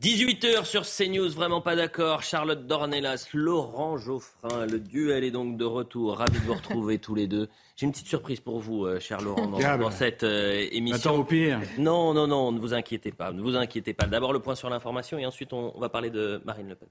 18h 0.00 0.64
sur 0.64 0.82
CNews, 0.82 1.30
vraiment 1.30 1.60
pas 1.60 1.76
d'accord. 1.76 2.22
Charlotte 2.22 2.66
Dornelas, 2.66 3.28
Laurent 3.32 3.96
Geoffrin, 3.96 4.66
le 4.66 4.80
duel 4.80 5.22
est 5.22 5.30
donc 5.30 5.56
de 5.56 5.64
retour. 5.64 6.18
Ravi 6.18 6.40
de 6.40 6.44
vous 6.44 6.54
retrouver 6.54 6.98
tous 6.98 7.14
les 7.14 7.28
deux. 7.28 7.48
J'ai 7.76 7.86
une 7.86 7.92
petite 7.92 8.08
surprise 8.08 8.40
pour 8.40 8.58
vous, 8.58 8.86
euh, 8.86 8.98
cher 8.98 9.20
Laurent, 9.20 9.46
dans, 9.46 9.90
cette 9.90 10.24
euh, 10.24 10.66
émission. 10.72 11.10
Attends 11.10 11.20
au 11.20 11.24
pire. 11.24 11.60
Non, 11.78 12.12
non, 12.12 12.26
non, 12.26 12.50
ne 12.50 12.58
vous 12.58 12.74
inquiétez 12.74 13.12
pas, 13.12 13.32
ne 13.32 13.40
vous 13.40 13.54
inquiétez 13.54 13.94
pas. 13.94 14.06
D'abord 14.06 14.32
le 14.32 14.40
point 14.40 14.56
sur 14.56 14.68
l'information 14.68 15.16
et 15.18 15.26
ensuite 15.26 15.52
on 15.52 15.78
va 15.78 15.88
parler 15.88 16.10
de 16.10 16.42
Marine 16.44 16.68
Le 16.68 16.74
Pen. 16.74 16.88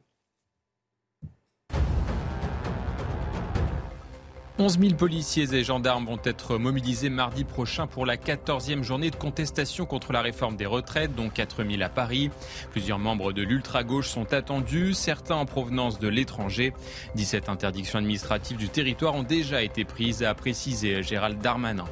11 4.63 4.79
000 4.79 4.93
policiers 4.93 5.53
et 5.53 5.61
gendarmes 5.61 6.05
vont 6.05 6.21
être 6.23 6.57
mobilisés 6.57 7.09
mardi 7.09 7.43
prochain 7.43 7.85
pour 7.85 8.05
la 8.05 8.15
14e 8.15 8.81
journée 8.81 9.09
de 9.09 9.15
contestation 9.17 9.85
contre 9.85 10.13
la 10.13 10.21
réforme 10.21 10.55
des 10.55 10.65
retraites, 10.65 11.13
dont 11.13 11.27
4 11.27 11.65
000 11.69 11.81
à 11.81 11.89
Paris. 11.89 12.31
Plusieurs 12.71 12.97
membres 12.97 13.33
de 13.33 13.41
l'ultra-gauche 13.41 14.07
sont 14.07 14.33
attendus, 14.33 14.93
certains 14.93 15.35
en 15.35 15.45
provenance 15.45 15.99
de 15.99 16.07
l'étranger. 16.07 16.71
17 17.15 17.49
interdictions 17.49 17.99
administratives 17.99 18.55
du 18.55 18.69
territoire 18.69 19.15
ont 19.15 19.23
déjà 19.23 19.61
été 19.63 19.83
prises, 19.83 20.23
a 20.23 20.33
précisé 20.33 21.03
Gérald 21.03 21.41
Darmanin. 21.41 21.83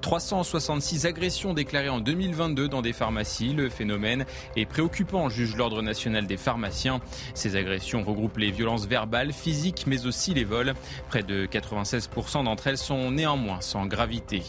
366 0.00 1.04
agressions 1.04 1.52
déclarées 1.52 1.90
en 1.90 2.00
2022 2.00 2.68
dans 2.68 2.80
des 2.80 2.94
pharmacies. 2.94 3.52
Le 3.52 3.68
phénomène 3.68 4.24
est 4.56 4.64
préoccupant, 4.64 5.28
juge 5.28 5.54
l'Ordre 5.54 5.82
national 5.82 6.26
des 6.26 6.38
pharmaciens. 6.38 7.00
Ces 7.34 7.56
agressions 7.56 8.02
regroupent 8.02 8.38
les 8.38 8.52
violences 8.52 8.86
verbales, 8.86 9.34
physiques, 9.34 9.84
mais 9.86 10.06
aussi 10.06 10.32
les 10.32 10.44
vols. 10.44 10.72
Près 11.10 11.22
de 11.22 11.44
96 11.44 12.05
16% 12.06 12.44
d'entre 12.44 12.66
elles 12.66 12.78
sont 12.78 13.10
néanmoins 13.10 13.60
sans 13.60 13.86
gravité. 13.86 14.42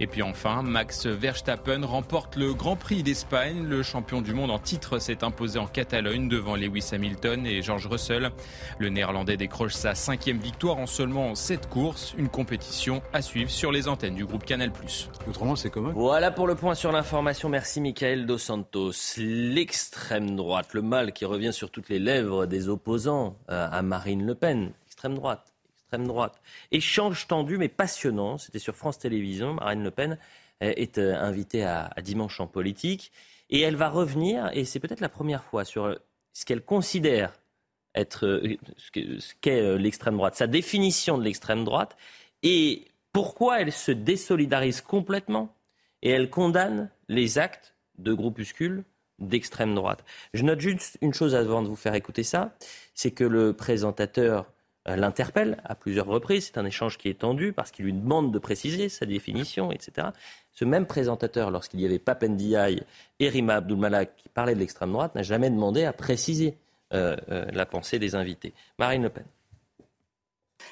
Et 0.00 0.06
puis 0.06 0.22
enfin, 0.22 0.62
Max 0.62 1.06
Verstappen 1.06 1.84
remporte 1.84 2.36
le 2.36 2.54
Grand 2.54 2.76
Prix 2.76 3.02
d'Espagne. 3.02 3.64
Le 3.64 3.82
champion 3.82 4.20
du 4.20 4.32
monde 4.32 4.50
en 4.50 4.58
titre 4.58 4.98
s'est 4.98 5.24
imposé 5.24 5.58
en 5.58 5.66
Catalogne 5.66 6.28
devant 6.28 6.56
Lewis 6.56 6.90
Hamilton 6.92 7.46
et 7.46 7.62
George 7.62 7.86
Russell. 7.86 8.30
Le 8.78 8.88
Néerlandais 8.88 9.36
décroche 9.36 9.74
sa 9.74 9.94
cinquième 9.94 10.38
victoire 10.38 10.78
en 10.78 10.86
seulement 10.86 11.34
sept 11.34 11.68
courses. 11.68 12.14
Une 12.16 12.28
compétition 12.28 13.02
à 13.12 13.22
suivre 13.22 13.50
sur 13.50 13.72
les 13.72 13.88
antennes 13.88 14.14
du 14.14 14.24
groupe 14.24 14.44
Canal+. 14.44 14.70
Autrement, 15.28 15.56
c'est 15.56 15.70
comment 15.70 15.90
Voilà 15.90 16.30
pour 16.30 16.46
le 16.46 16.54
point 16.54 16.74
sur 16.74 16.92
l'information. 16.92 17.48
Merci 17.48 17.80
Michael 17.80 18.26
Dos 18.26 18.38
Santos. 18.38 18.92
L'extrême 19.16 20.36
droite, 20.36 20.74
le 20.74 20.82
mal 20.82 21.12
qui 21.12 21.24
revient 21.24 21.52
sur 21.52 21.70
toutes 21.70 21.88
les 21.88 21.98
lèvres 21.98 22.46
des 22.46 22.68
opposants 22.68 23.36
euh, 23.50 23.68
à 23.70 23.82
Marine 23.82 24.24
Le 24.24 24.34
Pen. 24.34 24.72
Extrême 24.86 25.14
droite 25.14 25.55
extrême 25.86 26.08
droite. 26.08 26.40
Échange 26.72 27.28
tendu 27.28 27.58
mais 27.58 27.68
passionnant, 27.68 28.38
c'était 28.38 28.58
sur 28.58 28.74
France 28.74 28.98
Télévisions, 28.98 29.54
Marine 29.54 29.84
Le 29.84 29.92
Pen 29.92 30.18
euh, 30.64 30.72
est 30.76 30.98
euh, 30.98 31.16
invitée 31.16 31.62
à, 31.62 31.94
Dimanche 32.02 32.40
en 32.40 32.48
politique, 32.48 33.12
et 33.50 33.60
elle 33.60 33.76
va 33.76 33.88
revenir, 33.88 34.50
et 34.52 34.64
c'est 34.64 34.80
peut-être 34.80 35.00
la 35.00 35.08
première 35.08 35.44
fois, 35.44 35.64
sur 35.64 35.96
ce 36.32 36.44
qu'elle 36.44 36.62
considère 36.62 37.32
être 37.94 38.26
euh, 38.26 38.56
ce 38.76 39.34
qu'est 39.40 39.78
l'extrême 39.78 40.16
droite, 40.16 40.34
sa 40.34 40.48
définition 40.48 41.18
de 41.18 41.22
l'extrême 41.22 41.64
droite, 41.64 41.96
et 42.42 42.88
pourquoi 43.12 43.60
elle 43.60 43.72
se 43.72 43.92
désolidarise 43.92 44.80
complètement, 44.80 45.54
et 46.02 46.10
elle 46.10 46.30
condamne 46.30 46.90
les 47.08 47.38
actes 47.38 47.76
de 47.98 48.12
groupuscules 48.12 48.82
d'extrême 49.20 49.74
droite. 49.76 50.04
Je 50.34 50.42
note 50.42 50.60
juste 50.60 50.98
une 51.00 51.14
chose 51.14 51.36
avant 51.36 51.62
de 51.62 51.68
vous 51.68 51.76
faire 51.76 51.94
écouter 51.94 52.24
ça, 52.24 52.56
c'est 52.92 53.12
que 53.12 53.24
le 53.24 53.52
présentateur 53.52 54.40
euh, 54.40 54.52
l'interpelle 54.86 55.58
à 55.64 55.74
plusieurs 55.74 56.06
reprises. 56.06 56.46
C'est 56.46 56.58
un 56.58 56.64
échange 56.64 56.98
qui 56.98 57.08
est 57.08 57.18
tendu 57.18 57.52
parce 57.52 57.70
qu'il 57.70 57.86
lui 57.86 57.92
demande 57.92 58.32
de 58.32 58.38
préciser 58.38 58.88
sa 58.88 59.06
définition, 59.06 59.72
etc. 59.72 60.08
Ce 60.52 60.64
même 60.64 60.86
présentateur, 60.86 61.50
lorsqu'il 61.50 61.80
y 61.80 61.84
avait 61.84 61.98
Papendiaï 61.98 62.82
et 63.18 63.28
Rima 63.28 63.56
Abdulmalak 63.56 64.16
qui 64.16 64.28
parlaient 64.28 64.54
de 64.54 64.60
l'extrême 64.60 64.92
droite, 64.92 65.14
n'a 65.14 65.22
jamais 65.22 65.50
demandé 65.50 65.84
à 65.84 65.92
préciser 65.92 66.56
euh, 66.94 67.16
euh, 67.30 67.44
la 67.52 67.66
pensée 67.66 67.98
des 67.98 68.14
invités. 68.14 68.54
Marine 68.78 69.02
Le 69.02 69.08
Pen. 69.08 69.24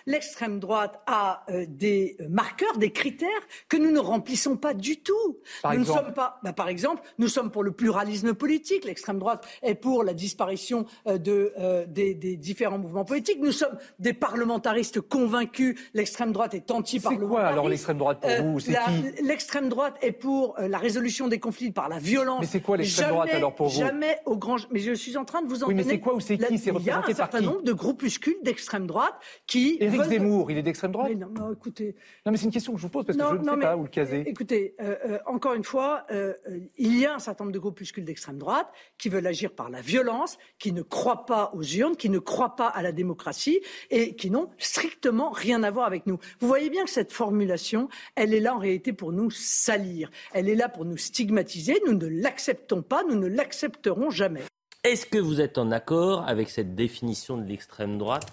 L'extrême 0.07 0.61
droite 0.61 1.01
a 1.07 1.45
euh, 1.51 1.67
des 1.69 2.17
marqueurs, 2.29 2.77
des 2.79 2.91
critères 2.91 3.29
que 3.69 3.77
nous 3.77 3.91
ne 3.91 3.99
remplissons 3.99 4.57
pas 4.57 4.75
du 4.75 5.01
tout. 5.01 5.39
Par 5.63 5.75
nous 5.75 5.81
exemple 5.81 6.01
ne 6.01 6.05
sommes 6.05 6.15
pas, 6.15 6.41
bah, 6.43 6.53
par 6.53 6.69
exemple, 6.69 7.03
nous 7.19 7.29
sommes 7.29 7.51
pour 7.51 7.63
le 7.63 7.73
pluralisme 7.73 8.35
politique. 8.35 8.85
L'extrême 8.85 9.19
droite 9.19 9.47
est 9.63 9.75
pour 9.75 10.05
la 10.05 10.15
disparition 10.15 10.87
euh, 11.07 11.19
de, 11.19 11.53
euh, 11.59 11.87
des, 11.87 12.15
des, 12.15 12.37
différents 12.37 12.79
mouvements 12.79 13.05
politiques. 13.05 13.39
Nous 13.41 13.53
sommes 13.53 13.77
des 13.99 14.13
parlementaristes 14.13 15.01
convaincus. 15.01 15.79
L'extrême 15.95 16.33
droite 16.33 16.55
est 16.55 16.71
anti-parlementariste. 16.71 17.21
C'est 17.23 17.29
quoi 17.29 17.47
alors 17.47 17.69
l'extrême 17.69 17.99
droite 17.99 18.21
pour 18.21 18.47
vous? 18.47 18.61
C'est 18.61 18.73
qui? 18.73 19.23
L'extrême 19.23 19.69
droite 19.69 19.97
est 20.03 20.13
pour 20.13 20.57
la 20.59 20.79
résolution 20.79 21.29
des 21.29 21.39
conflits 21.39 21.71
par 21.71 21.89
la 21.89 21.99
violence. 21.99 22.41
Mais 22.41 22.47
c'est 22.47 22.61
quoi 22.61 22.77
l'extrême 22.77 23.11
droite 23.11 23.31
alors 23.33 23.55
pour 23.55 23.69
vous? 23.69 23.79
Jamais 23.79 24.19
au 24.27 24.37
grand. 24.37 24.57
Mais 24.71 24.81
je 24.81 24.93
suis 24.93 25.17
en 25.17 25.25
train 25.25 25.43
de 25.43 25.49
vous 25.49 25.65
en 25.65 25.69
oui, 25.69 25.75
mais 25.75 25.85
c'est 25.85 26.01
quoi 26.01 26.15
ou 26.15 26.21
c'est 26.21 26.39
qui? 26.39 26.59
C'est 26.59 26.73
Il 26.75 26.85
y 26.85 26.91
a 26.91 26.99
un 26.99 27.15
certain 27.15 27.41
nombre 27.41 27.63
de 27.63 27.73
groupuscules 27.73 28.37
d'extrême 28.43 28.87
droite 28.87 29.15
qui 29.47 29.79
Éric 29.85 30.03
Zemmour, 30.03 30.51
il 30.51 30.59
est 30.59 30.63
d'extrême 30.63 30.93
droite? 30.93 31.13
Non, 31.17 31.29
non, 31.29 31.53
écoutez. 31.53 31.95
Non, 32.25 32.33
mais 32.33 32.39
c'est 32.39 32.45
une 32.45 32.51
question 32.51 32.73
que 32.73 32.79
je 32.79 32.83
vous 32.83 32.91
pose 32.91 33.05
parce 33.05 33.19
que 33.19 33.25
je 33.25 33.41
ne 33.41 33.45
sais 33.45 33.61
pas 33.61 33.77
où 33.77 33.83
le 33.83 33.89
caser. 33.89 34.25
Écoutez, 34.27 34.75
euh, 34.81 34.97
euh, 35.07 35.19
encore 35.27 35.55
une 35.55 35.65
fois, 35.65 36.07
euh, 36.11 36.35
il 36.77 36.99
y 36.99 37.07
a 37.07 37.15
un 37.15 37.19
certain 37.19 37.45
nombre 37.45 37.55
de 37.55 37.59
groupuscules 37.59 38.05
d'extrême 38.05 38.39
droite 38.39 38.69
qui 38.99 39.09
veulent 39.09 39.27
agir 39.27 39.53
par 39.53 39.71
la 39.71 39.81
violence, 39.81 40.39
qui 40.59 40.73
ne 40.73 40.83
croient 40.83 41.27
pas 41.27 41.51
aux 41.55 41.63
urnes, 41.63 41.97
qui 41.97 42.11
ne 42.11 42.19
croient 42.19 42.57
pas 42.57 42.69
à 42.69 42.83
la 42.83 42.93
démocratie 42.93 43.61
et 43.91 44.15
qui 44.17 44.31
n'ont 44.31 44.51
strictement 44.59 45.31
rien 45.31 45.63
à 45.63 45.71
voir 45.71 45.87
avec 45.87 46.07
nous. 46.07 46.19
Vous 46.41 46.49
voyez 46.49 46.71
bien 46.71 46.85
que 46.85 46.91
cette 46.91 47.13
formulation, 47.13 47.89
elle 48.17 48.35
est 48.35 48.41
là 48.41 48.55
en 48.55 48.59
réalité 48.59 48.93
pour 48.93 49.13
nous 49.13 49.31
salir. 49.31 50.11
Elle 50.33 50.49
est 50.49 50.55
là 50.55 50.69
pour 50.69 50.85
nous 50.85 50.97
stigmatiser. 50.97 51.81
Nous 51.87 51.95
ne 51.95 52.07
l'acceptons 52.07 52.83
pas, 52.83 53.05
nous 53.05 53.17
ne 53.17 53.27
l'accepterons 53.27 54.11
jamais. 54.11 54.43
Est-ce 54.85 55.07
que 55.07 55.19
vous 55.19 55.41
êtes 55.41 55.57
en 55.57 55.71
accord 55.71 56.29
avec 56.29 56.51
cette 56.51 56.75
définition 56.75 57.39
de 57.39 57.45
l'extrême 57.45 57.97
droite? 57.97 58.27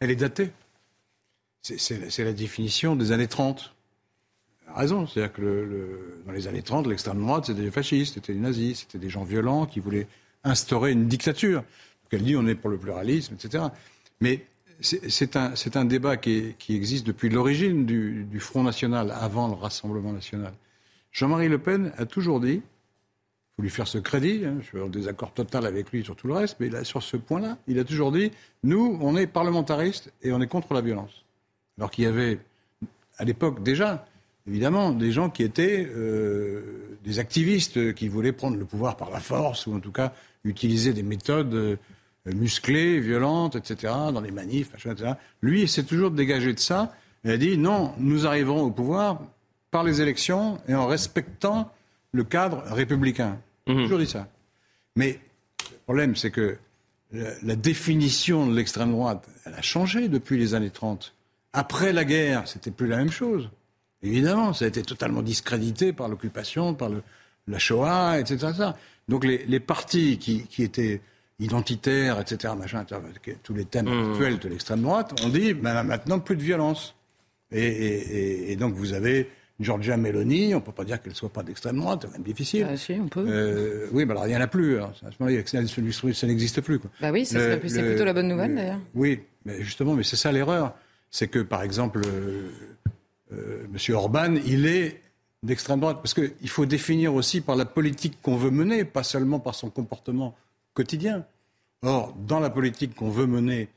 Elle 0.00 0.10
est 0.10 0.16
datée. 0.16 0.50
C'est 1.62 2.24
la 2.24 2.32
définition 2.32 2.96
des 2.96 3.12
années 3.12 3.26
30. 3.26 3.74
raison. 4.74 5.06
C'est-à-dire 5.06 5.32
que 5.32 6.22
dans 6.26 6.32
les 6.32 6.46
années 6.46 6.62
30, 6.62 6.86
l'extrême 6.86 7.20
droite, 7.20 7.46
c'était 7.46 7.62
des 7.62 7.70
fascistes, 7.70 8.14
c'était 8.14 8.34
des 8.34 8.40
nazis, 8.40 8.80
c'était 8.80 8.98
des 8.98 9.10
gens 9.10 9.24
violents 9.24 9.66
qui 9.66 9.80
voulaient 9.80 10.06
instaurer 10.44 10.92
une 10.92 11.08
dictature. 11.08 11.60
Donc 11.60 12.12
elle 12.12 12.22
dit 12.22 12.36
on 12.36 12.46
est 12.46 12.54
pour 12.54 12.70
le 12.70 12.78
pluralisme, 12.78 13.34
etc. 13.34 13.64
Mais 14.20 14.46
c'est 14.80 15.36
un, 15.36 15.84
débat 15.84 16.16
qui, 16.16 16.54
existe 16.68 17.06
depuis 17.06 17.28
l'origine 17.28 17.86
du, 17.86 18.40
Front 18.40 18.62
National, 18.62 19.10
avant 19.10 19.48
le 19.48 19.54
Rassemblement 19.54 20.12
National. 20.12 20.52
Jean-Marie 21.12 21.48
Le 21.48 21.58
Pen 21.58 21.92
a 21.96 22.04
toujours 22.04 22.40
dit 22.40 22.62
faut 23.56 23.62
lui 23.62 23.70
faire 23.70 23.88
ce 23.88 23.98
crédit. 23.98 24.42
Hein, 24.44 24.58
je 24.60 24.66
suis 24.66 24.80
en 24.80 24.88
désaccord 24.88 25.32
total 25.32 25.66
avec 25.66 25.90
lui 25.90 26.04
sur 26.04 26.14
tout 26.14 26.28
le 26.28 26.34
reste, 26.34 26.58
mais 26.60 26.68
là, 26.68 26.84
sur 26.84 27.02
ce 27.02 27.16
point-là, 27.16 27.56
il 27.66 27.78
a 27.78 27.84
toujours 27.84 28.12
dit 28.12 28.30
nous, 28.62 28.98
on 29.00 29.16
est 29.16 29.26
parlementaristes 29.26 30.12
et 30.22 30.32
on 30.32 30.40
est 30.40 30.46
contre 30.46 30.74
la 30.74 30.82
violence. 30.82 31.24
Alors 31.78 31.90
qu'il 31.90 32.04
y 32.04 32.06
avait, 32.06 32.38
à 33.18 33.24
l'époque 33.24 33.62
déjà, 33.62 34.06
évidemment, 34.46 34.92
des 34.92 35.10
gens 35.10 35.30
qui 35.30 35.42
étaient 35.42 35.86
euh, 35.90 36.98
des 37.04 37.18
activistes 37.18 37.94
qui 37.94 38.08
voulaient 38.08 38.32
prendre 38.32 38.56
le 38.56 38.64
pouvoir 38.64 38.96
par 38.96 39.10
la 39.10 39.20
force, 39.20 39.66
ou 39.66 39.74
en 39.74 39.80
tout 39.80 39.92
cas 39.92 40.12
utiliser 40.44 40.92
des 40.92 41.02
méthodes 41.02 41.54
euh, 41.54 41.76
musclées, 42.26 43.00
violentes, 43.00 43.56
etc., 43.56 43.92
dans 44.12 44.20
les 44.20 44.32
manifs, 44.32 44.72
etc. 44.74 45.12
Lui, 45.40 45.62
il 45.62 45.68
s'est 45.68 45.84
toujours 45.84 46.10
dégagé 46.10 46.52
de 46.52 46.58
ça. 46.58 46.94
Il 47.24 47.30
a 47.30 47.36
dit 47.38 47.56
non, 47.56 47.94
nous 47.98 48.26
arriverons 48.26 48.62
au 48.62 48.70
pouvoir 48.70 49.20
par 49.70 49.82
les 49.82 50.00
élections 50.00 50.58
et 50.68 50.74
en 50.74 50.86
respectant 50.86 51.70
le 52.12 52.24
cadre 52.24 52.62
républicain. 52.70 53.38
Mhm. 53.66 53.82
toujours 53.82 53.98
dit 53.98 54.06
ça. 54.06 54.28
Mais 54.94 55.18
le 55.60 55.78
problème, 55.84 56.16
c'est 56.16 56.30
que 56.30 56.58
la 57.12 57.56
définition 57.56 58.46
de 58.46 58.54
l'extrême 58.54 58.92
droite, 58.92 59.26
elle 59.44 59.54
a 59.54 59.62
changé 59.62 60.08
depuis 60.08 60.38
les 60.38 60.54
années 60.54 60.70
30. 60.70 61.14
Après 61.52 61.92
la 61.92 62.04
guerre, 62.04 62.46
c'était 62.48 62.70
plus 62.70 62.86
la 62.86 62.98
même 62.98 63.10
chose. 63.10 63.48
Évidemment, 64.02 64.52
ça 64.52 64.66
a 64.66 64.68
été 64.68 64.82
totalement 64.82 65.22
discrédité 65.22 65.92
par 65.92 66.08
l'occupation, 66.08 66.74
par 66.74 66.90
le, 66.90 67.02
la 67.48 67.58
Shoah, 67.58 68.18
etc. 68.18 68.48
Donc 69.08 69.24
les, 69.24 69.60
partis 69.60 70.18
qui, 70.18 70.62
étaient 70.62 71.00
identitaires, 71.38 72.20
etc., 72.20 72.54
machin, 72.58 72.84
tous 73.42 73.54
les 73.54 73.64
thèmes 73.64 73.86
mmh. 73.86 74.10
actuels 74.10 74.38
de 74.38 74.48
l'extrême 74.48 74.82
droite, 74.82 75.20
ont 75.24 75.28
dit 75.28 75.54
ben, 75.54 75.82
maintenant 75.82 76.18
plus 76.18 76.36
de 76.36 76.42
violence. 76.42 76.94
Et, 77.52 78.56
donc 78.58 78.74
vous 78.74 78.92
avez 78.92 79.30
Giorgia 79.58 79.96
Meloni, 79.96 80.54
on 80.54 80.58
ne 80.58 80.62
peut 80.62 80.72
pas 80.72 80.84
dire 80.84 81.00
qu'elle 81.00 81.12
ne 81.12 81.16
soit 81.16 81.32
pas 81.32 81.42
d'extrême 81.42 81.78
droite, 81.78 82.00
c'est 82.02 82.12
même 82.12 82.22
difficile. 82.22 82.66
Ah, 82.70 82.76
si, 82.76 82.92
on 82.92 83.08
peut. 83.08 83.24
Euh, 83.26 83.86
oui, 83.92 84.04
ben 84.04 84.12
alors 84.12 84.26
il 84.26 84.30
n'y 84.30 84.36
en 84.36 84.40
a 84.40 84.46
plus. 84.46 84.78
À 84.78 84.90
ce 84.94 85.22
moment-là, 85.22 86.12
ça 86.12 86.26
n'existe 86.26 86.60
plus. 86.60 86.78
Quoi. 86.78 86.90
Bah 87.00 87.10
oui, 87.10 87.24
c'est 87.24 87.58
plutôt 87.58 88.04
la 88.04 88.12
bonne 88.12 88.28
nouvelle 88.28 88.54
d'ailleurs. 88.54 88.80
Oui, 88.94 89.20
mais 89.44 89.62
justement, 89.62 89.94
mais 89.94 90.02
c'est 90.02 90.16
ça 90.16 90.30
l'erreur 90.30 90.74
c'est 91.10 91.28
que, 91.28 91.38
par 91.38 91.62
exemple, 91.62 92.02
euh, 92.06 92.50
euh, 93.32 93.64
M. 93.64 93.94
Orban, 93.94 94.34
il 94.44 94.66
est 94.66 95.00
d'extrême 95.42 95.80
droite. 95.80 95.98
Parce 96.02 96.14
qu'il 96.14 96.48
faut 96.48 96.66
définir 96.66 97.14
aussi 97.14 97.40
par 97.40 97.56
la 97.56 97.64
politique 97.64 98.20
qu'on 98.22 98.36
veut 98.36 98.50
mener, 98.50 98.84
pas 98.84 99.02
seulement 99.02 99.40
par 99.40 99.54
son 99.54 99.70
comportement 99.70 100.36
quotidien. 100.74 101.24
Or, 101.82 102.14
dans 102.14 102.40
la 102.40 102.50
politique 102.50 102.94
qu'on 102.94 103.10
veut 103.10 103.26
mener, 103.26 103.68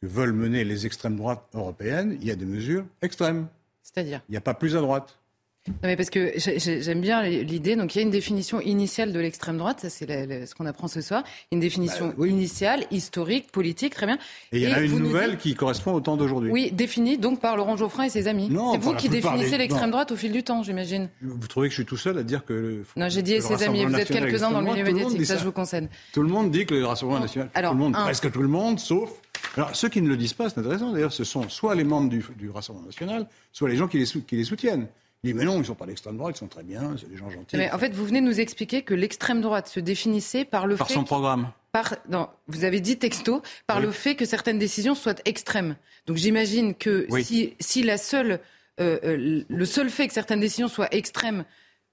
que 0.00 0.06
veulent 0.06 0.32
mener 0.32 0.64
les 0.64 0.86
extrêmes 0.86 1.16
droites 1.16 1.46
européennes, 1.54 2.16
il 2.20 2.26
y 2.26 2.30
a 2.30 2.36
des 2.36 2.46
mesures 2.46 2.86
extrêmes. 3.02 3.46
C'est-à-dire 3.82 4.22
Il 4.28 4.32
n'y 4.32 4.38
a 4.38 4.42
pas 4.42 4.54
plus 4.54 4.76
à 4.76 4.80
droite. 4.80 5.20
Non 5.68 5.74
mais 5.82 5.96
parce 5.96 6.08
que 6.08 6.32
j'aime 6.36 7.00
bien 7.02 7.22
l'idée. 7.22 7.76
Donc 7.76 7.94
il 7.94 7.98
y 7.98 8.00
a 8.00 8.02
une 8.02 8.10
définition 8.10 8.60
initiale 8.60 9.12
de 9.12 9.20
l'extrême 9.20 9.58
droite, 9.58 9.80
ça 9.80 9.90
c'est 9.90 10.46
ce 10.46 10.54
qu'on 10.54 10.64
apprend 10.64 10.88
ce 10.88 11.02
soir. 11.02 11.22
Une 11.52 11.60
définition 11.60 12.14
bah, 12.16 12.26
initiale, 12.26 12.86
historique, 12.90 13.52
politique, 13.52 13.94
très 13.94 14.06
bien. 14.06 14.18
Et 14.52 14.58
il 14.58 14.68
y 14.68 14.72
en 14.72 14.76
a 14.76 14.80
une 14.80 14.98
nouvelle 14.98 15.36
qui 15.36 15.54
correspond 15.54 15.92
au 15.92 16.00
temps 16.00 16.16
d'aujourd'hui. 16.16 16.50
Oui, 16.50 16.70
définie 16.72 17.18
donc 17.18 17.40
par 17.40 17.56
Laurent 17.56 17.76
Geoffrin 17.76 18.04
et 18.04 18.08
ses 18.08 18.26
amis. 18.26 18.50
C'est 18.72 18.78
vous 18.78 18.94
qui 18.94 19.10
définissez 19.10 19.58
l'extrême 19.58 19.90
droite 19.90 20.12
au 20.12 20.16
fil 20.16 20.32
du 20.32 20.42
temps, 20.42 20.62
j'imagine. 20.62 21.10
Vous 21.20 21.46
trouvez 21.46 21.68
que 21.68 21.72
je 21.72 21.80
suis 21.80 21.86
tout 21.86 21.98
seul 21.98 22.16
à 22.16 22.22
dire 22.22 22.44
que 22.46 22.54
le, 22.54 22.84
Non, 22.96 23.10
j'ai 23.10 23.22
dit 23.22 23.34
et 23.34 23.40
ses 23.42 23.62
amis. 23.62 23.84
Vous 23.84 23.94
êtes 23.94 24.08
quelques-uns 24.10 24.50
dans 24.50 24.60
le 24.60 24.66
milieu 24.66 24.84
médiatique, 24.84 25.26
ça, 25.26 25.36
je 25.36 25.44
vous 25.44 25.52
concède. 25.52 25.88
Tout 26.12 26.22
le 26.22 26.28
monde 26.28 26.50
dit 26.50 26.64
que 26.64 26.74
le 26.74 26.86
Rassemblement 26.86 27.20
national, 27.20 27.50
tout 27.54 27.60
le 27.60 27.74
monde, 27.74 27.92
presque 27.92 28.32
tout 28.32 28.42
le 28.42 28.48
monde, 28.48 28.80
sauf 28.80 29.10
alors, 29.56 29.74
ceux 29.74 29.88
qui 29.88 30.00
ne 30.00 30.08
le 30.08 30.16
disent 30.16 30.34
pas, 30.34 30.48
c'est 30.48 30.58
intéressant 30.58 30.92
d'ailleurs, 30.92 31.12
ce 31.12 31.24
sont 31.24 31.48
soit 31.48 31.74
les 31.74 31.84
membres 31.84 32.08
du, 32.08 32.24
du 32.36 32.50
Rassemblement 32.50 32.86
national, 32.86 33.26
soit 33.52 33.68
les 33.68 33.76
gens 33.76 33.88
qui 33.88 33.98
les, 33.98 34.06
qui 34.06 34.36
les 34.36 34.44
soutiennent. 34.44 34.86
Il 35.22 35.32
dit, 35.32 35.38
mais 35.38 35.44
non, 35.44 35.56
ils 35.56 35.60
ne 35.60 35.64
sont 35.64 35.74
pas 35.74 35.84
d'extrême 35.84 36.16
droite, 36.16 36.36
ils 36.36 36.38
sont 36.38 36.48
très 36.48 36.62
bien, 36.62 36.94
c'est 36.98 37.10
des 37.10 37.16
gens 37.16 37.28
gentils. 37.28 37.56
Mais 37.56 37.70
en 37.70 37.78
fait, 37.78 37.92
vous 37.92 38.06
venez 38.06 38.22
nous 38.22 38.40
expliquer 38.40 38.82
que 38.82 38.94
l'extrême 38.94 39.42
droite 39.42 39.68
se 39.68 39.78
définissait 39.78 40.46
par 40.46 40.66
le 40.66 40.76
par 40.76 40.88
fait. 40.88 40.94
Par 40.94 41.02
son 41.02 41.04
programme. 41.04 41.50
Par, 41.72 41.96
non, 42.08 42.28
vous 42.48 42.64
avez 42.64 42.80
dit 42.80 42.98
texto, 42.98 43.42
par 43.66 43.80
le 43.80 43.90
fait 43.90 44.14
que 44.14 44.24
certaines 44.24 44.58
décisions 44.58 44.94
soient 44.94 45.14
extrêmes. 45.26 45.76
Donc 46.06 46.16
j'imagine 46.16 46.74
que 46.74 47.06
si, 47.22 47.54
si 47.60 47.82
la 47.82 47.98
seule, 47.98 48.40
euh, 48.80 48.98
euh, 49.04 49.44
le 49.46 49.64
seul 49.66 49.90
fait 49.90 50.08
que 50.08 50.14
certaines 50.14 50.40
décisions 50.40 50.68
soient 50.68 50.92
extrêmes 50.92 51.44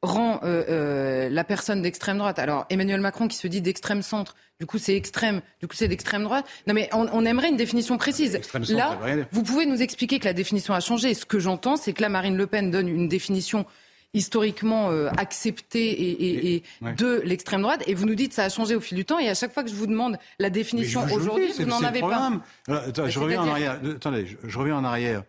rend 0.02 0.40
euh, 0.44 0.64
euh, 0.70 1.30
la 1.30 1.44
personne 1.44 1.82
d'extrême 1.82 2.18
droite. 2.18 2.40
Alors 2.40 2.66
Emmanuel 2.70 3.02
Macron 3.02 3.28
qui 3.28 3.38
se 3.38 3.48
dit 3.48 3.62
d'extrême 3.62 4.02
centre, 4.02 4.36
du 4.60 4.66
coup 4.66 4.78
c'est 4.78 4.96
extrême, 4.96 5.42
du 5.60 5.68
coup 5.68 5.76
c'est 5.76 5.88
d'extrême 5.88 6.24
droite. 6.24 6.46
Non 6.68 6.74
mais 6.74 6.90
on, 6.94 7.26
aimerait 7.26 7.50
une 7.50 7.58
définition 7.58 7.98
précise. 7.98 8.40
Là, 8.70 8.98
vous 9.32 9.44
pouvez 9.44 9.66
nous 9.66 9.82
expliquer 9.82 10.20
que 10.20 10.26
la 10.26 10.34
définition 10.34 10.74
a 10.74 10.80
changé. 10.80 11.14
ce 11.14 11.26
que 11.26 11.40
j'entends, 11.40 11.78
c'est 11.78 11.94
que 11.94 12.02
là 12.02 12.10
Marine 12.10 12.38
Le 12.38 12.48
Pen 12.48 12.72
donne 12.72 12.88
une 12.88 13.08
définition 13.08 13.66
historiquement 14.14 14.90
euh, 14.90 15.10
acceptée 15.18 16.56
et, 16.56 16.64
de 16.98 17.22
l'extrême 17.26 17.62
droite, 17.62 17.84
et 17.88 17.94
vous 17.94 18.06
nous 18.06 18.16
dites 18.16 18.30
que 18.30 18.36
ça 18.36 18.46
a 18.46 18.50
changé 18.50 18.76
au 18.76 18.80
fil 18.80 18.98
du 18.98 19.06
temps, 19.06 19.20
et 19.20 19.30
à 19.30 19.36
chaque 19.36 19.54
fois 19.54 19.64
que 19.64 19.70
je 19.70 19.76
vous 19.76 19.88
demande 19.88 20.18
la 20.40 20.50
définition 20.50 21.04
aujourd'hui, 21.12 21.52
vous 21.58 21.66
n'en 21.66 21.84
avez 21.84 22.00
pas. 22.00 22.32
Bah, 22.68 22.84
je, 23.08 23.20
reviens 23.20 23.42
en 23.42 23.50
arrière. 23.50 23.80
Attendez, 23.96 24.26
je, 24.44 24.58
reviens 24.58 24.78
en 24.78 24.84
arrière 24.84 25.24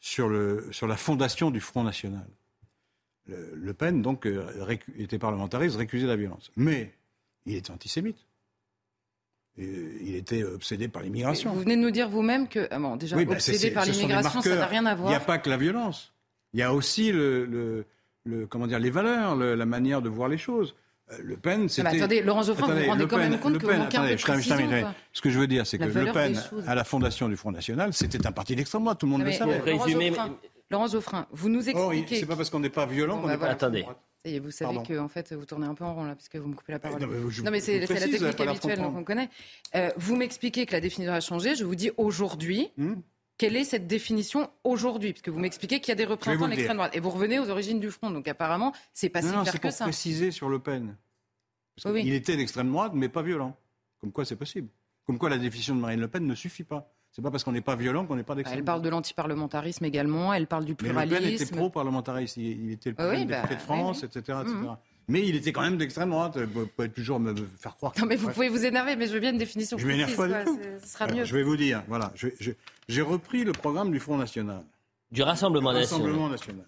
sur, 0.00 0.28
le, 0.28 0.66
sur 0.72 0.86
la 0.86 0.96
fondation 0.96 1.50
du 1.50 1.60
Front 1.60 1.84
National. 1.84 2.26
Le, 3.26 3.72
Pen, 3.72 4.02
donc, 4.02 4.26
euh, 4.26 4.76
était 4.98 5.18
parlementariste, 5.18 5.76
récusait 5.76 6.06
la 6.06 6.16
violence. 6.16 6.50
Mais 6.56 6.92
il 7.46 7.56
était 7.56 7.70
antisémite. 7.70 8.18
il 9.56 10.16
était 10.16 10.42
obsédé 10.44 10.88
par 10.88 11.02
l'immigration. 11.02 11.52
Vous 11.52 11.60
venez 11.60 11.76
de 11.76 11.82
nous 11.82 11.90
dire 11.90 12.08
vous-même 12.08 12.48
que, 12.48 12.66
ah 12.70 12.78
bon, 12.78 12.96
déjà, 12.96 13.16
bah, 13.16 13.32
obsédé 13.32 13.70
par 13.70 13.84
l'immigration, 13.84 14.40
ça 14.40 14.56
n'a 14.56 14.66
rien 14.66 14.86
à 14.86 14.94
voir. 14.94 15.08
Il 15.08 15.12
n'y 15.12 15.16
a 15.16 15.20
pas 15.20 15.38
que 15.38 15.50
la 15.50 15.56
violence. 15.56 16.12
Il 16.52 16.60
y 16.60 16.62
a 16.62 16.74
aussi 16.74 17.12
le, 17.12 17.86
comment 18.48 18.66
dire, 18.66 18.78
les 18.78 18.90
valeurs, 18.90 19.36
la 19.36 19.66
manière 19.66 20.02
de 20.02 20.08
voir 20.08 20.28
les 20.28 20.38
choses. 20.38 20.74
Euh, 21.10 21.16
le 21.22 21.36
Pen, 21.36 21.68
c'était. 21.68 21.88
attendez, 21.88 22.22
Laurent 22.22 22.42
Geoffrin, 22.42 22.72
vous 22.72 22.80
vous 22.80 22.86
rendez 22.86 23.06
quand 23.06 23.18
même 23.18 23.38
compte 23.38 23.58
que 23.58 23.66
vous 23.66 23.76
manquez 23.76 23.96
un 23.96 24.06
peu 24.06 24.14
de 24.14 24.22
précision, 24.22 24.56
Ce 25.12 25.20
que 25.20 25.30
je 25.30 25.38
veux 25.38 25.46
dire, 25.46 25.66
c'est 25.66 25.78
que 25.78 25.84
Le 25.84 26.12
Pen, 26.12 26.40
à 26.66 26.74
la 26.74 26.84
fondation 26.84 27.28
du 27.28 27.36
Front 27.36 27.52
National, 27.52 27.92
c'était 27.92 28.26
un 28.26 28.32
parti 28.32 28.54
d'extrême 28.56 28.82
droite. 28.82 28.98
Tout 28.98 29.06
le 29.06 29.12
monde 29.12 29.24
le 29.24 29.32
savait. 29.32 29.62
Laurent 29.66 29.86
Geoffrin, 29.86 30.36
vous 31.30 31.48
nous 31.48 31.68
oh, 31.68 31.92
expliquez. 31.92 32.20
c'est 32.20 32.26
pas 32.26 32.36
parce 32.36 32.50
qu'on 32.50 32.60
n'est 32.60 32.70
pas 32.70 32.86
violent 32.86 33.20
qu'on 33.20 33.28
n'est 33.28 33.36
bah, 33.36 33.46
pas. 33.46 33.52
Attendez. 33.52 33.84
Et 34.24 34.38
vous 34.38 34.50
savez 34.50 34.82
que 34.82 34.98
en 34.98 35.08
fait, 35.08 35.32
vous 35.32 35.46
tournez 35.46 35.66
un 35.66 35.74
peu 35.74 35.84
en 35.84 35.94
rond 35.94 36.04
là, 36.04 36.14
puisque 36.14 36.36
vous 36.36 36.48
me 36.48 36.54
coupez 36.54 36.72
la 36.72 36.78
parole. 36.78 37.00
Non, 37.00 37.50
mais, 37.50 37.60
c'est 37.60 37.80
la 37.80 37.86
technique 37.86 38.40
habituelle, 38.40 38.80
donc 38.80 38.96
on 38.96 39.04
connaît. 39.04 39.28
Euh, 39.74 39.90
vous 39.96 40.16
m'expliquez 40.16 40.66
que 40.66 40.72
la 40.72 40.80
définition 40.80 41.12
a 41.12 41.20
changé. 41.20 41.54
Je 41.56 41.64
vous 41.64 41.74
dis 41.74 41.90
aujourd'hui. 41.96 42.70
Hmm. 42.76 42.94
Quelle 43.38 43.56
est 43.56 43.64
cette 43.64 43.88
définition 43.88 44.50
aujourd'hui 44.62 45.12
Puisque 45.12 45.30
vous 45.30 45.40
m'expliquez 45.40 45.80
qu'il 45.80 45.88
y 45.88 45.92
a 45.92 45.96
des 45.96 46.04
représentants 46.04 46.44
de 46.44 46.50
l'extrême 46.50 46.76
droite. 46.76 46.94
Et 46.94 47.00
vous 47.00 47.10
revenez 47.10 47.40
aux 47.40 47.50
origines 47.50 47.80
du 47.80 47.90
front. 47.90 48.10
Donc 48.10 48.28
apparemment, 48.28 48.72
c'est 48.92 49.08
pas 49.08 49.22
si 49.22 49.28
clair 49.28 49.60
que 49.60 49.68
pour 49.68 49.76
préciser 49.78 50.30
sur 50.30 50.48
Le 50.48 50.60
Pen. 50.60 50.96
Il 51.86 52.12
était 52.12 52.36
d'extrême 52.36 52.70
droite, 52.70 52.92
mais 52.94 53.08
pas 53.08 53.22
violent. 53.22 53.56
Comme 54.00 54.12
quoi 54.12 54.24
c'est 54.24 54.36
possible. 54.36 54.68
Comme 55.06 55.18
quoi 55.18 55.30
la 55.30 55.38
définition 55.38 55.74
de 55.74 55.80
Marine 55.80 56.00
Le 56.00 56.08
Pen 56.08 56.24
ne 56.24 56.34
suffit 56.34 56.62
pas. 56.62 56.92
C'est 57.12 57.20
pas 57.20 57.30
parce 57.30 57.44
qu'on 57.44 57.52
n'est 57.52 57.60
pas 57.60 57.76
violent 57.76 58.06
qu'on 58.06 58.16
n'est 58.16 58.22
pas 58.22 58.34
d'extrême. 58.34 58.58
Elle 58.58 58.64
parle 58.64 58.80
de 58.80 58.88
l'antiparlementarisme 58.88 59.84
également, 59.84 60.32
elle 60.32 60.46
parle 60.46 60.64
du 60.64 60.74
pluralisme. 60.74 61.14
Mais 61.14 61.20
Le 61.20 61.36
Pen 61.36 61.46
était 61.46 61.56
pro-parlementariste, 61.56 62.38
il, 62.38 62.72
était 62.72 62.90
le 62.90 62.96
président 62.96 63.42
bah, 63.42 63.54
de 63.54 63.60
France, 63.60 64.02
etc. 64.02 64.38
Mhm. 64.46 64.76
Mais 65.08 65.28
il 65.28 65.36
était 65.36 65.52
quand 65.52 65.60
même 65.60 65.76
d'extrême 65.76 66.08
droite. 66.08 66.38
Vous 66.38 66.66
pouvez 66.66 66.88
toujours 66.88 67.20
me 67.20 67.34
faire 67.58 67.76
croire. 67.76 67.92
Non, 67.98 68.06
mais 68.06 68.16
vous 68.16 68.30
pouvez 68.30 68.48
vous 68.48 68.64
énerver, 68.64 68.96
mais 68.96 69.06
je 69.06 69.12
veux 69.12 69.20
bien 69.20 69.32
une 69.32 69.38
définition. 69.38 69.76
Je 69.76 69.86
m'énerve 69.86 70.14
pas 70.16 70.26
du 70.26 70.44
tout. 70.44 70.58
Ce 70.82 70.88
sera 70.88 71.06
mieux. 71.06 71.24
Je 71.24 71.36
vais 71.36 71.42
vous 71.42 71.56
dire, 71.56 71.82
voilà, 71.86 72.12
j'ai 72.88 73.02
repris 73.02 73.44
le 73.44 73.52
programme 73.52 73.90
du 73.90 74.00
Front 74.00 74.16
National. 74.16 74.64
Du 75.10 75.22
Rassemblement, 75.22 75.70
Rassemblement 75.70 76.30
National. 76.30 76.64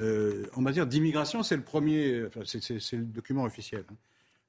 Euh, 0.00 0.46
en 0.54 0.62
matière 0.62 0.86
d'immigration, 0.86 1.42
c'est 1.42 1.56
le 1.56 1.62
premier, 1.62 2.24
enfin, 2.26 2.40
c'est 2.44 2.96
le 2.96 3.04
document 3.04 3.42
officiel. 3.42 3.84
Hein. 3.90 3.96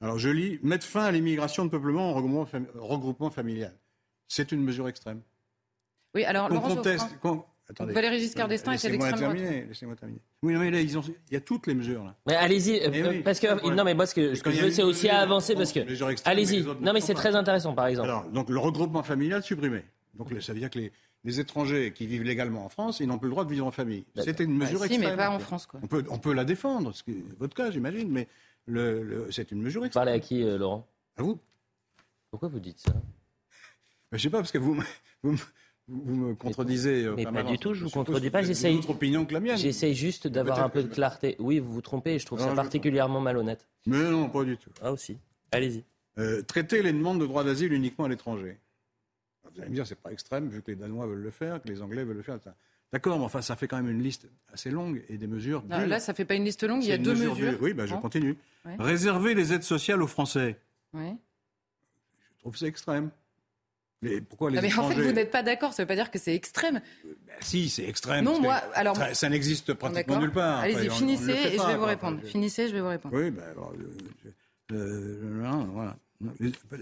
Alors 0.02 0.18
je 0.18 0.30
lis 0.30 0.60
mettre 0.64 0.86
fin 0.86 1.04
à 1.04 1.12
l'immigration 1.12 1.66
de 1.66 1.70
peuplement 1.70 2.12
en 2.12 2.14
regroupement, 2.14 2.48
regroupement 2.76 3.30
familial. 3.30 3.74
C'est 4.30 4.54
une 4.54 4.64
mesure 4.64 4.88
extrême. 4.88 5.22
Oui, 6.16 6.24
alors 6.24 6.48
Laurent 6.48 6.76
conteste, 6.76 7.08
Attendez, 7.70 7.94
Valéry 7.94 8.20
Giscard 8.20 8.48
d'Estaing 8.48 8.74
était 8.74 8.90
d'extrême 8.90 9.20
droite. 9.20 9.38
Laissez-moi 9.68 9.96
terminer. 9.96 10.22
Oui, 10.42 10.56
mais 10.56 10.72
là, 10.72 10.82
ils 10.82 10.98
ont... 10.98 11.02
il 11.02 11.34
y 11.34 11.38
a 11.38 11.42
toutes 11.42 11.68
les 11.68 11.76
mesures. 11.76 12.04
Là. 12.04 12.16
Mais 12.26 12.36
allez-y, 12.36 12.80
euh, 12.80 13.12
eh 13.14 13.20
parce 13.20 13.40
que 13.40 13.70
non, 13.70 13.84
mais 13.84 13.94
moi, 13.94 14.08
ce 14.08 14.16
que, 14.16 14.34
ce 14.34 14.42
que 14.42 14.50
je 14.50 14.62
veux, 14.62 14.72
c'est 14.72 14.82
aussi 14.82 15.08
à 15.08 15.20
avancer 15.20 15.54
parce 15.54 15.72
que. 15.72 15.82
Allez-y. 16.28 16.64
Non, 16.82 16.94
mais 16.94 17.02
c'est 17.02 17.14
très 17.14 17.36
intéressant, 17.36 17.74
par 17.74 17.86
exemple. 17.88 18.10
Alors, 18.10 18.24
donc 18.30 18.50
le 18.50 18.58
regroupement 18.58 19.04
familial 19.04 19.44
supprimé. 19.44 19.84
Donc 20.16 20.34
ça 20.42 20.54
veut 20.54 20.60
dire 20.60 20.72
que 20.72 20.80
les, 20.80 20.92
les 21.24 21.40
étrangers 21.40 21.94
qui 21.94 22.08
vivent 22.08 22.24
légalement 22.24 22.66
en 22.66 22.70
France, 22.70 23.00
ils 23.00 23.08
n'ont 23.08 23.20
plus 23.20 23.28
le 23.28 23.34
droit 23.34 23.46
de 23.46 23.52
vivre 23.52 23.68
en 23.68 23.72
famille. 23.72 24.04
C'était 24.16 24.46
une 24.46 24.58
mesure 24.58 24.80
bah, 24.80 24.88
si, 24.88 24.94
extrême. 24.94 25.12
mais 25.12 25.18
pas 25.18 25.30
en 25.30 25.40
France, 25.40 25.68
quoi. 25.68 25.80
On 25.84 25.88
peut, 25.88 26.04
on 26.10 26.18
peut 26.18 26.34
la 26.34 26.46
défendre, 26.46 26.94
ce 26.94 27.04
qui 27.04 27.12
est 27.12 27.24
votre 27.38 27.56
cas, 27.56 27.70
j'imagine, 27.70 28.10
mais 28.10 28.28
le, 28.66 29.28
c'est 29.30 29.52
une 29.52 29.62
mesure 29.62 29.86
extrême. 29.86 30.06
Parlez 30.06 30.18
à 30.18 30.20
qui, 30.20 30.44
euh, 30.44 30.58
Laurent? 30.58 30.88
À 31.18 31.22
vous. 31.22 31.40
Pourquoi 32.32 32.50
vous 32.50 32.60
dites 32.60 32.80
ça? 32.80 32.94
Je 34.12 34.18
ne 34.18 34.20
sais 34.20 34.30
pas, 34.30 34.38
parce 34.38 34.52
que 34.52 34.58
vous, 34.58 34.76
vous, 35.24 35.36
vous 35.88 36.16
me 36.16 36.36
contredisez. 36.36 37.10
Mais, 37.16 37.26
pas 37.26 37.44
du 37.44 37.58
tout, 37.58 37.74
je 37.74 37.82
ne 37.82 37.86
vous 37.86 37.92
contredis 37.92 38.30
pas. 38.30 38.42
J'essaye. 38.44 38.78
autre 38.78 38.92
opinion 38.92 39.26
que 39.26 39.34
la 39.34 39.40
mienne. 39.40 39.58
J'essaye 39.58 39.96
juste 39.96 40.28
d'avoir 40.28 40.64
un 40.64 40.70
peu 40.70 40.84
de 40.84 40.94
clarté. 40.94 41.36
Oui, 41.40 41.60
vous 41.60 41.72
vous 41.72 41.82
trompez, 41.82 42.16
et 42.16 42.20
je 42.20 42.26
trouve 42.26 42.40
ça 42.40 42.54
particulièrement 42.54 43.22
malhonnête. 43.22 43.68
Mais 43.86 44.10
non, 44.10 44.30
pas 44.30 44.44
du 44.44 44.58
tout. 44.58 44.72
Ah 44.82 44.92
aussi. 44.92 45.18
Allez-y. 45.52 45.84
Euh, 46.18 46.42
traiter 46.42 46.82
les 46.82 46.92
demandes 46.92 47.22
de 47.22 47.26
droit 47.26 47.44
d'asile 47.44 47.74
uniquement 47.74 48.06
à 48.06 48.10
l'étranger. 48.10 48.58
Vous 49.54 49.62
allez 49.62 49.70
me 49.70 49.76
dire, 49.76 49.88
c'est 49.88 49.96
pas 49.96 50.12
extrême, 50.12 50.48
vu 50.50 50.62
que 50.62 50.72
les 50.72 50.76
Danois 50.76 51.08
veulent 51.08 51.24
le 51.24 51.32
faire, 51.32 51.62
que 51.62 51.68
les 51.68 51.82
Anglais 51.82 52.04
veulent 52.04 52.18
le 52.18 52.24
faire. 52.24 52.38
D'accord, 52.92 53.20
mais 53.20 53.26
enfin, 53.26 53.42
ça 53.42 53.56
fait 53.56 53.68
quand 53.68 53.78
même 53.78 53.90
une 53.90 54.02
liste 54.02 54.28
assez 54.52 54.70
longue 54.70 55.04
et 55.10 55.18
des 55.18 55.28
mesures. 55.28 55.64
là, 55.70 56.00
ça 56.00 56.14
fait 56.14 56.26
pas 56.26 56.36
une 56.36 56.46
liste 56.46 56.64
longue, 56.64 56.84
il 56.84 56.90
y 56.90 56.92
a 56.92 56.98
deux 56.98 57.16
mesures. 57.16 57.58
Oui, 57.62 57.74
ben, 57.74 57.86
je 57.86 57.96
continue. 57.96 58.38
Réserver 58.78 59.34
les 59.34 59.54
aides 59.54 59.64
sociales 59.64 60.02
aux 60.02 60.08
Français. 60.08 60.60
Oui. 60.94 61.14
Je 62.36 62.40
trouve 62.40 62.58
ça 62.58 62.68
extrême. 62.68 63.10
Mais 64.02 64.22
pourquoi 64.22 64.50
les 64.50 64.62
mais 64.62 64.74
En 64.78 64.90
fait, 64.90 65.02
vous 65.02 65.12
n'êtes 65.12 65.32
pas 65.32 65.44
d'accord, 65.44 65.74
ça 65.74 65.84
ne 65.84 65.86
veut 65.86 65.88
pas 65.88 65.96
dire 65.96 66.10
que 66.10 66.20
c'est 66.20 66.34
extrême. 66.34 66.82
Ben, 67.04 67.36
si, 67.42 67.70
c'est 67.70 67.84
extrême. 67.84 68.24
Non, 68.24 68.40
moi, 68.40 68.56
alors. 68.74 68.98
Ça, 69.14 69.30
n'existe 69.30 69.74
pratiquement 69.74 70.20
nulle 70.20 70.32
part. 70.32 70.60
Allez-y, 70.60 70.90
finissez 70.90 71.32
et 71.32 71.58
je 71.58 71.68
vais 71.68 71.76
vous 71.76 71.86
répondre. 71.86 72.20
Finissez, 72.24 72.70
je 72.70 72.74
vais 72.74 72.82
vous 72.82 72.90
répondre. 72.90 73.16
Oui, 73.16 73.30
ben, 73.32 73.44
alors, 73.52 73.74
euh, 74.72 74.74
euh, 74.74 75.64
voilà. 75.74 75.98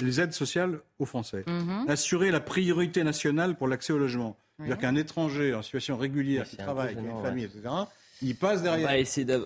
Les, 0.01 0.19
aides 0.19 0.33
sociales 0.33 0.79
aux 0.97 1.05
Français. 1.05 1.43
Mhm. 1.47 1.85
Assurer 1.87 2.31
la 2.31 2.39
priorité 2.39 3.03
nationale 3.03 3.55
pour 3.55 3.67
l'accès 3.67 3.93
au 3.93 3.97
logement. 3.97 4.37
C'est-à-dire 4.57 4.79
qu'un 4.79 4.95
étranger 4.95 5.53
en 5.53 5.61
situation 5.61 5.97
régulière 5.97 6.45
qui 6.45 6.57
travaille, 6.57 6.95
qui 6.95 6.99
a 6.99 7.03
une 7.03 7.21
famille, 7.21 7.43
etc., 7.43 7.61
il 8.23 8.35
passe 8.35 8.63
derrière. 8.63 8.89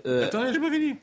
Euh... 0.06 0.26
Attendez, 0.26 0.54
j'ai 0.54 0.60
pas 0.60 0.72
fini. 0.72 0.96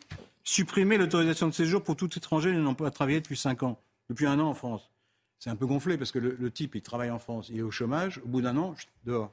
Supprimer 0.43 0.97
l'autorisation 0.97 1.49
de 1.49 1.53
séjour 1.53 1.83
pour 1.83 1.97
tout 1.97 2.09
étranger 2.17 2.51
n'ayant 2.51 2.73
pas 2.73 2.91
travaillé 2.91 3.21
depuis 3.21 3.37
5 3.37 3.63
ans, 3.65 3.79
depuis 4.09 4.27
un 4.27 4.41
an 4.41 4.49
en 4.49 4.55
France. 4.55 4.91
C'est 5.38 5.50
un 5.50 5.57
peu 5.57 5.66
gonflé 5.66 5.97
parce 5.97 6.11
que 6.11 6.18
le, 6.18 6.50
type, 6.50 6.75
il 6.75 6.83
travaille 6.83 7.11
en 7.11 7.18
France, 7.18 7.49
il 7.50 7.59
est 7.59 7.62
au 7.62 7.71
chômage, 7.71 8.18
au 8.25 8.28
bout 8.28 8.40
d'un 8.40 8.57
an, 8.57 8.75
dehors. 9.04 9.33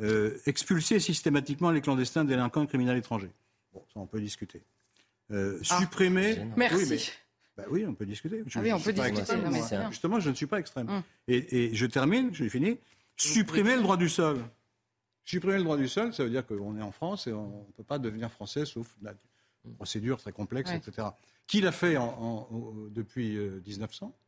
Euh, 0.00 0.38
expulser 0.46 0.98
systématiquement 1.00 1.70
les 1.70 1.80
clandestins 1.80 2.24
délinquants 2.24 2.64
et 2.64 2.66
criminels 2.66 2.98
étrangers. 2.98 3.30
Bon, 3.72 3.84
ça, 3.92 4.00
on 4.00 4.06
peut 4.06 4.20
discuter. 4.20 4.62
Euh, 5.30 5.60
ah, 5.70 5.80
supprimer. 5.80 6.46
Merci. 6.56 7.12
Bah 7.56 7.64
oui, 7.70 7.84
on 7.86 7.94
peut 7.94 8.06
discuter. 8.06 8.42
ah 8.54 8.60
oui, 8.60 8.72
on 8.72 8.80
peut 8.80 8.92
discuter. 8.92 9.36
Justement, 9.90 10.18
je 10.18 10.30
ne 10.30 10.34
suis 10.34 10.46
pas 10.46 10.58
extrême. 10.58 10.88
Hum. 10.88 11.02
Et, 11.28 11.74
je 11.74 11.86
termine, 11.86 12.34
je 12.34 12.48
fini. 12.48 12.78
Supprimer 13.16 13.76
le 13.76 13.82
droit 13.82 13.96
du 13.96 14.08
sol. 14.08 14.40
Supprimer 15.24 15.58
le 15.58 15.64
droit 15.64 15.76
du 15.76 15.88
sol, 15.88 16.12
ça 16.12 16.24
veut 16.24 16.30
dire 16.30 16.44
qu'on 16.46 16.76
est 16.76 16.82
en 16.82 16.90
France 16.90 17.26
et 17.28 17.32
on 17.32 17.64
ne 17.66 17.72
peut 17.76 17.84
pas 17.84 17.98
devenir 17.98 18.30
français 18.30 18.66
sauf 18.66 18.94
une 19.64 19.74
procédure 19.74 20.18
très 20.18 20.32
complexe, 20.32 20.70
etc. 20.72 21.08
Qui 21.46 21.60
l'a 21.60 21.72
fait 21.72 21.96
depuis 22.90 23.38
1900 23.38 24.06
euh, 24.06 24.23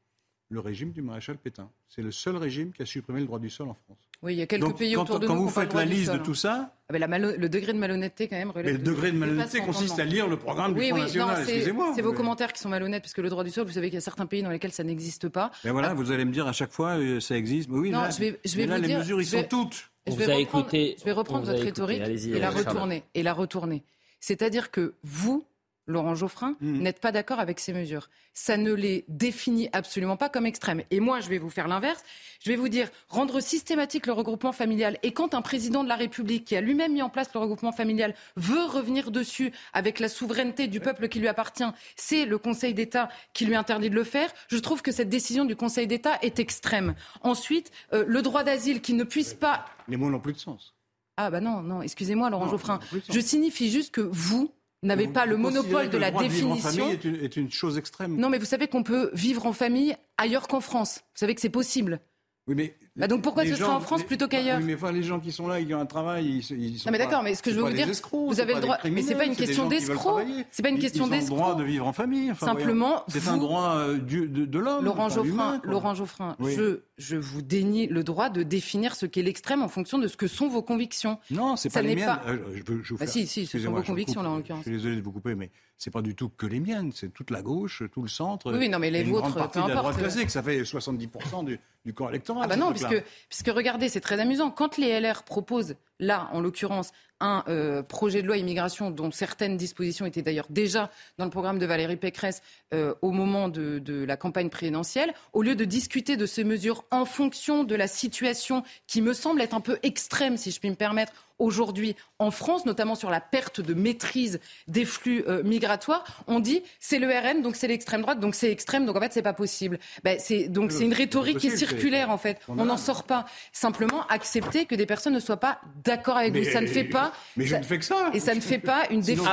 le 0.49 0.61
régime 0.61 0.93
du 0.93 1.03
maréchal 1.03 1.37
Pétain. 1.37 1.69
C'est 1.89 2.03
le 2.03 2.13
seul 2.13 2.37
régime 2.37 2.73
qui 2.73 2.83
a 2.83 2.87
supprimé 2.87 3.21
le 3.21 3.27
droit 3.27 3.39
du 3.39 3.51
sol 3.51 3.69
en 3.69 3.75
France. 3.75 3.99
Oui, 4.23 4.35
il 4.35 4.39
y 4.39 4.43
a 4.43 4.47
quelques 4.47 4.77
pays 4.77 4.97
autour 4.97 5.19
de 5.19 5.27
quand 5.27 5.35
nous. 5.35 5.41
Quand 5.41 5.47
vous 5.47 5.51
faites 5.51 5.75
la 5.75 5.85
liste 5.85 6.13
de 6.13 6.19
tout 6.19 6.35
ça. 6.35 6.73
Ah 6.89 6.99
ben 6.99 7.19
le 7.19 7.49
degré 7.49 7.73
de 7.73 7.79
malhonnêteté, 7.79 8.29
quand 8.29 8.37
même, 8.37 8.51
relève. 8.51 8.67
Mais 8.67 8.73
le 8.73 8.79
degré 8.79 9.11
de, 9.11 9.19
malhonnêteté 9.19 9.61
consiste 9.61 9.99
à 9.99 10.05
lire 10.05 10.29
le 10.29 10.37
programme 10.37 10.75
du 10.75 10.89
Front 10.89 10.99
National. 10.99 11.43
Excusez-moi. 11.43 11.93
C'est 11.95 12.03
vos 12.03 12.13
commentaires 12.13 12.53
qui 12.53 12.61
sont 12.61 12.69
malhonnêtes, 12.69 13.03
parce 13.03 13.15
que 13.15 13.23
le 13.23 13.29
droit 13.29 13.45
du 13.45 13.51
sol, 13.51 13.67
vous 13.67 13.73
savez 13.73 13.89
qu'il 13.89 13.97
y 13.97 13.99
a 13.99 14.03
certains 14.03 14.27
pays 14.27 14.43
dans 14.43 14.51
lesquels 14.51 14.73
ça 14.73 14.85
n'existe 14.85 15.29
pas. 15.29 15.51
Mais 15.65 15.71
voilà, 15.71 15.91
ah. 15.91 15.95
vous 15.95 16.13
allez 16.13 16.25
me 16.25 16.33
dire 16.33 16.47
à 16.47 16.53
chaque 16.53 16.73
fois, 16.73 16.97
euh, 16.97 17.21
ça 17.21 17.37
existe. 17.37 17.69
Mais 17.69 17.79
oui, 17.79 17.91
non, 17.91 18.03
là, 18.03 18.11
je 18.11 18.21
vais, 18.21 18.41
je 18.45 18.57
vais 18.57 18.67
là, 18.67 18.79
les 18.79 18.97
mesures, 18.97 19.21
ils 19.21 19.27
sont 19.27 19.43
toutes. 19.43 19.91
Je 20.07 20.15
vais, 20.15 20.33
reprendre, 20.33 20.69
je 20.71 21.05
vais 21.05 21.13
reprendre 21.13 21.47
votre 21.47 21.63
rhétorique 21.63 22.01
et 22.01 22.39
la 22.39 22.51
retourner. 22.51 23.03
Et 23.15 23.25
la 23.25 23.33
retourner. 23.33 23.83
C'est-à-dire 24.21 24.71
que 24.71 24.95
vous, 25.03 25.45
Laurent 25.87 26.15
Geoffrin, 26.15 26.57
mmh. 26.61 26.79
n'êtes 26.81 27.01
pas 27.01 27.13
d'accord 27.13 27.39
avec 27.39 27.61
ces 27.61 27.73
mesures. 27.73 28.09
Ça 28.35 28.57
ne 28.57 28.73
les 28.73 29.05
définit 29.09 29.69
absolument 29.73 30.17
pas 30.17 30.29
comme 30.29 30.47
extrêmes. 30.47 30.83
Et 30.91 31.01
moi, 31.01 31.21
je 31.21 31.29
vais 31.29 31.39
vous 31.39 31.51
faire 31.51 31.69
l'inverse. 31.69 32.03
Je 32.41 32.51
vais 32.51 32.57
vous 32.57 32.69
dire, 32.69 32.89
rendre 33.09 33.41
systématique 33.41 34.07
le 34.07 34.13
regroupement 34.13 34.53
familial. 34.53 34.99
Et 35.03 35.13
quand 35.13 35.35
un 35.35 35.43
président 35.43 35.85
de 35.85 35.89
la 35.89 35.97
République, 35.97 36.45
qui 36.45 36.57
a 36.57 36.61
lui-même 36.61 36.93
mis 36.93 37.03
en 37.03 37.09
place 37.09 37.29
le 37.33 37.41
regroupement 37.41 37.73
familial, 37.73 38.15
veut 38.37 38.65
revenir 38.65 39.11
dessus 39.11 39.53
avec 39.73 40.01
la 40.01 40.09
souveraineté 40.09 40.67
du 40.67 40.81
peuple 40.81 41.09
qui 41.09 41.21
lui 41.21 41.29
appartient, 41.29 41.65
c'est 41.95 42.27
le 42.27 42.39
Conseil 42.39 42.75
d'État 42.75 43.09
qui 43.33 43.47
lui 43.47 43.55
interdit 43.55 43.91
de 43.91 43.95
le 43.95 44.05
faire. 44.05 44.31
Je 44.49 44.59
trouve 44.59 44.83
que 44.83 44.93
cette 44.93 45.09
décision 45.09 45.45
du 45.45 45.57
Conseil 45.57 45.87
d'État 45.87 46.19
est 46.23 46.39
extrême. 46.39 46.95
Ensuite, 47.23 47.71
euh, 47.93 48.05
le 48.07 48.23
droit 48.23 48.43
d'asile 48.43 48.81
qui 48.81 48.95
ne 48.95 49.05
puisse 49.05 49.35
pas... 49.35 49.67
Les 49.89 49.97
mots 49.97 50.11
n'ont 50.11 50.21
plus 50.21 50.33
de 50.33 50.39
sens. 50.39 50.75
Ah 51.17 51.31
bah 51.31 51.41
non, 51.41 51.63
non, 51.63 51.81
excusez-moi 51.81 52.29
Laurent 52.29 52.49
Geoffrin. 52.49 52.79
Je 53.09 53.21
signifie 53.21 53.71
juste 53.71 53.91
que 53.91 54.03
vous, 54.03 54.53
n'avez 54.83 55.09
pas 55.09 55.27
le 55.27 55.37
monopole 55.37 55.91
de 55.91 55.99
la 55.99 56.11
définition. 56.11 56.91
Est 56.91 57.05
une, 57.05 57.17
est 57.17 57.37
une 57.37 57.51
chose 57.51 57.79
extrême. 57.79 58.17
Non, 58.17 58.29
mais 58.29 58.39
vous 58.39 58.45
savez 58.45 58.69
qu'on 58.69 58.83
peut 58.83 59.11
vivre 59.13 59.47
en 59.47 59.53
famille 59.53 59.97
ailleurs 60.19 60.49
qu'en 60.49 60.61
France. 60.61 61.01
Vous 61.15 61.21
savez 61.21 61.35
que 61.35 61.41
c'est 61.41 61.49
possible. 61.51 62.01
Oui, 62.47 62.55
mais 62.55 62.77
bah 62.97 63.09
donc 63.09 63.23
pourquoi 63.23 63.45
ce 63.45 63.55
sera 63.57 63.77
en 63.77 63.81
France 63.81 64.03
plutôt 64.03 64.27
qu'ailleurs 64.29 64.59
Oui, 64.59 64.65
mais 64.65 64.75
enfin, 64.75 64.91
les 64.93 65.03
gens 65.03 65.21
qui 65.21 65.33
sont 65.33 65.47
là, 65.47 65.61
ils 65.61 65.75
ont 65.75 65.81
un 65.81 65.87
travail, 65.87 66.27
ils, 66.27 66.59
ils 66.59 66.79
sont. 66.79 66.89
Non, 66.89 66.93
mais 66.93 66.99
d'accord, 66.99 67.23
mais 67.23 67.35
ce 67.35 67.43
que 67.43 67.51
je 67.51 67.57
veux 67.57 67.63
vous 67.63 67.73
dire, 67.73 67.89
vous 68.13 68.41
avez 68.41 68.55
le 68.55 68.61
droit. 68.61 68.79
Mais 68.91 69.03
c'est 69.03 69.15
pas 69.15 69.27
une 69.27 69.37
question 69.37 69.69
d'escroc. 69.69 70.23
C'est 70.51 70.63
pas 70.63 70.71
une 70.71 70.79
question 70.79 71.07
d'escroc. 71.07 71.29
Ils 71.29 71.33
ont 71.33 71.37
le 71.37 71.43
droit 71.43 71.55
de 71.55 71.65
vivre 71.65 71.87
en 71.87 71.93
famille. 71.93 72.33
Simplement. 72.39 73.05
C'est 73.09 73.29
un 73.29 73.37
droit 73.37 73.77
euh, 73.77 73.99
de, 73.99 74.45
de 74.45 74.59
l'homme. 74.59 74.85
Laurent 74.85 75.09
Geoffrin, 75.09 75.61
Laurent 75.65 75.95
Geoffrin, 75.95 76.37
je, 76.41 76.81
je 76.99 77.17
vous 77.17 77.43
dénie 77.43 77.87
le 77.87 78.03
droit 78.05 78.31
de 78.31 78.43
définir 78.43 78.95
ce 78.95 79.07
qu'est 79.07 79.23
l'extrême 79.23 79.63
en 79.63 79.69
fonction 79.69 79.99
de 79.99 80.09
ce 80.09 80.17
que 80.17 80.27
sont 80.27 80.49
vos 80.49 80.63
convictions. 80.63 81.19
Non, 81.31 81.57
c'est 81.57 81.73
pas 81.73 81.83
les 81.83 81.95
miennes. 81.95 82.19
Euh, 82.27 82.39
je, 82.55 82.83
je 82.83 82.95
vous 82.95 82.99
bah 82.99 83.07
si, 83.07 83.27
si, 83.27 83.47
ce 83.47 83.59
sont 83.59 83.73
vos 83.73 83.83
convictions 83.83 84.23
là 84.23 84.31
en 84.31 84.37
l'occurrence. 84.37 84.65
Je 84.65 84.71
suis 84.71 84.79
désolé 84.79 84.97
de 84.97 85.03
vous 85.03 85.13
couper, 85.13 85.35
mais 85.35 85.51
c'est 85.79 85.91
pas 85.91 86.03
du 86.03 86.15
tout 86.15 86.31
que 86.31 86.47
les 86.47 86.61
miennes. 86.61 86.91
C'est 86.95 87.13
toute 87.13 87.31
la 87.31 87.43
gauche, 87.43 87.83
tout 87.93 88.03
le 88.03 88.09
centre. 88.09 88.53
Oui, 88.57 88.69
non, 88.69 88.79
mais 88.79 88.91
les 88.91 89.05
vôtres, 89.05 89.33
peu 89.35 89.41
importe. 89.41 89.69
La 89.69 89.75
droite 89.75 89.99
classique, 89.99 90.31
ça 90.31 90.43
fait 90.43 90.63
70% 90.63 91.45
du, 91.45 91.59
du 91.85 91.93
corps 91.93 92.11
électoral. 92.11 92.43
Ah 92.45 92.49
bah 92.49 92.57
non, 92.57 92.71
puisque, 92.71 92.86
puisque 93.29 93.49
regardez, 93.49 93.89
c'est 93.89 94.01
très 94.01 94.21
amusant. 94.21 94.51
Quand 94.51 94.79
les 94.79 95.01
LR 95.01 95.23
proposent, 95.23 95.77
là, 95.99 96.29
en 96.33 96.41
l'occurrence, 96.41 96.93
un 97.21 97.45
euh, 97.49 97.83
projet 97.83 98.21
de 98.21 98.27
loi 98.27 98.37
immigration 98.37 98.91
dont 98.91 99.11
certaines 99.11 99.57
dispositions 99.57 100.05
étaient 100.05 100.23
d'ailleurs 100.23 100.47
déjà 100.51 100.91
dans 101.19 101.25
le 101.25 101.31
programme 101.31 101.59
de 101.59 101.65
Valérie 101.65 101.97
Pécresse 101.97 102.43
euh, 102.75 102.95
au 103.01 103.11
moment 103.11 103.49
de, 103.49 104.05
la 104.07 104.17
campagne 104.17 104.51
présidentielle, 104.51 105.15
au 105.33 105.43
lieu 105.43 105.57
de 105.57 105.65
discuter 105.65 106.17
de 106.17 106.27
ces 106.27 106.45
mesures 106.45 106.85
en 106.91 107.05
fonction 107.05 107.65
de 107.65 107.75
la 107.75 107.89
situation 107.89 108.63
qui 108.87 109.01
me 109.01 109.15
semble 109.15 109.41
être 109.41 109.55
un 109.55 109.61
peu 109.61 109.79
extrême, 109.83 110.37
si 110.37 110.51
je 110.51 110.61
puis 110.61 110.69
me 110.69 110.75
permettre, 110.75 111.13
aujourd'hui 111.39 111.97
en 112.19 112.31
France, 112.31 112.67
notamment 112.67 112.95
sur 112.95 113.11
la 113.11 113.21
perte 113.21 113.61
de 113.61 113.75
maîtrise 113.75 114.41
des 114.69 114.85
flux 114.85 115.25
euh, 115.29 115.43
migratoires, 115.43 116.05
on 116.27 116.41
dit 116.41 116.63
c'est 116.81 116.99
le 116.99 117.09
RN, 117.09 117.43
donc 117.43 117.57
c'est 117.57 117.69
l'extrême 117.69 118.03
droite, 118.03 118.21
donc 118.21 118.35
c'est 118.35 118.51
extrême, 118.51 118.87
donc 118.87 118.97
en 118.97 119.01
fait 119.01 119.13
c'est 119.13 119.23
pas 119.23 119.33
possible. 119.33 119.79
Ben, 120.05 120.19
c'est 120.19 120.49
donc 120.49 120.73
c'est 120.73 120.85
une 120.85 120.95
rhétorique 120.95 121.39
qui 121.39 121.49
est 121.49 121.57
circulaire 121.57 122.11
en 122.11 122.19
fait. 122.19 122.41
On 122.49 122.65
n'en 122.65 122.77
sort 122.77 123.05
pas. 123.05 123.27
Simplement 123.53 124.07
accepter 124.09 124.67
que 124.67 124.75
des 124.75 124.87
personnes 124.87 125.15
ne 125.15 125.21
soient 125.21 125.37
pas 125.37 125.61
d'accord 125.85 126.17
avec 126.17 126.37
vous. 126.37 126.45
Ça 126.45 126.61
ne 126.61 126.67
fait 126.67 126.85
pas. 126.85 127.13
Mais 127.37 127.47
je 127.47 127.57
ne 127.57 127.63
fais 127.63 127.79
que 127.79 127.85
ça. 127.85 128.11
Et 128.13 128.21
ça 128.21 128.35
ne 128.35 128.41
fait 128.41 128.59
pas 128.59 128.85
une 128.91 129.01
définition 129.01 129.31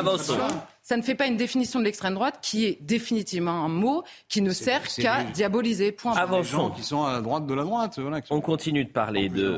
ça 0.83 0.97
ne 0.97 1.01
fait 1.01 1.15
pas 1.15 1.27
une 1.27 1.37
définition 1.37 1.79
de 1.79 1.85
l'extrême 1.85 2.13
droite 2.13 2.39
qui 2.41 2.65
est 2.65 2.77
définitivement 2.81 3.63
un 3.63 3.69
mot 3.69 4.03
qui 4.27 4.41
ne 4.41 4.51
sert 4.51 4.83
qu'à 4.87 5.23
diaboliser. 5.23 5.93
Point. 5.93 6.13
Avançons. 6.13 6.57
gens 6.57 6.69
qui 6.71 6.83
sont 6.83 7.03
à 7.03 7.13
la 7.13 7.21
droite 7.21 7.47
de 7.47 7.53
la 7.53 7.63
droite. 7.63 7.97
on 8.29 8.41
continue 8.41 8.83
de 8.83 8.91
parler 8.91 9.29
de. 9.29 9.57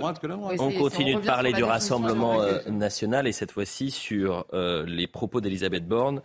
on 0.60 0.72
continue 0.72 1.15
de 1.15 1.20
parler 1.20 1.51
du 1.51 1.63
Rassemblement 1.63 2.41
euh, 2.41 2.60
national 2.70 3.25
et 3.27 3.32
cette 3.32 3.51
fois-ci 3.51 3.89
sur 3.89 4.46
euh, 4.53 4.86
les 4.86 5.08
propos 5.08 5.41
d'Elisabeth 5.41 5.88
Borne 5.88 6.22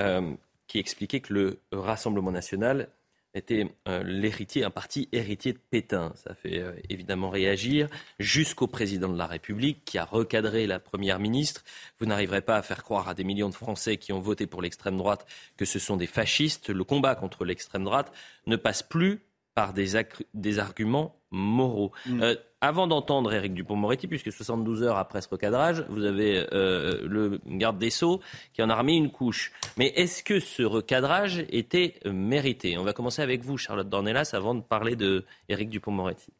euh, 0.00 0.32
qui 0.66 0.78
expliquait 0.78 1.20
que 1.20 1.32
le 1.32 1.60
Rassemblement 1.72 2.32
national 2.32 2.88
était 3.34 3.66
euh, 3.88 4.02
l'héritier, 4.02 4.64
un 4.64 4.70
parti 4.70 5.08
héritier 5.12 5.52
de 5.52 5.58
Pétain. 5.58 6.12
Ça 6.16 6.34
fait 6.34 6.58
euh, 6.58 6.72
évidemment 6.88 7.30
réagir 7.30 7.88
jusqu'au 8.18 8.66
président 8.66 9.08
de 9.08 9.18
la 9.18 9.26
République 9.26 9.84
qui 9.84 9.98
a 9.98 10.04
recadré 10.04 10.66
la 10.66 10.80
première 10.80 11.18
ministre. 11.18 11.64
Vous 11.98 12.06
n'arriverez 12.06 12.42
pas 12.42 12.56
à 12.56 12.62
faire 12.62 12.82
croire 12.82 13.08
à 13.08 13.14
des 13.14 13.24
millions 13.24 13.48
de 13.48 13.54
Français 13.54 13.96
qui 13.96 14.12
ont 14.12 14.20
voté 14.20 14.46
pour 14.46 14.62
l'extrême 14.62 14.96
droite 14.96 15.26
que 15.56 15.64
ce 15.64 15.78
sont 15.78 15.96
des 15.96 16.06
fascistes. 16.06 16.70
Le 16.70 16.84
combat 16.84 17.14
contre 17.14 17.44
l'extrême 17.44 17.84
droite 17.84 18.12
ne 18.46 18.56
passe 18.56 18.82
plus 18.82 19.20
par 19.54 19.72
des, 19.72 19.92
des 20.34 20.58
arguments 20.58 21.16
moraux. 21.30 21.92
Mm. 22.06 22.22
Euh, 22.22 22.34
avant 22.60 22.86
d'entendre 22.86 23.32
Éric 23.32 23.54
Dupont-Moretti, 23.54 24.06
puisque 24.06 24.30
72 24.30 24.82
heures 24.82 24.98
après 24.98 25.22
ce 25.22 25.28
recadrage, 25.28 25.84
vous 25.88 26.04
avez 26.04 26.46
euh, 26.52 27.06
le 27.08 27.40
garde 27.46 27.78
des 27.78 27.90
Sceaux 27.90 28.20
qui 28.52 28.62
en 28.62 28.68
a 28.68 28.74
remis 28.74 28.96
une 28.96 29.10
couche. 29.10 29.52
Mais 29.78 29.88
est-ce 29.96 30.22
que 30.22 30.40
ce 30.40 30.62
recadrage 30.62 31.44
était 31.48 31.94
mérité? 32.04 32.76
On 32.76 32.84
va 32.84 32.92
commencer 32.92 33.22
avec 33.22 33.42
vous, 33.42 33.56
Charlotte 33.56 33.88
Dornelas, 33.88 34.30
avant 34.34 34.54
de 34.54 34.60
parler 34.60 34.94
de 34.94 35.24
Éric 35.48 35.70
Dupont-Moretti. 35.70 36.32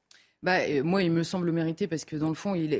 Bah, 0.43 0.61
euh, 0.69 0.83
moi, 0.83 1.03
il 1.03 1.11
me 1.11 1.23
semble 1.23 1.53
mérité 1.53 1.87
parce 1.87 2.05
que 2.05 2.17
dans 2.17 2.29
le 2.29 2.35
fond, 2.35 2.55
il, 2.55 2.75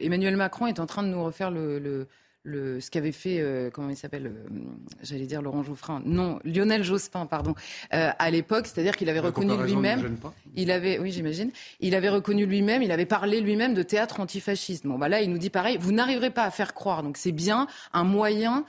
Emmanuel 0.00 0.36
Macron 0.36 0.66
est 0.66 0.80
en 0.80 0.86
train 0.86 1.02
de 1.02 1.08
nous 1.08 1.24
refaire 1.24 1.50
le 1.50 1.78
le, 1.78 2.08
ce 2.44 2.90
qu'avait 2.90 3.12
fait, 3.12 3.40
euh, 3.40 3.70
comment 3.70 3.88
il 3.90 3.96
s'appelle, 3.96 4.26
euh, 4.26 4.58
j'allais 5.02 5.26
dire 5.26 5.42
Laurent 5.42 5.62
Geoffrin, 5.62 6.02
non, 6.04 6.40
Lionel 6.44 6.82
Jospin, 6.82 7.26
pardon, 7.26 7.54
euh, 7.94 8.10
à 8.18 8.30
l'époque, 8.30 8.66
c'est-à-dire 8.66 8.96
qu'il 8.96 9.08
avait 9.08 9.20
reconnu 9.20 9.56
lui-même, 9.64 10.16
il 10.56 10.70
avait, 10.70 10.98
oui 10.98 11.12
j'imagine, 11.12 11.50
il 11.80 11.94
avait 11.94 12.08
reconnu 12.08 12.46
lui-même, 12.46 12.82
il 12.82 12.90
avait 12.90 13.06
parlé 13.06 13.40
lui-même 13.40 13.74
de 13.74 13.82
théâtre 13.82 14.20
antifasciste. 14.20 14.86
Bon 14.86 14.98
bah 14.98 15.08
là, 15.08 15.20
il 15.22 15.30
nous 15.30 15.38
dit 15.38 15.50
pareil, 15.50 15.76
vous 15.80 15.92
n'arriverez 15.92 16.30
pas 16.30 16.44
à 16.44 16.50
faire 16.50 16.74
croire, 16.74 17.02
donc 17.02 17.16
c'est 17.16 17.32
bien 17.32 17.66
un 17.92 18.04
moyen, 18.04 18.64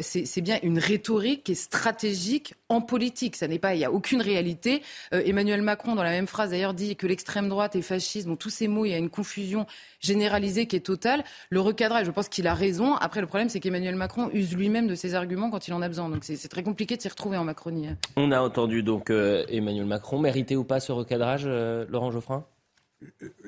c'est 0.00 0.40
bien 0.40 0.58
une 0.62 0.78
rhétorique 0.78 1.44
qui 1.44 1.52
est 1.52 1.56
stratégique 1.56 2.54
en 2.68 2.80
politique. 2.80 3.36
Ça 3.36 3.48
n'est 3.48 3.58
pas, 3.58 3.74
il 3.74 3.78
n'y 3.78 3.84
a 3.84 3.92
aucune 3.92 4.22
réalité. 4.22 4.82
Emmanuel 5.12 5.62
Macron, 5.62 5.94
dans 5.94 6.02
la 6.02 6.10
même 6.10 6.26
phrase 6.26 6.50
d'ailleurs, 6.50 6.74
dit 6.74 6.96
que 6.96 7.06
l'extrême 7.06 7.48
droite 7.48 7.76
est 7.76 7.82
fasciste. 7.82 8.26
Bon, 8.26 8.36
tous 8.36 8.50
ces 8.50 8.68
mots, 8.68 8.84
il 8.84 8.90
y 8.90 8.94
a 8.94 8.98
une 8.98 9.10
confusion 9.10 9.66
généralisée 10.00 10.66
qui 10.66 10.76
est 10.76 10.80
totale. 10.80 11.24
Le 11.50 11.60
recadrage, 11.60 12.06
je 12.06 12.10
pense 12.10 12.28
qu'il 12.28 12.46
a 12.46 12.54
raison. 12.54 12.94
Après, 12.94 13.15
le 13.20 13.26
problème, 13.26 13.48
c'est 13.48 13.60
qu'Emmanuel 13.60 13.96
Macron 13.96 14.30
use 14.32 14.54
lui-même 14.56 14.86
de 14.86 14.94
ses 14.94 15.14
arguments 15.14 15.50
quand 15.50 15.68
il 15.68 15.74
en 15.74 15.82
a 15.82 15.88
besoin. 15.88 16.08
Donc 16.08 16.24
c'est 16.24 16.48
très 16.48 16.62
compliqué 16.62 16.96
de 16.96 17.02
s'y 17.02 17.08
retrouver 17.08 17.36
en 17.36 17.44
Macronie. 17.44 17.88
On 18.16 18.32
a 18.32 18.40
entendu 18.40 18.82
donc 18.82 19.10
euh, 19.10 19.44
Emmanuel 19.48 19.86
Macron. 19.86 20.18
Mérité 20.18 20.56
ou 20.56 20.64
pas 20.64 20.80
ce 20.80 20.92
recadrage, 20.92 21.44
euh, 21.46 21.86
Laurent 21.88 22.10
Geoffrin? 22.10 22.44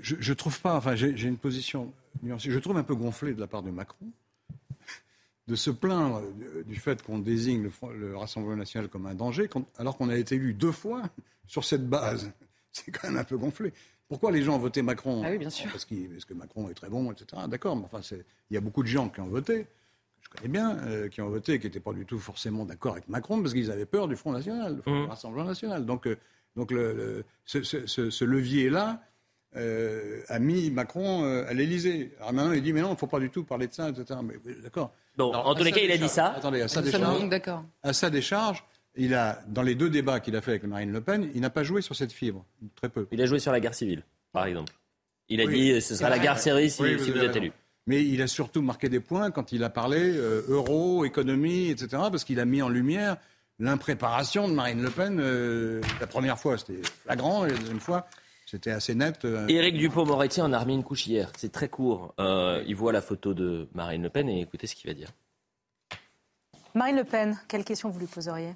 Je, 0.02 0.16
je 0.18 0.32
trouve 0.34 0.60
pas, 0.60 0.76
enfin 0.76 0.94
j'ai 0.94 1.10
une 1.10 1.38
position 1.38 1.92
nuancée. 2.22 2.50
Je 2.50 2.58
trouve 2.58 2.76
un 2.76 2.82
peu 2.82 2.94
gonflé 2.94 3.32
de 3.32 3.40
la 3.40 3.46
part 3.46 3.62
de 3.62 3.70
Macron 3.70 4.06
de 5.48 5.56
se 5.56 5.70
plaindre 5.70 6.22
du 6.66 6.76
fait 6.76 7.02
qu'on 7.02 7.18
désigne 7.18 7.70
le, 7.94 8.16
Rassemblement 8.16 8.56
national 8.56 8.88
comme 8.88 9.06
un 9.06 9.14
danger, 9.14 9.48
alors 9.78 9.96
qu'on 9.96 10.10
a 10.10 10.16
été 10.16 10.34
élu 10.34 10.52
deux 10.52 10.72
fois 10.72 11.02
sur 11.46 11.64
cette 11.64 11.88
base. 11.88 12.30
C'est 12.70 12.92
quand 12.92 13.08
même 13.08 13.16
un 13.16 13.24
peu 13.24 13.38
gonflé. 13.38 13.72
Pourquoi 14.08 14.32
les 14.32 14.42
gens 14.42 14.56
ont 14.56 14.58
voté 14.58 14.80
Macron 14.82 15.22
ah 15.24 15.30
oui, 15.30 15.38
bien 15.38 15.50
sûr. 15.50 15.70
Parce, 15.70 15.84
que 15.84 16.34
Macron 16.34 16.68
est 16.70 16.74
très 16.74 16.88
bon, 16.88 17.12
etc. 17.12 17.42
D'accord, 17.46 17.76
mais 17.76 17.84
enfin, 17.84 18.00
il 18.50 18.54
y 18.54 18.56
a 18.56 18.60
beaucoup 18.60 18.82
de 18.82 18.88
gens 18.88 19.10
qui 19.10 19.20
ont 19.20 19.28
voté, 19.28 19.64
que 19.64 19.68
je 20.22 20.30
connais 20.30 20.48
bien, 20.48 20.78
euh, 20.78 21.08
qui 21.08 21.20
ont 21.20 21.28
voté 21.28 21.54
et 21.54 21.58
qui 21.58 21.66
n'étaient 21.66 21.78
pas 21.78 21.92
du 21.92 22.06
tout 22.06 22.18
forcément 22.18 22.64
d'accord 22.64 22.92
avec 22.92 23.08
Macron 23.08 23.40
parce 23.42 23.52
qu'ils 23.52 23.70
avaient 23.70 23.86
peur 23.86 24.08
du 24.08 24.16
Front 24.16 24.32
National, 24.32 24.80
du 24.80 24.90
mmh. 24.90 25.06
Rassemblement 25.06 25.44
National. 25.44 25.84
Donc, 25.84 26.06
euh, 26.06 26.16
donc 26.56 26.70
le, 26.70 27.24
ce, 27.44 28.24
levier-là 28.24 29.02
euh, 29.56 30.22
a 30.28 30.38
mis 30.38 30.70
Macron 30.70 31.24
à 31.24 31.52
l'Élysée. 31.52 32.14
Alors 32.18 32.32
maintenant, 32.32 32.52
il 32.52 32.62
dit 32.62 32.72
mais 32.72 32.80
non, 32.80 32.88
il 32.88 32.92
ne 32.92 32.96
faut 32.96 33.06
pas 33.06 33.20
du 33.20 33.28
tout 33.28 33.44
parler 33.44 33.66
de 33.66 33.74
ça, 33.74 33.90
etc. 33.90 34.20
Mais 34.22 34.36
d'accord. 34.62 34.92
Bon, 35.18 35.34
en 35.34 35.54
tous 35.54 35.64
les 35.64 35.72
cas, 35.72 35.80
il 35.82 35.92
a 35.92 35.98
dit 35.98 36.08
ça. 36.08 36.28
Attendez, 36.28 36.62
à 36.62 36.68
sa 36.68 36.80
décharge, 36.80 37.28
à 37.82 37.92
sa 37.92 38.08
décharge 38.08 38.64
il 38.98 39.14
a, 39.14 39.40
dans 39.46 39.62
les 39.62 39.74
deux 39.74 39.88
débats 39.88 40.20
qu'il 40.20 40.36
a 40.36 40.40
fait 40.40 40.52
avec 40.52 40.64
Marine 40.64 40.92
Le 40.92 41.00
Pen, 41.00 41.30
il 41.34 41.40
n'a 41.40 41.50
pas 41.50 41.62
joué 41.62 41.80
sur 41.80 41.94
cette 41.94 42.12
fibre, 42.12 42.44
très 42.74 42.88
peu. 42.88 43.06
Il 43.12 43.22
a 43.22 43.26
joué 43.26 43.38
sur 43.38 43.52
la 43.52 43.60
guerre 43.60 43.74
civile, 43.74 44.02
par 44.32 44.44
exemple. 44.44 44.72
Il 45.28 45.40
a 45.40 45.46
dit 45.46 45.80
ce 45.80 45.94
sera 45.94 46.10
la 46.10 46.18
guerre 46.18 46.38
civile 46.38 46.70
si, 46.70 46.82
vous, 46.82 47.18
êtes 47.18 47.36
élu. 47.36 47.52
Mais 47.86 48.04
il 48.04 48.20
a 48.20 48.26
surtout 48.26 48.60
marqué 48.60 48.88
des 48.88 49.00
points 49.00 49.30
quand 49.30 49.52
il 49.52 49.62
a 49.62 49.70
parlé 49.70 49.98
euh, 49.98 50.42
euro, 50.48 51.04
économie, 51.04 51.70
etc., 51.70 51.88
parce 52.10 52.24
qu'il 52.24 52.40
a 52.40 52.44
mis 52.44 52.60
en 52.60 52.68
lumière 52.68 53.16
l'impréparation 53.58 54.48
de 54.48 54.54
Marine 54.54 54.82
Le 54.82 54.90
Pen. 54.90 55.18
Euh, 55.20 55.80
la 56.00 56.06
première 56.06 56.38
fois, 56.38 56.58
c'était 56.58 56.82
flagrant, 57.04 57.46
et 57.46 57.50
la 57.50 57.58
deuxième 57.58 57.80
fois, 57.80 58.06
c'était 58.46 58.72
assez 58.72 58.94
net. 58.94 59.24
Euh. 59.24 59.46
Éric 59.48 59.76
Dupont-Moretti 59.76 60.40
en 60.40 60.52
a 60.52 60.58
remis 60.58 60.74
une 60.74 60.84
couche 60.84 61.06
hier. 61.06 61.30
C'est 61.36 61.52
très 61.52 61.68
court. 61.68 62.14
il 62.18 62.74
voit 62.74 62.92
la 62.92 63.00
photo 63.00 63.32
de 63.32 63.68
Marine 63.74 64.02
Le 64.02 64.10
Pen 64.10 64.28
et 64.28 64.40
écoutez 64.40 64.66
ce 64.66 64.74
qu'il 64.74 64.90
va 64.90 64.94
dire. 64.94 65.10
Marine 66.74 66.96
Le 66.96 67.04
Pen, 67.04 67.38
quelle 67.48 67.64
question 67.64 67.90
vous 67.90 67.98
lui 67.98 68.06
poseriez? 68.06 68.54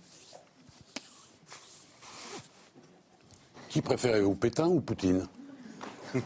Qui 3.72 3.80
préférez-vous, 3.80 4.34
Pétain 4.34 4.66
ou 4.66 4.82
Poutine 4.82 5.26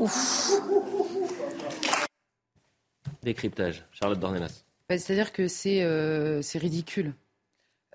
Ouf. 0.00 0.50
Décryptage, 3.22 3.84
Charlotte 3.92 4.18
Dornelas. 4.18 4.64
Bah, 4.88 4.96
c'est-à-dire 4.96 5.34
que 5.34 5.46
c'est 5.46 5.82
euh, 5.82 6.40
ridicule. 6.54 7.12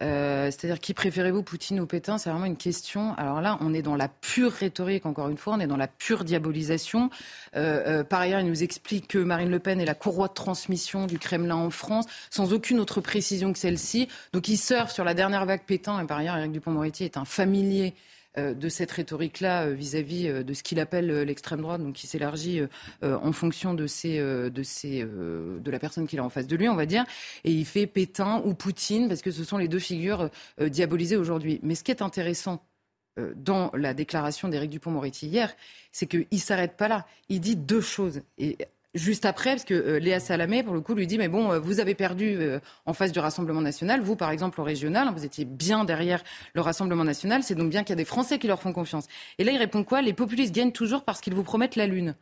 Euh, 0.03 0.51
c'est-à-dire 0.51 0.79
qui 0.79 0.93
préférez-vous, 0.93 1.41
Poutine 1.41 1.79
ou 1.79 1.88
Pétain? 1.88 2.20
C'est 2.20 2.29
vraiment 2.29 2.46
une 2.46 2.58
question. 2.58 3.15
Alors 3.15 3.41
là, 3.41 3.58
on 3.62 3.74
est 3.74 3.81
dans 3.81 3.96
la 3.96 4.08
pure 4.08 4.51
rhétorique, 4.51 5.08
encore 5.08 5.29
une 5.29 5.38
fois, 5.38 5.55
on 5.55 5.60
est 5.60 5.65
dans 5.65 5.77
la 5.77 5.88
pure 5.88 6.24
diabolisation. 6.24 7.10
Euh, 7.55 8.01
euh, 8.01 8.03
par 8.03 8.20
ailleurs, 8.20 8.41
il 8.41 8.46
nous 8.46 8.62
explique 8.62 9.08
que 9.08 9.17
Marine 9.17 9.50
Le 9.50 9.58
Pen 9.58 9.81
est 9.81 9.86
la 9.86 9.96
courroie 9.96 10.27
de 10.27 10.34
transmission 10.34 11.08
du 11.08 11.17
Kremlin 11.17 11.55
en 11.55 11.72
France, 11.72 12.05
sans 12.29 12.53
aucune 12.53 12.79
autre 12.79 13.01
précision 13.01 13.51
que 13.51 13.58
celle-ci. 13.58 14.10
Donc 14.31 14.48
il 14.48 14.58
surfe 14.58 14.91
sur 14.91 15.03
la 15.03 15.15
dernière 15.15 15.48
vague 15.48 15.63
Pétain, 15.65 16.00
et 16.00 16.05
par 16.05 16.20
ailleurs, 16.20 16.38
Éric 16.38 16.51
Dupond-Moretti 16.51 17.03
est 17.03 17.17
un 17.17 17.25
familier 17.25 17.96
euh, 17.96 18.12
de 18.38 18.69
cette 18.69 18.91
rhétorique-là 18.91 19.65
euh, 19.65 19.73
vis-à-vis 19.73 20.27
euh, 20.27 20.43
de 20.43 20.53
ce 20.53 20.63
qu'il 20.63 20.79
appelle 20.79 21.23
l'extrême 21.23 21.61
droite, 21.61 21.81
donc 21.81 21.95
qui 21.95 22.07
s'élargit 22.07 22.61
en 23.01 23.31
fonction 23.31 23.73
de 23.73 23.85
la 25.71 25.79
personne 25.79 26.07
qu'il 26.07 26.19
a 26.19 26.23
en 26.23 26.29
face 26.29 26.47
de 26.47 26.55
lui, 26.55 26.69
on 26.69 26.75
va 26.75 26.85
dire. 26.85 27.05
Et 27.43 27.51
il 27.51 27.65
fait 27.65 27.88
Pétain 27.88 28.41
ou 28.45 28.53
Poutine, 28.53 29.07
parce 29.07 29.21
que 29.21 29.31
ce 29.31 29.43
sont 29.43 29.57
les 29.57 29.67
deux 29.67 29.79
figures 29.79 30.29
diabolisées 30.59 31.17
aujourd'hui. 31.17 31.59
Mais 31.63 31.75
ce 31.75 31.83
qui 31.83 31.91
est 31.91 32.01
intéressant 32.01 32.63
dans 33.35 33.71
la 33.73 33.93
déclaration 33.93 34.47
d'Éric 34.47 34.71
Dupont-Moretti 34.71 35.27
hier, 35.27 35.53
c'est 35.91 36.07
qu'il 36.07 36.27
ne 36.31 36.38
s'arrête 36.38 36.77
pas 36.77 36.88
là. 36.88 37.05
Il 37.29 37.41
dit 37.41 37.55
deux 37.55 37.81
choses. 37.81 38.21
Et 38.38 38.57
juste 38.93 39.25
après, 39.25 39.51
parce 39.51 39.63
que 39.63 39.74
euh, 39.74 40.00
Léa 40.00 40.19
Salamé, 40.19 40.63
pour 40.63 40.74
le 40.74 40.81
coup, 40.81 40.93
lui 40.93 41.07
dit, 41.07 41.17
mais 41.17 41.27
bon, 41.27 41.51
euh, 41.51 41.60
vous 41.60 41.79
avez 41.79 41.95
perdu 41.95 42.36
euh, 42.38 42.60
en 42.86 42.93
face 42.93 43.12
du 43.12 43.19
Rassemblement 43.19 43.62
national, 43.62 44.01
vous, 44.01 44.15
par 44.15 44.31
exemple, 44.31 44.60
au 44.62 44.63
régional, 44.63 45.07
hein, 45.07 45.13
vous 45.15 45.25
étiez 45.25 45.45
bien 45.45 45.86
derrière 45.86 46.24
le 46.53 46.62
Rassemblement 46.62 47.03
national, 47.03 47.43
c'est 47.43 47.55
donc 47.55 47.69
bien 47.69 47.83
qu'il 47.83 47.91
y 47.91 47.93
a 47.93 47.98
des 47.98 48.05
Français 48.05 48.39
qui 48.39 48.48
leur 48.48 48.62
font 48.62 48.74
confiance. 48.74 49.07
Et 49.38 49.43
là, 49.43 49.51
il 49.51 49.57
répond 49.57 49.83
quoi? 49.83 50.01
Les 50.01 50.13
populistes 50.13 50.53
gagnent 50.53 50.71
toujours 50.71 51.03
parce 51.03 51.21
qu'ils 51.21 51.33
vous 51.33 51.43
promettent 51.43 51.75
la 51.75 51.88
Lune. 51.88 52.15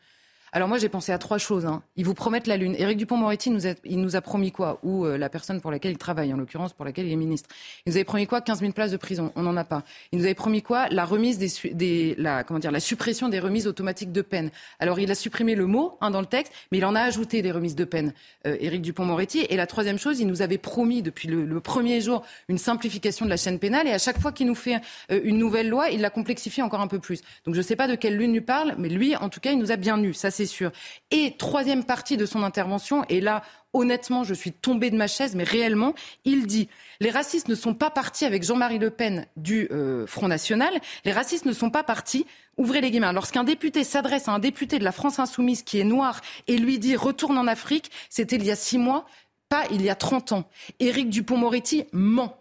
Alors 0.52 0.68
moi, 0.68 0.78
j'ai 0.78 0.90
pensé 0.90 1.12
à 1.12 1.18
trois 1.18 1.38
choses. 1.38 1.66
Hein. 1.66 1.84
Ils 1.96 2.06
vous 2.06 2.14
promettent 2.14 2.48
la 2.48 2.58
Lune. 2.58 2.76
Éric 2.78 2.98
Dupont-Moretti, 2.98 3.52
nous 3.52 3.68
a, 3.68 3.72
il 3.86 4.02
nous 4.02 4.16
a 4.16 4.22
promis 4.22 4.52
quoi? 4.52 4.80
Ou 4.84 5.06
euh, 5.06 5.18
la 5.18 5.30
personne 5.30 5.62
pour 5.62 5.72
laquelle 5.72 5.92
il 5.92 5.98
travaille, 5.98 6.34
en 6.34 6.38
l'occurrence 6.38 6.74
pour 6.74 6.86
laquelle 6.86 7.06
il 7.06 7.14
est 7.14 7.18
ministre. 7.18 7.50
Il 7.86 7.92
nous 7.92 7.98
avait 7.98 8.04
promis 8.04 8.26
quoi? 8.26 8.42
15 8.42 8.60
000 8.60 8.72
places 8.72 8.92
de 8.92 8.98
prison. 8.98 9.32
On 9.36 9.44
n'en 9.44 9.56
a 9.58 9.64
pas. 9.64 9.84
Il 10.12 10.20
nous 10.20 10.26
avait 10.26 10.34
promis 10.34 10.62
quoi? 10.62 10.88
La 10.90 11.06
remise 11.06 11.38
des, 11.38 11.50
des, 11.74 12.16
la, 12.18 12.44
comment 12.44 12.60
dire, 12.60 12.72
la 12.72 12.80
suppression 12.80 13.30
des 13.30 13.40
remises 13.40 13.68
automatiques 13.68 14.12
de 14.12 14.22
peine. 14.22 14.50
Alors 14.80 15.00
il 15.00 15.12
a 15.12 15.16
supprimé 15.16 15.56
le 15.56 15.68
mot 15.68 15.98
hein, 16.02 16.10
dans 16.12 16.22
le 16.22 16.26
texte, 16.26 16.52
mais 16.72 16.80
il 16.80 16.86
en 16.86 16.96
a 16.96 17.02
ajouté 17.02 17.42
des 17.42 17.52
remises 17.52 17.76
de 17.76 17.86
peine. 17.86 18.14
Euh, 18.48 18.58
Éric 18.60 18.82
Dupont-Moretti. 18.82 19.46
Et 19.50 19.56
la 19.56 19.68
troisième 19.68 20.00
chose, 20.00 20.20
il 20.20 20.28
nous 20.28 20.42
avait 20.42 20.58
promis 20.58 21.02
depuis 21.02 21.28
le, 21.28 21.60
premier 21.60 22.02
jour 22.02 22.24
une 22.48 22.58
simplification 22.58 23.26
de 23.26 23.30
la 23.30 23.38
chaîne 23.38 23.60
pénale. 23.60 23.88
Et 23.88 23.92
à 23.92 24.00
chaque 24.00 24.20
fois 24.20 24.32
qu'il 24.32 24.48
nous 24.48 24.56
fait 24.56 24.78
euh, 25.12 25.20
une 25.24 25.38
nouvelle 25.38 25.70
loi, 25.70 25.90
il 25.90 26.02
la 26.02 26.10
complexifie 26.10 26.62
encore 26.62 26.82
un 26.82 26.88
peu 26.88 27.00
plus. 27.00 27.22
Donc 27.46 27.54
je 27.54 27.60
ne 27.60 27.66
sais 27.66 27.76
pas 27.76 27.88
de 27.88 27.96
quelle 27.96 28.18
lune 28.18 28.34
il 28.34 28.44
parle, 28.44 28.76
mais 28.78 28.90
lui, 28.90 29.16
en 29.16 29.30
tout 29.30 29.40
cas, 29.40 29.52
il 29.52 29.60
nous 29.60 29.72
a 29.72 29.76
bien 29.76 30.02
eu. 30.02 30.14
C'est 30.40 30.46
sûr. 30.46 30.72
Et 31.12 31.36
troisième 31.38 31.84
partie 31.84 32.16
de 32.16 32.26
son 32.26 32.44
intervention, 32.44 33.04
et 33.10 33.20
là, 33.20 33.44
honnêtement, 33.74 34.24
je 34.24 34.34
suis 34.34 34.54
tombée 34.54 34.90
de 34.90 34.96
ma 34.96 35.08
chaise, 35.08 35.36
mais 35.36 35.44
réellement, 35.44 35.94
il 36.24 36.48
dit 36.48 36.70
les 37.02 37.10
racistes 37.10 37.50
ne 37.50 37.56
sont 37.56 37.74
pas 37.74 37.90
partis 37.90 38.24
avec 38.24 38.44
Jean-Marie 38.44 38.80
Le 38.80 38.90
Pen 38.90 39.26
du 39.36 39.68
euh, 39.72 40.08
Front 40.08 40.30
National. 40.30 40.80
Les 41.04 41.12
racistes 41.12 41.46
ne 41.46 41.52
sont 41.52 41.70
pas 41.70 41.84
partis. 41.84 42.26
Ouvrez 42.56 42.80
les 42.80 42.90
guillemets. 42.90 43.12
Lorsqu'un 43.12 43.44
député 43.44 43.84
s'adresse 43.84 44.30
à 44.30 44.32
un 44.32 44.40
député 44.40 44.80
de 44.80 44.86
la 44.86 44.94
France 44.94 45.20
insoumise 45.20 45.62
qui 45.62 45.78
est 45.78 45.84
noir 45.84 46.22
et 46.48 46.58
lui 46.58 46.80
dit 46.80 46.96
retourne 46.96 47.38
en 47.38 47.48
Afrique, 47.48 47.92
c'était 48.10 48.38
il 48.38 48.46
y 48.46 48.52
a 48.52 48.56
six 48.56 48.78
mois, 48.78 49.06
pas 49.50 49.64
il 49.72 49.82
y 49.82 49.90
a 49.90 49.96
30 49.96 50.32
ans. 50.32 50.50
Éric 50.80 51.10
Dupont-Moretti 51.10 51.84
ment. 51.92 52.38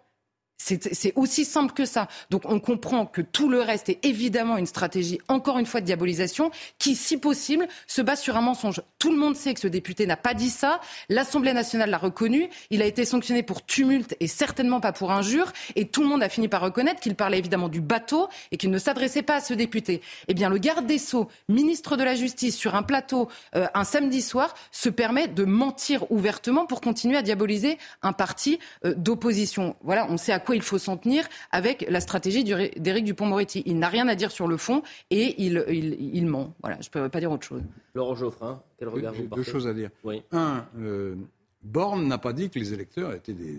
C'est 0.61 1.13
aussi 1.15 1.45
simple 1.45 1.73
que 1.73 1.85
ça. 1.85 2.09
Donc 2.31 2.43
on 2.45 2.59
comprend 2.59 3.07
que 3.07 3.23
tout 3.23 3.49
le 3.49 3.61
reste 3.61 3.89
est 3.89 4.05
évidemment 4.05 4.57
une 4.57 4.67
stratégie, 4.67 5.21
encore 5.29 5.59
une 5.59 5.67
fois, 5.67 5.81
de 5.81 5.87
diabolisation, 5.87 6.51
qui, 6.79 6.97
si 6.97 7.17
possible, 7.17 7.69
se 7.87 8.03
base 8.03 8.21
sur 8.21 8.37
un 8.37 8.41
mensonge. 8.41 8.83
Tout 8.99 9.13
le 9.13 9.17
monde 9.17 9.37
sait 9.37 9.55
que 9.55 9.61
ce 9.61 9.69
député 9.69 10.07
n'a 10.07 10.17
pas 10.17 10.35
dit 10.35 10.51
ça. 10.51 10.81
L'Assemblée 11.09 11.53
nationale 11.53 11.91
l'a 11.91 11.99
reconnu. 11.99 12.51
Il 12.71 12.83
a 12.83 12.87
été 12.87 13.05
sanctionné 13.05 13.43
pour 13.45 13.65
tumulte 13.65 14.17
et 14.19 14.27
certainement 14.27 14.81
pas 14.81 14.93
pour 14.93 15.13
injure. 15.13 15.53
Et 15.77 15.87
tout 15.87 16.03
le 16.03 16.09
monde 16.09 16.23
a 16.23 16.29
fini 16.29 16.49
par 16.49 16.61
reconnaître 16.61 17.01
qu'il 17.01 17.15
parlait 17.15 17.39
évidemment 17.39 17.69
du 17.69 17.81
bateau 17.81 18.29
et 18.51 18.57
qu'il 18.57 18.71
ne 18.71 18.79
s'adressait 18.79 19.23
pas 19.23 19.37
à 19.37 19.41
ce 19.41 19.55
député. 19.55 20.03
Eh 20.27 20.35
bien, 20.35 20.51
le 20.51 20.59
garde 20.59 20.87
des 20.87 20.99
Sceaux, 20.99 21.29
ministre 21.49 21.97
de 21.97 22.03
la 22.03 22.17
Justice, 22.17 22.57
sur 22.57 22.75
un 22.75 22.83
plateau 22.83 23.29
euh, 23.55 23.69
un 23.75 23.85
samedi 23.85 24.23
soir, 24.23 24.55
se 24.73 24.89
permet 24.89 25.29
de 25.29 25.45
mentir 25.45 26.11
ouvertement 26.11 26.67
pour 26.67 26.81
continuer 26.81 27.17
à 27.17 27.23
diaboliser 27.23 27.79
un 28.03 28.13
parti 28.13 28.59
euh, 28.85 28.95
d'opposition. 28.97 29.77
Voilà, 29.83 30.07
on 30.11 30.17
sait 30.17 30.33
à 30.33 30.41
quoi 30.49 30.57
il 30.57 30.63
faut 30.63 30.79
s'en 30.79 30.97
tenir 30.97 31.29
avec 31.51 31.85
la 31.91 32.01
stratégie 32.01 32.43
d'Éric 32.43 33.05
Dupont-Moretti. 33.05 33.63
Il 33.67 33.79
n'a 33.79 33.91
rien 33.91 34.09
à 34.09 34.15
dire 34.15 34.31
sur 34.31 34.49
le 34.49 34.57
fond 34.57 34.83
et 35.11 35.35
il, 35.45 35.63
il, 35.69 36.27
ment. 36.27 36.55
Voilà, 36.63 36.79
je 36.81 36.89
ne 36.89 36.91
peux 36.91 37.09
pas 37.11 37.21
dire 37.21 37.31
autre 37.31 37.47
chose. 37.47 37.61
Laurent 37.93 38.15
Geoffrin, 38.15 38.63
quel 38.79 38.89
regard 38.89 39.13
J'ai 39.13 39.27
deux 39.27 39.43
choses 39.43 39.67
à 39.67 39.75
dire. 39.75 39.91
Un, 40.33 40.65
euh, 40.79 41.17
Borne 41.63 42.09
n'a 42.09 42.17
pas 42.17 42.33
dit 42.33 42.49
que 42.49 42.59
les 42.59 42.73
électeurs 42.73 43.13
étaient 43.13 43.35
des. 43.35 43.59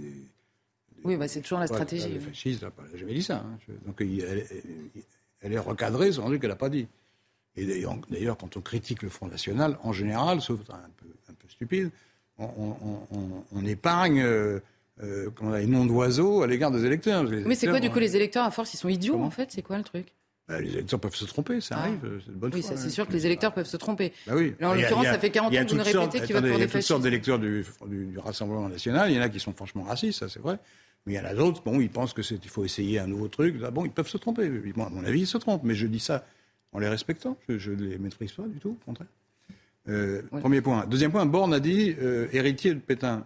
oui, 1.04 1.16
bah 1.16 1.28
c'est 1.28 1.42
toujours 1.42 1.60
la 1.60 1.68
stratégie. 1.68 2.10
les 2.10 2.20
fascistes, 2.20 2.64
elle 2.64 2.92
n'a 2.92 2.98
jamais 2.98 3.14
dit 3.14 3.24
ça. 3.24 3.46
Hein. 3.46 3.74
Donc 3.86 4.02
elle, 4.02 5.54
est 5.54 5.60
recadrée, 5.60 6.12
c'est 6.12 6.22
rendu 6.22 6.40
qu'elle 6.40 6.50
n'a 6.50 6.56
pas 6.56 6.70
dit. 6.70 6.88
Et 7.56 7.68
d'ailleurs, 7.68 8.36
quand 8.36 8.58
on 8.58 8.62
critique 8.62 9.04
le 9.04 9.10
Front 9.10 9.28
National, 9.28 9.78
en 9.84 9.94
général, 9.94 10.42
sauf 10.42 10.60
un 10.72 10.90
peu, 10.98 11.06
un 11.30 11.34
peu 11.34 11.48
stupide, 11.50 11.92
on, 12.40 13.66
épargne. 13.66 14.22
Euh, 14.22 14.60
euh, 15.02 15.30
les 15.58 15.66
noms 15.66 15.86
d'oiseaux 15.86 16.44
à 16.44 16.48
l'égard 16.48 16.72
des 16.72 16.86
électeurs. 16.86 17.24
mais 17.24 17.56
c'est 17.56 17.68
quoi 17.68 17.80
du 17.80 17.90
coup 17.90 18.00
les 18.00 18.16
électeurs 18.16 18.46
à 18.46 18.52
force 18.52 18.74
ils 18.74 18.78
sont 18.78 18.90
idiots 18.90 19.22
en 19.22 19.30
fait 19.30 19.52
C'est 19.52 19.62
quoi 19.62 19.78
le 19.78 19.84
truc? 19.84 20.08
Bah, 20.48 20.60
les 20.60 20.74
électeurs 20.74 21.00
peuvent 21.00 21.16
se 21.16 21.26
tromper, 21.26 21.62
ça 21.62 21.76
ah. 21.78 21.82
arrive, 21.84 22.00
c'est 22.26 22.36
bonne 22.36 22.52
Oui, 22.54 22.64
c'est 22.64 22.90
sûr 22.90 23.08
que 23.08 23.14
les 23.14 23.26
électeurs 23.26 23.54
peuvent 23.54 23.68
se 23.68 23.78
tromper. 23.78 24.12
Bah 24.26 24.34
oui. 24.36 24.56
en 24.62 24.74
l'occurrence, 24.74 25.06
ça 25.06 25.20
fait 25.20 25.30
40 25.30 25.54
ans 25.54 25.56
que 25.56 25.70
vous 25.70 25.78
nous 25.78 25.84
répétez 25.84 26.22
qu'il 26.22 26.34
va 26.34 26.42
pour 26.42 26.50
des 26.50 26.56
Il 26.56 26.60
y 26.60 26.64
a 26.64 26.68
toutes 26.68 26.82
sortes 26.82 27.04
d'électeurs 27.04 27.38
du, 27.38 27.64
Rassemblement 28.18 28.68
national. 28.68 29.12
Il 29.12 29.16
y 29.16 29.20
en 29.20 29.22
a 29.22 29.30
qui 29.30 29.40
sont 29.40 29.54
franchement 29.54 29.84
racistes, 29.84 30.20
ça 30.20 30.30
c'est 30.30 30.40
vrai. 30.40 30.58
Mais 31.06 31.14
il 31.14 31.16
y 31.18 31.20
en 31.20 31.26
a 31.26 31.34
d'autres, 31.34 31.62
bon, 31.64 31.80
ils 31.80 31.90
pensent 31.90 32.14
qu'il 32.14 32.50
faut 32.50 32.66
essayer 32.66 33.00
un 33.00 33.08
nouveau 33.08 33.28
truc. 33.28 33.58
bon, 33.58 33.86
ils 33.86 33.92
peuvent 33.92 34.08
se 34.08 34.18
tromper. 34.18 34.50
Bon, 34.76 34.86
à 34.86 34.90
mon 34.90 35.06
avis, 35.06 35.22
ils 35.22 35.28
se 35.28 35.38
trompent. 35.38 35.64
Mais 35.64 35.76
je 35.76 35.86
dis 35.86 36.00
ça 36.00 36.26
en 36.74 36.80
les 36.80 36.90
respectant. 36.90 37.38
Je 37.48 37.72
ne 37.72 37.84
les 37.84 37.98
maîtrise 38.00 38.32
pas 38.32 38.44
du 38.44 38.60
tout, 38.60 38.78
au 38.82 38.86
contraire. 38.86 39.08
Euh, 39.88 40.22
premier 40.40 40.62
point. 40.62 40.86
Deuxième 40.88 41.12
point, 41.12 41.26
Borne 41.26 41.54
a 41.54 41.60
dit 41.60 41.96
euh, 42.02 42.28
héritier 42.34 42.74
de 42.74 42.80
Pétain 42.80 43.24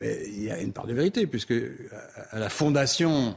il 0.00 0.42
y 0.42 0.50
a 0.50 0.60
une 0.60 0.72
part 0.72 0.86
de 0.86 0.94
vérité, 0.94 1.26
puisque 1.26 1.54
à 2.30 2.38
la 2.38 2.48
fondation 2.48 3.36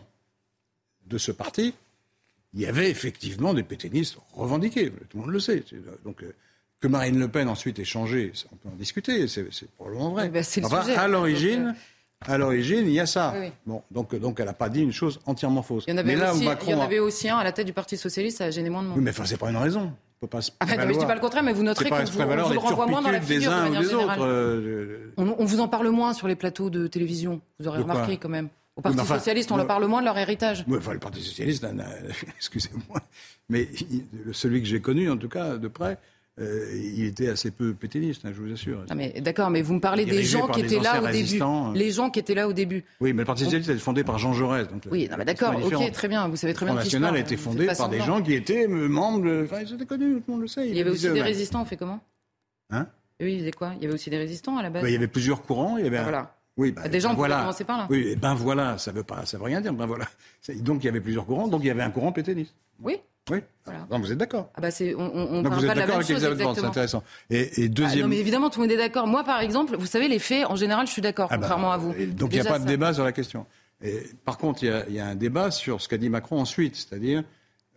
de 1.08 1.17
ce 1.17 1.32
parti, 1.32 1.74
il 2.54 2.62
y 2.62 2.65
avait 2.65 2.89
effectivement 2.89 3.54
des 3.54 3.63
pétainistes 3.63 4.17
revendiqués, 4.34 4.91
tout 5.10 5.17
le 5.17 5.21
monde 5.21 5.32
le 5.32 5.39
sait. 5.39 5.63
Donc, 6.04 6.21
euh, 6.24 6.34
que 6.80 6.88
Marine 6.88 7.19
Le 7.19 7.28
Pen 7.28 7.47
ensuite 7.47 7.80
ait 7.80 7.86
changé, 7.86 8.34
on 8.52 8.56
peut 8.56 8.69
en 8.69 8.76
discuter, 8.76 9.28
c'est 9.28 9.45
probablement 9.78 10.12
vrai. 10.12 10.30
Ben, 10.30 10.43
à 10.97 11.08
l'origine, 11.08 11.76
à 12.21 12.38
l'origine, 12.38 12.88
il 12.88 12.93
y 12.93 13.00
a 13.00 13.06
ça. 13.06 13.36
Bon, 13.65 13.84
donc, 13.91 14.15
donc 14.15 14.39
elle 14.39 14.47
n'a 14.47 14.54
pas 14.54 14.69
dit 14.69 14.82
une 14.82 14.91
chose 14.91 15.19
entièrement 15.26 15.62
fausse. 15.62 15.86
Il 15.88 15.91
y 15.91 15.93
en 15.93 15.97
avait, 15.97 16.15
aussi, 16.15 16.47
il 16.63 16.69
y 16.69 16.74
en 16.74 16.82
avait 16.82 17.00
aussi 17.00 17.30
un 17.30 17.38
à 17.38 17.43
la 17.43 17.52
tête 17.52 17.67
du 17.67 17.74
Parti 17.74 17.97
socialiste, 17.97 18.39
ça 18.39 18.45
a 18.45 18.52
gêné 18.52 18.69
moins 18.69 18.82
de 18.82 18.88
monde. 18.88 18.97
Oui, 18.97 19.04
mais 19.04 19.12
enfin, 19.12 19.26
c'est 19.26 19.38
pas 19.38 19.50
une 19.50 19.58
raison 19.58 19.93
pas 20.27 20.39
ah 20.60 20.65
bah 20.65 20.88
je 20.88 20.99
dis 20.99 21.05
pas 21.05 21.15
le 21.15 21.21
contraire, 21.21 21.43
mais 21.43 21.53
vous 21.53 21.63
noterez 21.63 21.89
qu'on 21.89 21.95
vous, 22.03 22.21
on 22.21 22.43
vous 22.47 22.53
le 22.53 22.60
renvoie 22.60 22.88
moins 22.88 23.01
dans 23.01 23.12
la 23.12 23.21
figure 23.21 23.51
de 23.51 23.55
manière 23.55 23.84
générale. 23.84 24.19
Euh, 24.21 25.13
on, 25.17 25.45
vous 25.45 25.60
en 25.60 25.67
parle 25.67 25.89
moins 25.89 26.13
sur 26.13 26.27
les 26.27 26.36
plateaux 26.36 26.69
de 26.69 26.88
télévision. 26.88 27.41
Vous 27.60 27.67
aurez 27.67 27.81
remarqué 27.81 28.17
quand 28.17 28.29
même. 28.29 28.49
Au 28.75 28.81
Parti 28.81 29.05
socialiste, 29.05 29.51
on 29.51 29.57
leur 29.57 29.67
parle 29.67 29.86
moins 29.86 29.99
de 29.99 30.05
leur 30.05 30.17
héritage. 30.17 30.65
enfin, 30.71 30.93
le 30.93 30.99
Parti 30.99 31.21
socialiste, 31.21 31.65
excusez-moi, 32.38 33.01
mais 33.49 33.67
celui 34.31 34.62
que 34.62 34.67
j'ai 34.67 34.79
connu, 34.79 35.10
en 35.10 35.17
tout 35.17 35.29
cas, 35.29 35.57
de 35.57 35.67
près, 35.67 35.97
euh, 36.41 36.82
il 36.95 37.06
était 37.06 37.30
assez 37.30 37.51
peu 37.51 37.73
pétainiste, 37.73 38.25
hein, 38.25 38.32
je 38.34 38.41
vous 38.41 38.51
assure. 38.51 38.84
D'accord, 39.19 39.49
mais 39.49 39.62
vous 39.62 39.75
me 39.75 39.80
parlez 39.80 40.06
des 40.06 40.23
gens 40.23 40.47
qui 40.47 40.62
étaient 40.62 40.80
là 40.80 41.01
au 41.01 41.08
début. 41.08 41.41
Euh. 41.41 41.73
Les 41.73 41.91
gens 41.91 42.10
qui 42.10 42.19
étaient 42.19 42.34
là 42.34 42.47
au 42.47 42.54
début. 42.54 42.84
Oui, 42.99 43.13
mais 43.13 43.21
le 43.21 43.25
Parti 43.25 43.43
socialiste 43.43 43.69
a 43.69 43.73
été 43.73 43.82
fondé 43.82 44.04
par 44.04 44.17
Jean 44.17 44.34
Jaurès. 44.34 44.67
Donc 44.67 44.84
oui, 44.91 45.10
d'accord, 45.25 45.56
ok, 45.63 45.91
très 45.91 46.08
bien. 46.08 46.27
Vous 46.27 46.36
savez 46.36 46.54
très 46.54 46.65
bien. 46.65 46.75
Le 46.75 46.82
National 46.82 47.15
a 47.15 47.19
été 47.19 47.38
fondé 47.38 47.67
par 47.67 47.89
des 47.89 47.99
gens 47.99 48.21
qui 48.21 48.34
étaient 48.34 48.67
membres. 48.67 49.25
De... 49.25 49.43
Enfin, 49.45 49.62
c'était 49.67 49.86
connu, 49.86 50.15
tout 50.15 50.23
le 50.27 50.34
monde 50.34 50.41
le 50.41 50.47
sait. 50.47 50.67
Il 50.67 50.75
y 50.75 50.82
avait 50.82 50.89
aussi 50.89 51.12
des 51.12 51.21
résistants, 51.21 51.62
on 51.62 51.65
fait 51.65 51.77
comment? 51.77 51.99
Hein? 52.69 52.88
Oui, 53.19 53.34
ils 53.34 53.39
faisaient 53.39 53.51
quoi? 53.51 53.73
Il 53.77 53.84
y 53.84 53.86
avait 53.86 53.93
aussi 53.93 54.10
des 54.10 54.17
résistants 54.17 54.58
à 54.58 54.63
la 54.63 54.69
base 54.69 54.82
bah, 54.82 54.89
Il 54.89 54.93
y 54.93 54.95
avait 54.95 55.08
plusieurs 55.08 55.43
courants. 55.43 55.77
Il 55.77 55.84
y 55.84 55.88
avait 55.88 55.97
ah, 55.97 56.04
Voilà. 56.04 56.36
Oui, 56.58 56.71
bah, 56.71 56.88
des 56.88 56.99
gens 56.99 57.10
ben 57.10 57.15
voilà. 57.15 57.39
commencer 57.39 57.63
par 57.63 57.77
là. 57.77 57.88
Oui, 57.89 58.15
ben 58.15 58.34
voilà, 58.34 58.77
ça 58.77 58.91
veut 58.91 59.04
pas, 59.04 59.25
ça 59.25 59.38
veut 59.38 59.45
rien 59.45 59.62
dire. 59.62 59.73
Ben 59.73 59.86
voilà. 59.86 60.06
Donc 60.58 60.84
il 60.84 60.88
y 60.88 60.89
avait 60.89 60.99
plusieurs 60.99 61.25
courants, 61.25 61.47
donc 61.47 61.62
il 61.63 61.67
y 61.67 61.69
avait 61.69 61.82
un 61.82 61.91
courant 61.91 62.12
pétainiste. 62.12 62.56
Oui. 62.82 62.97
Oui. 63.29 63.39
Donc 63.89 64.01
vous 64.01 64.12
êtes 64.12 64.17
d'accord. 64.17 64.49
Ah 64.55 64.62
bah 64.62 64.69
on, 64.97 65.38
on 65.38 65.43
parle 65.43 65.55
vous 65.55 65.65
êtes 65.65 65.67
pas 65.67 65.75
de 65.75 65.79
la 65.79 65.88
même 65.88 66.01
chose 66.01 66.12
exactement. 66.12 66.55
C'est 66.55 66.65
intéressant. 66.65 67.03
Et, 67.29 67.63
et 67.63 67.69
deuxième. 67.69 67.99
Ah 67.99 68.01
non 68.03 68.07
mais 68.07 68.17
évidemment 68.17 68.49
tout 68.49 68.60
le 68.60 68.65
monde 68.65 68.73
est 68.73 68.77
d'accord. 68.77 69.05
Moi 69.05 69.23
par 69.23 69.39
exemple, 69.41 69.75
vous 69.77 69.86
savez 69.86 70.07
les 70.07 70.19
faits, 70.19 70.45
en 70.47 70.55
général, 70.55 70.88
je 70.88 70.91
suis 70.91 71.01
d'accord, 71.01 71.27
ah 71.29 71.38
bah, 71.38 71.41
contrairement 71.41 71.71
à 71.71 71.77
vous. 71.77 71.93
Donc 72.07 72.34
il 72.34 72.41
n'y 72.41 72.47
a 72.47 72.49
pas 72.49 72.60
de 72.60 72.65
débat 72.65 72.93
sur 72.93 73.03
la 73.03 73.12
question. 73.12 73.45
Et, 73.84 73.99
par 74.25 74.38
contre, 74.38 74.63
il 74.63 74.67
y, 74.67 74.71
a, 74.71 74.86
il 74.88 74.95
y, 74.95 74.99
a, 74.99 75.07
un 75.07 75.15
débat 75.15 75.49
sur 75.49 75.81
ce 75.81 75.88
qu'a 75.88 75.97
dit 75.97 76.10
Macron 76.10 76.39
ensuite, 76.39 76.75
c'est-à-dire, 76.75 77.23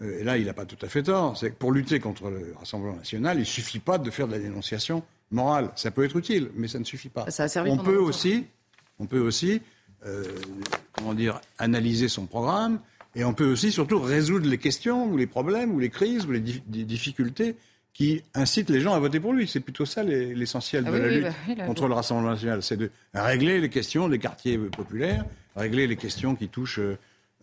euh, 0.02 0.20
et 0.20 0.24
là 0.24 0.36
il 0.36 0.46
n'a 0.46 0.52
pas 0.52 0.66
tout 0.66 0.76
à 0.82 0.88
fait 0.88 1.02
tort, 1.02 1.36
c'est 1.36 1.50
que 1.50 1.54
pour 1.56 1.72
lutter 1.72 2.00
contre 2.00 2.30
le 2.30 2.54
Rassemblement 2.58 2.96
national, 2.96 3.36
il 3.36 3.40
ne 3.40 3.44
suffit 3.44 3.78
pas 3.78 3.98
de 3.98 4.10
faire 4.10 4.26
de 4.26 4.32
la 4.32 4.38
dénonciation 4.38 5.02
morale. 5.30 5.70
Ça 5.76 5.90
peut 5.90 6.04
être 6.04 6.16
utile, 6.16 6.50
mais 6.54 6.68
ça 6.68 6.78
ne 6.78 6.84
suffit 6.84 7.08
pas. 7.08 7.30
Ça 7.30 7.44
a 7.44 7.48
servi 7.48 7.70
on 7.70 7.78
peut 7.78 7.96
aussi, 7.96 8.46
on 8.98 9.06
peut 9.06 9.20
aussi, 9.20 9.62
euh, 10.06 10.24
comment 10.92 11.14
dire, 11.14 11.40
analyser 11.58 12.08
son 12.08 12.26
programme 12.26 12.80
et 13.14 13.24
on 13.24 13.32
peut 13.32 13.50
aussi 13.50 13.70
surtout 13.70 14.00
résoudre 14.00 14.48
les 14.48 14.58
questions 14.58 15.06
ou 15.06 15.16
les 15.16 15.26
problèmes 15.26 15.72
ou 15.72 15.78
les 15.78 15.90
crises 15.90 16.26
ou 16.26 16.32
les, 16.32 16.40
difficultés 16.40 17.56
qui 17.92 18.22
incite 18.34 18.70
les 18.70 18.80
gens 18.80 18.92
à 18.92 18.98
voter 18.98 19.20
pour 19.20 19.32
lui. 19.32 19.46
C'est 19.46 19.60
plutôt 19.60 19.86
ça 19.86 20.02
l'essentiel 20.02 20.84
Ah 20.86 20.90
de 20.90 20.96
oui, 20.96 21.00
la 21.00 21.08
oui, 21.08 21.14
lutte 21.14 21.24
bah 21.24 21.34
oui, 21.48 21.66
contre 21.66 21.86
le 21.86 21.94
Rassemblement 21.94 22.30
national. 22.30 22.62
C'est 22.62 22.76
de 22.76 22.90
régler 23.14 23.60
les 23.60 23.70
questions 23.70 24.08
des 24.08 24.18
quartiers 24.18 24.58
populaires, 24.58 25.24
régler 25.54 25.86
les 25.86 25.96
questions 25.96 26.34
qui 26.34 26.48
touchent 26.48 26.80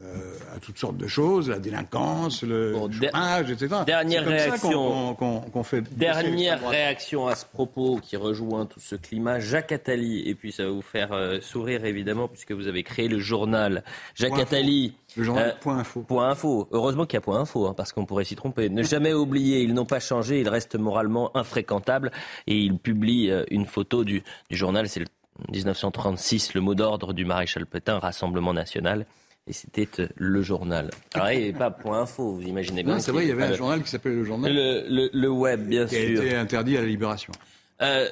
euh, 0.04 0.56
à 0.56 0.60
toutes 0.60 0.78
sortes 0.78 0.98
de 0.98 1.08
choses, 1.08 1.50
la 1.50 1.60
délinquance, 1.60 2.44
le 2.44 2.72
Bon, 2.74 2.92
chômage, 2.92 3.52
etc. 3.52 3.76
dernière 3.86 4.22
C'est 4.24 4.28
comme 4.30 4.38
ça 4.40 4.46
réaction. 4.46 5.16
qu'on- 5.16 5.40
qu'on- 5.42 5.50
qu'on 5.50 5.64
fait. 5.64 5.82
Dernière 5.98 6.68
réaction 6.68 7.28
à 7.28 7.36
ce 7.36 7.46
propos 7.46 8.00
qui 8.02 8.18
rejoint 8.18 8.66
tout 8.66 8.80
ce 8.80 8.96
climat. 8.96 9.40
Jacques 9.40 9.72
Attali, 9.72 10.28
et 10.28 10.34
puis 10.36 10.52
ça 10.52 10.64
va 10.66 10.72
vous 10.72 10.82
faire 10.82 11.12
euh, 11.14 11.40
sourire 11.42 11.86
évidemment 11.86 12.28
puisque 12.28 12.52
vous 12.52 12.68
avez 12.68 12.84
créé 12.84 13.08
le 13.08 13.20
journal. 13.20 13.84
Jacques 14.16 14.32
Point 14.32 14.40
Attali. 14.42 14.94
Le 15.18 15.24
journal 15.24 15.50
euh, 15.50 15.60
Point 15.60 15.78
Info. 15.80 16.02
Point 16.02 16.30
info. 16.30 16.68
Heureusement 16.72 17.06
qu'il 17.06 17.16
y 17.16 17.18
a 17.18 17.22
point 17.22 17.40
info, 17.40 17.68
hein, 17.68 17.74
parce 17.76 17.92
qu'on 17.92 18.06
pourrait 18.06 18.24
s'y 18.24 18.36
tromper. 18.38 18.70
Ne 18.70 18.82
jamais 18.82 19.14
oublier, 19.14 19.62
ils 19.62 19.74
n'ont 19.74 19.86
pas 19.86 20.00
changé, 20.00 20.40
ils 20.40 20.48
restent 20.50 20.76
moralement 20.78 21.36
infréquentables. 21.36 22.12
Et 22.48 22.56
il 22.58 22.78
publie 22.78 23.30
euh, 23.30 23.44
une 23.52 23.66
photo 23.66 24.04
du, 24.06 24.24
du 24.50 24.56
journal, 24.58 24.88
c'est 24.88 25.02
le 25.02 25.06
1936, 25.52 26.54
le 26.54 26.62
mot 26.62 26.76
d'ordre 26.76 27.14
du 27.14 27.26
maréchal 27.26 27.66
Pétain, 27.66 28.00
Rassemblement 28.00 28.54
national. 28.54 29.06
Et 29.52 29.54
c'était 29.54 29.90
euh, 30.00 30.08
le 30.16 30.42
journal. 30.42 30.90
Alors, 31.14 31.30
il 31.34 31.40
n'y 31.40 31.44
avait 31.50 31.58
pas 31.60 31.72
point 31.72 32.04
info, 32.04 32.36
vous 32.36 32.42
imaginez 32.42 32.84
bien. 32.84 32.94
Non, 32.94 33.00
c'est 33.02 33.12
vrai, 33.12 33.26
il 33.26 33.28
y 33.28 33.32
avait 33.34 33.44
un 33.44 33.54
journal 33.54 33.84
qui 33.84 33.90
s'appelait 33.90 34.16
Le 34.16 34.24
Journal, 34.24 34.50
le, 34.54 34.86
le- 34.88 35.10
le 35.12 35.30
web, 35.30 35.68
bien 35.68 35.86
qui 35.88 35.98
a 35.98 36.08
sûr. 36.08 36.24
été 36.24 36.36
interdit 36.38 36.78
à 36.78 36.80
la 36.80 36.88
Libération. 36.88 37.34
Euh, 37.82 38.08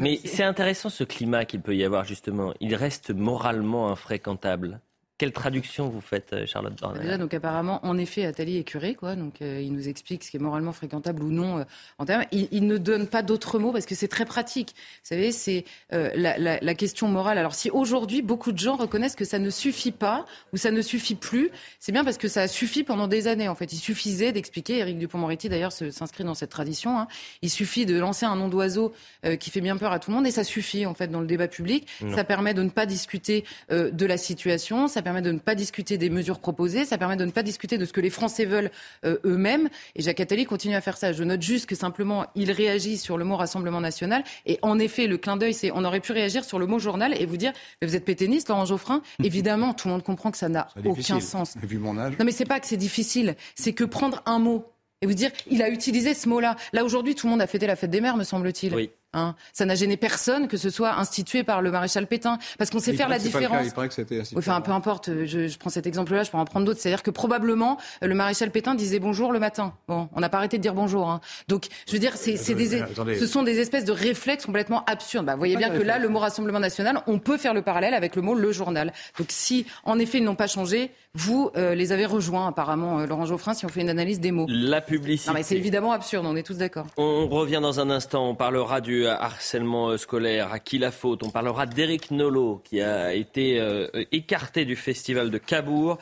mais 0.00 0.18
c'est 0.24 0.44
intéressant 0.44 0.88
ce 0.88 1.04
climat 1.04 1.44
qu'il 1.44 1.60
peut 1.60 1.76
y 1.76 1.84
avoir 1.84 2.06
justement. 2.06 2.54
Il 2.60 2.74
reste 2.74 3.10
moralement 3.10 3.90
infréquentable. 3.90 4.80
Quelle 5.22 5.30
traduction 5.32 5.88
vous 5.88 6.00
faites, 6.00 6.32
euh, 6.32 6.46
Charlotte 6.46 6.72
Déjà, 6.72 6.86
Dornel 6.94 7.18
donc 7.18 7.32
apparemment, 7.32 7.78
en 7.86 7.96
effet, 7.96 8.26
Attali 8.26 8.56
est 8.58 8.64
curé, 8.64 8.96
quoi. 8.96 9.14
Donc, 9.14 9.40
euh, 9.40 9.60
il 9.62 9.72
nous 9.72 9.86
explique 9.88 10.24
ce 10.24 10.32
qui 10.32 10.36
est 10.36 10.40
moralement 10.40 10.72
fréquentable 10.72 11.22
ou 11.22 11.30
non 11.30 11.58
euh, 11.60 11.64
en 11.98 12.04
termes. 12.06 12.24
Il, 12.32 12.48
il 12.50 12.66
ne 12.66 12.76
donne 12.76 13.06
pas 13.06 13.22
d'autres 13.22 13.60
mots 13.60 13.70
parce 13.70 13.86
que 13.86 13.94
c'est 13.94 14.08
très 14.08 14.24
pratique. 14.24 14.70
Vous 14.74 15.08
savez, 15.10 15.30
c'est 15.30 15.64
euh, 15.92 16.10
la, 16.16 16.36
la- 16.38 16.58
la 16.60 16.74
question 16.74 17.06
morale. 17.06 17.38
Alors, 17.38 17.54
si 17.54 17.70
aujourd'hui 17.70 18.20
beaucoup 18.20 18.50
de 18.50 18.58
gens 18.58 18.74
reconnaissent 18.74 19.14
que 19.14 19.24
ça 19.24 19.38
ne 19.38 19.48
suffit 19.50 19.92
pas 19.92 20.26
ou 20.52 20.56
ça 20.56 20.72
ne 20.72 20.82
suffit 20.82 21.14
plus, 21.14 21.50
c'est 21.78 21.92
bien 21.92 22.02
parce 22.02 22.18
que 22.18 22.26
ça 22.26 22.40
a 22.42 22.48
suffi 22.48 22.82
pendant 22.82 23.06
des 23.06 23.28
années. 23.28 23.46
En 23.46 23.54
fait, 23.54 23.72
il 23.72 23.78
suffisait 23.78 24.32
d'expliquer. 24.32 24.78
Éric 24.78 24.98
Dupond-Moretti, 24.98 25.48
d'ailleurs, 25.48 25.70
s'inscrit 25.70 26.24
dans 26.24 26.34
cette 26.34 26.50
tradition. 26.50 26.98
hein. 26.98 27.06
Il 27.42 27.50
suffit 27.50 27.86
de 27.86 27.96
lancer 27.96 28.26
un 28.26 28.34
nom 28.34 28.48
d'oiseau 28.48 28.92
qui 29.38 29.50
fait 29.50 29.60
bien 29.60 29.76
peur 29.76 29.92
à 29.92 30.00
tout 30.00 30.10
le 30.10 30.16
monde 30.16 30.26
et 30.26 30.32
ça 30.32 30.42
suffit 30.42 30.84
en 30.84 30.94
fait 30.94 31.06
dans 31.06 31.20
le 31.20 31.28
débat 31.28 31.46
public. 31.46 31.86
Non. 32.00 32.16
Ça 32.16 32.24
permet 32.24 32.54
de 32.54 32.62
ne 32.64 32.70
pas 32.70 32.86
discuter 32.86 33.44
de 33.70 34.04
la 34.06 34.16
situation. 34.16 34.88
Ça 34.88 35.00
permet 35.00 35.11
de 35.20 35.32
ne 35.32 35.38
pas 35.38 35.54
discuter 35.54 35.98
des 35.98 36.08
mesures 36.08 36.38
proposées, 36.38 36.84
ça 36.84 36.96
permet 36.96 37.16
de 37.16 37.24
ne 37.24 37.30
pas 37.30 37.42
discuter 37.42 37.76
de 37.76 37.84
ce 37.84 37.92
que 37.92 38.00
les 38.00 38.10
Français 38.10 38.44
veulent 38.44 38.70
euh, 39.04 39.18
eux-mêmes. 39.24 39.68
Et 39.96 40.02
Jacques 40.02 40.20
Attali 40.20 40.44
continue 40.46 40.74
à 40.74 40.80
faire 40.80 40.96
ça. 40.96 41.12
Je 41.12 41.24
note 41.24 41.42
juste 41.42 41.66
que 41.66 41.74
simplement, 41.74 42.26
il 42.34 42.50
réagit 42.52 42.96
sur 42.96 43.18
le 43.18 43.24
mot 43.24 43.36
Rassemblement 43.36 43.80
national. 43.80 44.24
Et 44.46 44.58
en 44.62 44.78
effet, 44.78 45.06
le 45.06 45.18
clin 45.18 45.36
d'œil, 45.36 45.54
c'est 45.54 45.70
on 45.72 45.84
aurait 45.84 46.00
pu 46.00 46.12
réagir 46.12 46.44
sur 46.44 46.58
le 46.58 46.66
mot 46.66 46.78
journal 46.78 47.14
et 47.20 47.26
vous 47.26 47.36
dire, 47.36 47.52
mais 47.80 47.88
vous 47.88 47.96
êtes 47.96 48.04
pétainiste, 48.04 48.48
Laurent 48.48 48.64
Geoffrin. 48.64 49.02
Évidemment, 49.22 49.74
tout 49.74 49.88
le 49.88 49.92
monde 49.92 50.02
comprend 50.02 50.30
que 50.30 50.38
ça 50.38 50.48
n'a 50.48 50.68
aucun 50.84 51.20
sens. 51.20 51.56
Vu 51.62 51.78
mon 51.78 51.98
âge. 51.98 52.14
Non, 52.18 52.24
mais 52.24 52.32
c'est 52.32 52.46
pas 52.46 52.60
que 52.60 52.66
c'est 52.66 52.76
difficile, 52.76 53.36
c'est 53.54 53.72
que 53.72 53.84
prendre 53.84 54.22
un 54.26 54.38
mot 54.38 54.66
et 55.02 55.06
vous 55.06 55.14
dire, 55.14 55.30
il 55.50 55.62
a 55.62 55.68
utilisé 55.68 56.14
ce 56.14 56.28
mot-là. 56.28 56.56
Là, 56.72 56.84
aujourd'hui, 56.84 57.16
tout 57.16 57.26
le 57.26 57.32
monde 57.32 57.42
a 57.42 57.48
fêté 57.48 57.66
la 57.66 57.74
fête 57.74 57.90
des 57.90 58.00
mères, 58.00 58.16
me 58.16 58.24
semble-t-il. 58.24 58.72
Oui. 58.72 58.90
Hein 59.14 59.34
ça 59.52 59.64
n'a 59.66 59.74
gêné 59.74 59.96
personne 59.96 60.48
que 60.48 60.56
ce 60.56 60.70
soit 60.70 60.94
institué 60.98 61.42
par 61.42 61.60
le 61.62 61.70
maréchal 61.70 62.06
Pétain. 62.06 62.38
Parce 62.58 62.70
qu'on 62.70 62.78
sait 62.78 62.92
Il 62.92 62.96
faire 62.96 63.08
la 63.08 63.18
que 63.18 63.24
c'est 63.24 63.30
pas 63.30 63.40
le 63.40 63.44
cas, 63.44 63.48
différence. 63.50 63.66
Il 63.70 63.74
paraît 63.74 63.88
que 63.88 63.94
c'était 63.94 64.20
assez 64.20 64.34
Oui, 64.34 64.38
Enfin, 64.38 64.60
peu 64.60 64.72
importe, 64.72 65.10
je, 65.26 65.48
je 65.48 65.58
prends 65.58 65.70
cet 65.70 65.86
exemple-là, 65.86 66.22
je 66.22 66.30
peux 66.30 66.38
en 66.38 66.44
prendre 66.44 66.64
d'autres. 66.66 66.80
C'est-à-dire 66.80 67.02
que 67.02 67.10
probablement, 67.10 67.78
euh, 68.02 68.06
le 68.06 68.14
maréchal 68.14 68.50
Pétain 68.50 68.74
disait 68.74 68.98
bonjour 69.00 69.32
le 69.32 69.38
matin. 69.38 69.74
Bon, 69.88 70.08
on 70.14 70.20
n'a 70.20 70.28
pas 70.28 70.38
arrêté 70.38 70.56
de 70.56 70.62
dire 70.62 70.74
bonjour. 70.74 71.10
hein. 71.10 71.20
Donc, 71.48 71.66
je 71.86 71.92
veux 71.92 71.98
dire, 71.98 72.16
c'est 72.16 72.36
c'est 72.36 72.54
des, 72.54 72.82
ce 73.18 73.26
sont 73.26 73.42
des 73.42 73.58
espèces 73.60 73.84
de 73.84 73.92
réflexes 73.92 74.46
complètement 74.46 74.84
absurdes. 74.86 75.26
Bah, 75.26 75.32
vous 75.34 75.38
voyez 75.38 75.56
bien 75.56 75.70
que 75.70 75.82
là, 75.82 75.98
le 75.98 76.08
mot 76.08 76.18
Rassemblement 76.18 76.60
national, 76.60 77.02
on 77.06 77.18
peut 77.18 77.36
faire 77.36 77.52
le 77.54 77.62
parallèle 77.62 77.94
avec 77.94 78.16
le 78.16 78.22
mot 78.22 78.34
le 78.34 78.52
journal. 78.52 78.92
Donc, 79.18 79.28
si, 79.30 79.66
en 79.84 79.98
effet, 79.98 80.18
ils 80.18 80.24
n'ont 80.24 80.34
pas 80.36 80.46
changé, 80.46 80.90
vous 81.14 81.50
euh, 81.56 81.74
les 81.74 81.92
avez 81.92 82.06
rejoints, 82.06 82.48
apparemment, 82.48 83.00
euh, 83.00 83.06
Laurent 83.06 83.26
Geoffrin, 83.26 83.52
si 83.54 83.66
on 83.66 83.68
fait 83.68 83.80
une 83.82 83.90
analyse 83.90 84.20
des 84.20 84.30
mots. 84.32 84.46
La 84.48 84.80
publicité. 84.80 85.30
Non, 85.30 85.34
mais 85.34 85.42
c'est 85.42 85.56
évidemment 85.56 85.92
absurde, 85.92 86.24
on 86.26 86.36
est 86.36 86.42
tous 86.42 86.56
d'accord. 86.56 86.86
On 86.96 87.28
revient 87.28 87.58
dans 87.60 87.80
un 87.80 87.90
instant. 87.90 88.28
On 88.30 88.34
parlera 88.34 88.80
du 88.80 89.01
harcèlement 89.06 89.90
euh, 89.90 89.96
scolaire. 89.96 90.52
À 90.52 90.58
qui 90.58 90.78
la 90.78 90.90
faute? 90.90 91.22
On 91.22 91.30
parlera 91.30 91.66
d'Éric 91.66 92.10
Nolot 92.10 92.60
qui 92.64 92.80
a 92.80 93.14
été 93.14 93.60
euh, 93.60 93.88
écarté 94.12 94.64
du 94.64 94.76
festival 94.76 95.30
de 95.30 95.38
Cabourg. 95.38 95.98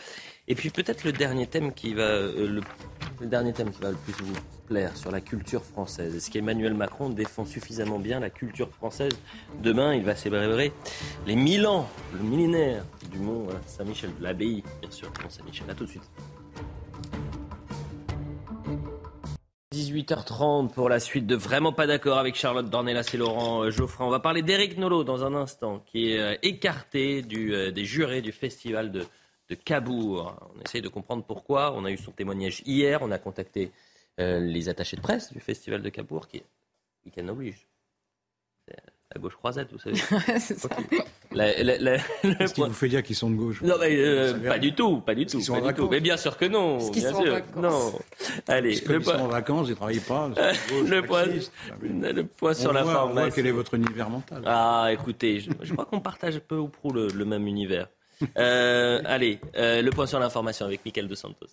Et 0.48 0.54
puis 0.54 0.70
peut-être 0.70 1.04
le 1.04 1.12
dernier 1.12 1.46
thème 1.46 1.72
qui 1.72 1.94
va 1.94 2.02
euh, 2.02 2.60
le, 3.20 3.26
dernier 3.26 3.52
thème 3.52 3.70
qui 3.70 3.80
va 3.80 3.90
le 3.90 3.96
plus 3.96 4.12
vous 4.12 4.34
plaire 4.66 4.96
sur 4.96 5.10
la 5.10 5.20
culture 5.20 5.64
française. 5.64 6.16
Est-ce 6.16 6.30
qu'Emmanuel 6.30 6.74
Macron 6.74 7.10
défend 7.10 7.44
suffisamment 7.44 7.98
bien 7.98 8.20
la 8.20 8.30
culture 8.30 8.70
française? 8.70 9.12
Demain, 9.62 9.94
il 9.94 10.04
va 10.04 10.16
célébrer 10.16 10.72
les 11.26 11.36
1000 11.36 11.66
ans, 11.66 11.88
le 12.14 12.20
millénaire 12.20 12.84
du 13.10 13.18
Mont 13.18 13.48
Saint-Michel, 13.66 14.10
l'abbaye, 14.20 14.62
bien 14.80 14.90
sûr, 14.90 15.12
Mont 15.22 15.30
Saint-Michel. 15.30 15.68
À 15.70 15.74
tout 15.74 15.84
de 15.84 15.90
suite. 15.90 16.10
18h30 19.72 20.72
pour 20.72 20.88
la 20.88 20.98
suite 20.98 21.28
de 21.28 21.36
Vraiment 21.36 21.72
pas 21.72 21.86
d'accord 21.86 22.18
avec 22.18 22.34
Charlotte 22.34 22.68
Dornelas 22.68 23.08
et 23.14 23.16
Laurent 23.16 23.62
euh, 23.62 23.70
Geoffrin. 23.70 24.04
On 24.04 24.10
va 24.10 24.18
parler 24.18 24.42
d'Éric 24.42 24.76
Nolot 24.76 25.04
dans 25.04 25.24
un 25.24 25.32
instant, 25.32 25.78
qui 25.86 26.10
est 26.10 26.18
euh, 26.18 26.36
écarté 26.42 27.24
euh, 27.32 27.70
des 27.70 27.84
jurés 27.84 28.20
du 28.20 28.32
festival 28.32 28.90
de, 28.90 29.06
Cabourg. 29.64 30.36
On 30.56 30.60
essaye 30.62 30.82
de 30.82 30.88
comprendre 30.88 31.24
pourquoi. 31.24 31.72
On 31.76 31.84
a 31.84 31.90
eu 31.92 31.96
son 31.96 32.10
témoignage 32.10 32.62
hier. 32.66 33.00
On 33.02 33.10
a 33.10 33.18
contacté 33.18 33.72
les 34.18 34.68
attachés 34.68 34.96
de 34.96 35.00
presse 35.00 35.32
du 35.32 35.40
festival 35.40 35.82
de 35.82 35.88
Cabourg, 35.88 36.28
qui 36.28 36.42
week-end 37.04 37.26
oblige. 37.26 37.66
La 39.14 39.20
gauche 39.20 39.34
croisette, 39.34 39.68
vous 39.72 39.78
savez. 39.78 39.96
C'est 40.38 40.56
ça. 40.58 40.68
Ok. 40.78 41.04
La- 41.32 41.62
la- 41.64 41.78
la- 41.78 41.98
Qu'est-ce 42.38 42.54
qui 42.54 42.60
vous 42.60 42.72
fait 42.72 42.88
dire 42.88 43.02
qu'ils 43.02 43.16
sont 43.16 43.28
de 43.30 43.34
gauche 43.36 43.60
non, 43.62 43.74
mais 43.80 43.96
euh, 43.96 44.34
pas 44.48 44.58
du 44.58 44.72
tout, 44.72 45.00
pas 45.00 45.14
du 45.16 45.26
tout. 45.26 45.40
pas 45.54 45.60
en 45.60 45.66
du 45.68 45.74
tout. 45.74 45.88
Mais 45.90 45.98
bien 46.00 46.16
sûr 46.16 46.36
que 46.36 46.44
non. 46.44 46.78
Parce 46.78 46.90
qu'ils 46.90 47.02
bien 47.02 47.10
sont 47.12 47.18
en 47.18 47.22
sûr. 47.22 47.32
vacances. 47.32 47.62
Non. 47.62 47.92
Allez, 48.46 48.68
Parce 48.70 48.80
le 48.92 49.00
ils 49.00 49.04
sont 49.04 49.10
en 49.24 49.26
vacances, 49.28 49.66
ils 49.66 49.70
ne 49.70 49.74
travaillent 49.76 49.98
pas. 50.00 50.30
gauche, 50.38 50.52
le 50.86 51.02
point, 51.02 51.24
le 51.82 52.22
point 52.24 52.54
sur 52.54 52.70
On 52.70 52.72
la 52.72 52.82
voit- 52.84 53.06
on 53.06 53.12
voit 53.12 53.30
quel 53.32 53.46
est 53.48 53.50
votre 53.52 53.74
univers 53.74 54.08
mental. 54.10 54.42
Ah, 54.46 54.88
écoutez, 54.92 55.40
je, 55.40 55.50
je 55.60 55.72
crois 55.72 55.86
qu'on 55.86 56.00
partage 56.00 56.38
peu 56.38 56.56
ou 56.56 56.68
prou 56.68 56.92
le, 56.92 57.08
le 57.08 57.24
même 57.24 57.46
univers. 57.48 57.88
Euh, 58.38 59.00
allez, 59.06 59.40
euh, 59.56 59.82
le 59.82 59.90
point 59.90 60.06
sur 60.06 60.20
l'information 60.20 60.66
avec 60.66 60.84
Michael 60.84 61.08
De 61.08 61.14
Santos. 61.14 61.46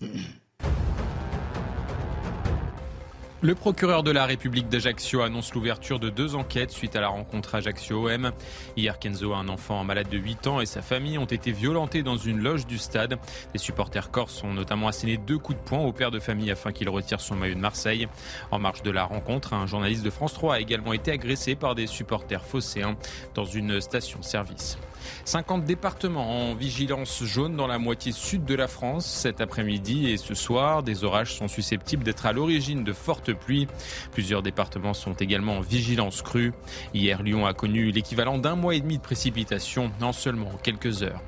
Le 3.41 3.53
procureur 3.53 4.01
de 4.01 4.09
la 4.09 4.25
République 4.25 4.67
d'Ajaccio 4.67 5.21
annonce 5.21 5.53
l'ouverture 5.53 5.99
de 5.99 6.09
deux 6.09 6.33
enquêtes 6.33 6.71
suite 6.71 6.95
à 6.95 7.01
la 7.01 7.07
rencontre 7.07 7.53
Ajaccio-OM. 7.53 8.31
Hier, 8.75 8.97
Kenzo, 8.97 9.35
un 9.35 9.47
enfant 9.47 9.83
malade 9.83 10.09
de 10.09 10.17
8 10.17 10.47
ans, 10.47 10.59
et 10.59 10.65
sa 10.65 10.81
famille 10.81 11.19
ont 11.19 11.25
été 11.25 11.51
violentés 11.51 12.01
dans 12.01 12.17
une 12.17 12.39
loge 12.39 12.65
du 12.65 12.79
stade. 12.79 13.19
Les 13.53 13.59
supporters 13.59 14.09
corses 14.09 14.43
ont 14.43 14.53
notamment 14.53 14.87
asséné 14.87 15.17
deux 15.17 15.37
coups 15.37 15.59
de 15.59 15.63
poing 15.63 15.81
au 15.81 15.93
père 15.93 16.09
de 16.09 16.19
famille 16.19 16.49
afin 16.49 16.71
qu'il 16.71 16.89
retire 16.89 17.21
son 17.21 17.35
maillot 17.35 17.53
de 17.53 17.59
Marseille. 17.59 18.07
En 18.49 18.57
marge 18.57 18.81
de 18.81 18.89
la 18.89 19.03
rencontre, 19.03 19.53
un 19.53 19.67
journaliste 19.67 20.03
de 20.03 20.09
France 20.09 20.33
3 20.33 20.55
a 20.55 20.59
également 20.59 20.93
été 20.93 21.11
agressé 21.11 21.53
par 21.53 21.75
des 21.75 21.85
supporters 21.85 22.43
phocéens 22.43 22.97
dans 23.35 23.45
une 23.45 23.79
station-service. 23.79 24.79
50 25.25 25.65
départements 25.65 26.49
en 26.49 26.55
vigilance 26.55 27.23
jaune 27.23 27.55
dans 27.55 27.67
la 27.67 27.79
moitié 27.79 28.11
sud 28.11 28.45
de 28.45 28.55
la 28.55 28.67
France 28.67 29.05
cet 29.05 29.41
après-midi 29.41 30.09
et 30.09 30.17
ce 30.17 30.33
soir. 30.33 30.83
Des 30.83 31.03
orages 31.03 31.35
sont 31.35 31.47
susceptibles 31.47 32.03
d'être 32.03 32.25
à 32.25 32.33
l'origine 32.33 32.83
de 32.83 32.93
fortes 32.93 33.33
pluies. 33.33 33.67
Plusieurs 34.11 34.41
départements 34.41 34.93
sont 34.93 35.13
également 35.13 35.57
en 35.57 35.61
vigilance 35.61 36.21
crue. 36.21 36.53
Hier, 36.93 37.23
Lyon 37.23 37.45
a 37.45 37.53
connu 37.53 37.91
l'équivalent 37.91 38.37
d'un 38.37 38.55
mois 38.55 38.75
et 38.75 38.81
demi 38.81 38.97
de 38.97 39.03
précipitations 39.03 39.91
en 40.01 40.13
seulement 40.13 40.51
quelques 40.63 41.03
heures. 41.03 41.21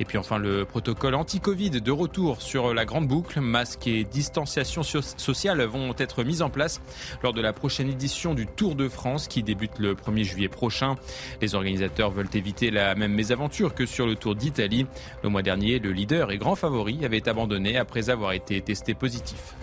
Et 0.00 0.04
puis 0.04 0.18
enfin, 0.18 0.38
le 0.38 0.64
protocole 0.64 1.14
anti-Covid 1.14 1.70
de 1.70 1.90
retour 1.92 2.42
sur 2.42 2.74
la 2.74 2.84
grande 2.84 3.08
boucle. 3.08 3.40
Masques 3.40 3.86
et 3.86 4.04
distanciation 4.04 4.82
so- 4.82 5.00
sociale 5.02 5.62
vont 5.64 5.94
être 5.98 6.24
mis 6.24 6.42
en 6.42 6.50
place 6.50 6.80
lors 7.22 7.32
de 7.32 7.40
la 7.40 7.52
prochaine 7.52 7.88
édition 7.88 8.34
du 8.34 8.46
Tour 8.46 8.74
de 8.74 8.88
France 8.88 9.28
qui 9.28 9.42
débute 9.42 9.78
le 9.78 9.94
1er 9.94 10.24
juillet 10.24 10.48
prochain. 10.48 10.96
Les 11.40 11.54
organisateurs 11.54 12.10
veulent 12.10 12.28
éviter 12.34 12.70
la 12.70 12.94
même 12.94 13.12
mésaventure 13.12 13.74
que 13.74 13.86
sur 13.86 14.06
le 14.06 14.14
Tour 14.16 14.34
d'Italie. 14.34 14.86
Le 15.22 15.28
mois 15.28 15.42
dernier, 15.42 15.78
le 15.78 15.92
leader 15.92 16.30
et 16.30 16.38
grand 16.38 16.56
favori 16.56 17.04
avait 17.04 17.28
abandonné 17.28 17.76
après 17.78 18.10
avoir 18.10 18.32
été 18.32 18.60
testé 18.60 18.94
positif. 18.94 19.54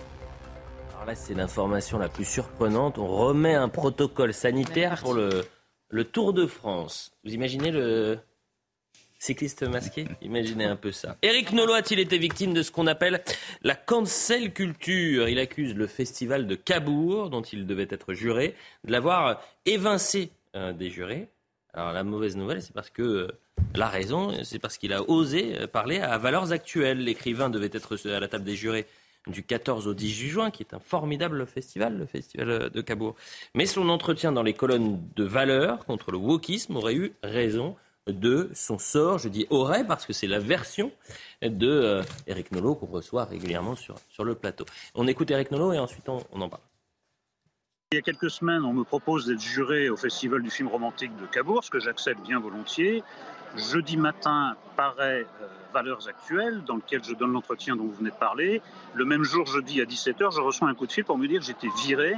Alors 0.94 1.06
là, 1.06 1.14
c'est 1.14 1.34
l'information 1.34 1.98
la 1.98 2.08
plus 2.08 2.24
surprenante. 2.24 2.98
On 2.98 3.06
remet 3.06 3.54
un 3.54 3.68
protocole 3.68 4.32
sanitaire 4.32 5.00
pour 5.00 5.14
le, 5.14 5.44
le 5.90 6.04
Tour 6.04 6.32
de 6.32 6.46
France. 6.46 7.12
Vous 7.24 7.32
imaginez 7.34 7.70
le 7.70 8.18
cycliste 9.24 9.62
masqué 9.62 10.04
Imaginez 10.20 10.66
un 10.66 10.76
peu 10.76 10.92
ça. 10.92 11.16
Éric 11.22 11.52
Nolot 11.52 11.72
a-t-il 11.72 11.98
été 11.98 12.18
victime 12.18 12.52
de 12.52 12.62
ce 12.62 12.70
qu'on 12.70 12.86
appelle 12.86 13.22
la 13.62 13.74
cancel 13.74 14.52
culture? 14.52 15.30
Il 15.30 15.38
accuse 15.38 15.74
le 15.74 15.86
festival 15.86 16.46
de 16.46 16.54
Cabourg, 16.54 17.30
dont 17.30 17.40
il 17.40 17.66
devait 17.66 17.88
être 17.88 18.12
juré, 18.12 18.54
de 18.84 18.92
l'avoir 18.92 19.40
évincé 19.64 20.30
euh, 20.56 20.74
des 20.74 20.90
jurés. 20.90 21.28
Alors 21.72 21.92
la 21.92 22.04
mauvaise 22.04 22.36
nouvelle, 22.36 22.60
c'est 22.60 22.74
parce 22.74 22.90
que 22.90 23.02
euh, 23.02 23.28
la 23.74 23.88
raison, 23.88 24.30
c'est 24.44 24.58
parce 24.58 24.76
qu'il 24.76 24.92
a 24.92 25.02
osé 25.08 25.58
euh, 25.58 25.66
parler 25.66 26.00
à 26.00 26.18
valeurs 26.18 26.52
actuelles. 26.52 27.02
L'écrivain 27.02 27.48
devait 27.48 27.70
être 27.72 27.96
à 28.06 28.20
la 28.20 28.28
table 28.28 28.44
des 28.44 28.56
jurés 28.56 28.86
du 29.26 29.42
14 29.42 29.88
au 29.88 29.94
18 29.94 30.28
juin, 30.28 30.50
qui 30.50 30.62
est 30.62 30.74
un 30.74 30.80
formidable 30.80 31.46
festival, 31.46 31.96
le 31.96 32.04
festival 32.04 32.68
de 32.68 32.80
Cabourg. 32.82 33.16
Mais 33.54 33.64
son 33.64 33.88
entretien 33.88 34.32
dans 34.32 34.42
les 34.42 34.52
colonnes 34.52 35.00
de 35.16 35.24
valeur 35.24 35.86
contre 35.86 36.10
le 36.10 36.18
wokisme 36.18 36.76
aurait 36.76 36.94
eu 36.94 37.14
raison 37.22 37.74
de 38.06 38.50
son 38.54 38.78
sort. 38.78 39.18
Je 39.18 39.28
dis 39.28 39.46
aurait 39.50 39.86
parce 39.86 40.06
que 40.06 40.12
c'est 40.12 40.26
la 40.26 40.38
version 40.38 40.92
de 41.42 42.02
Eric 42.26 42.52
Nolot 42.52 42.74
qu'on 42.74 42.86
reçoit 42.86 43.24
régulièrement 43.24 43.76
sur, 43.76 43.96
sur 44.08 44.24
le 44.24 44.34
plateau. 44.34 44.64
On 44.94 45.06
écoute 45.06 45.30
Eric 45.30 45.50
Nolot 45.50 45.72
et 45.72 45.78
ensuite 45.78 46.08
on, 46.08 46.22
on 46.32 46.40
en 46.40 46.48
parle. 46.48 46.62
Il 47.92 47.96
y 47.96 47.98
a 47.98 48.02
quelques 48.02 48.30
semaines, 48.30 48.64
on 48.64 48.72
me 48.72 48.82
propose 48.82 49.26
d'être 49.26 49.40
juré 49.40 49.88
au 49.88 49.96
Festival 49.96 50.42
du 50.42 50.50
film 50.50 50.68
romantique 50.68 51.14
de 51.16 51.26
Cabourg, 51.26 51.62
ce 51.62 51.70
que 51.70 51.78
j'accepte 51.78 52.20
bien 52.22 52.40
volontiers. 52.40 53.04
Jeudi 53.56 53.96
matin 53.96 54.56
paraît 54.76 55.26
euh, 55.40 55.46
Valeurs 55.72 56.08
actuelles, 56.08 56.62
dans 56.64 56.76
lequel 56.76 57.02
je 57.04 57.14
donne 57.14 57.32
l'entretien 57.32 57.76
dont 57.76 57.84
vous 57.84 57.94
venez 57.94 58.10
de 58.10 58.16
parler. 58.16 58.62
Le 58.94 59.04
même 59.04 59.24
jour, 59.24 59.46
jeudi 59.46 59.80
à 59.80 59.84
17h, 59.84 60.34
je 60.34 60.40
reçois 60.40 60.68
un 60.68 60.74
coup 60.74 60.86
de 60.86 60.92
fil 60.92 61.04
pour 61.04 61.18
me 61.18 61.26
dire 61.26 61.40
que 61.40 61.46
j'étais 61.46 61.68
viré 61.84 62.14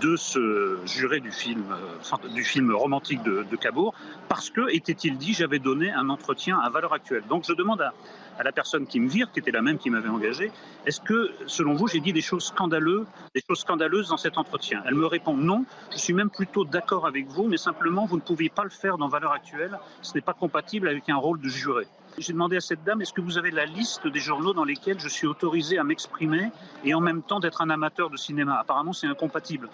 de 0.00 0.16
ce 0.16 0.78
juré 0.84 1.20
du 1.20 1.30
film, 1.30 1.64
euh, 1.70 2.28
du 2.28 2.44
film 2.44 2.74
romantique 2.74 3.22
de, 3.22 3.46
de 3.50 3.56
Cabourg, 3.56 3.94
parce 4.28 4.50
que, 4.50 4.70
était-il 4.74 5.16
dit, 5.16 5.32
j'avais 5.32 5.58
donné 5.58 5.90
un 5.90 6.10
entretien 6.10 6.58
à 6.58 6.68
Valeurs 6.68 6.92
actuelles. 6.92 7.24
Donc 7.28 7.44
je 7.46 7.52
demande 7.52 7.80
à, 7.80 7.92
à 8.38 8.44
la 8.44 8.52
personne 8.52 8.86
qui 8.86 9.00
me 9.00 9.08
vire, 9.08 9.30
qui 9.32 9.40
était 9.40 9.50
la 9.50 9.62
même 9.62 9.78
qui 9.78 9.90
m'avait 9.90 10.08
engagé, 10.08 10.50
est-ce 10.86 11.00
que, 11.00 11.32
selon 11.46 11.74
vous, 11.74 11.88
j'ai 11.88 12.00
dit 12.00 12.12
des 12.12 12.20
choses 12.20 12.44
scandaleuses, 12.44 13.06
des 13.34 13.42
choses 13.46 13.60
scandaleuses 13.60 14.08
dans 14.08 14.16
cet 14.16 14.38
entretien? 14.38 14.82
Elle 14.86 14.94
me 14.94 15.06
répond 15.06 15.36
non, 15.36 15.64
je 15.90 15.98
suis 15.98 16.14
même 16.14 16.30
plutôt 16.30 16.64
d'accord 16.64 17.06
avec 17.06 17.26
vous, 17.26 17.46
mais 17.48 17.56
simplement, 17.56 18.06
vous 18.06 18.16
ne 18.16 18.22
pouviez 18.22 18.48
pas 18.48 18.64
le 18.64 18.70
faire 18.70 18.98
dans 18.98 19.08
Valeurs 19.08 19.32
actuelles, 19.32 19.78
ce 20.02 20.14
n'est 20.14 20.20
pas 20.20 20.34
compatible 20.34 20.88
avec 20.88 21.08
un 21.08 21.16
rôle 21.16 21.40
de 21.40 21.48
juré. 21.48 21.86
J'ai 22.16 22.32
demandé 22.32 22.56
à 22.56 22.60
cette 22.60 22.82
dame, 22.82 23.00
est-ce 23.00 23.12
que 23.12 23.20
vous 23.20 23.38
avez 23.38 23.50
la 23.52 23.64
liste 23.64 24.06
des 24.08 24.18
journaux 24.18 24.52
dans 24.52 24.64
lesquels 24.64 24.98
je 24.98 25.08
suis 25.08 25.26
autorisé 25.26 25.78
à 25.78 25.84
m'exprimer 25.84 26.50
et 26.84 26.92
en 26.94 27.00
même 27.00 27.22
temps 27.22 27.38
d'être 27.38 27.60
un 27.62 27.70
amateur 27.70 28.10
de 28.10 28.16
cinéma? 28.16 28.58
Apparemment, 28.58 28.92
c'est 28.92 29.06
incompatible. 29.06 29.68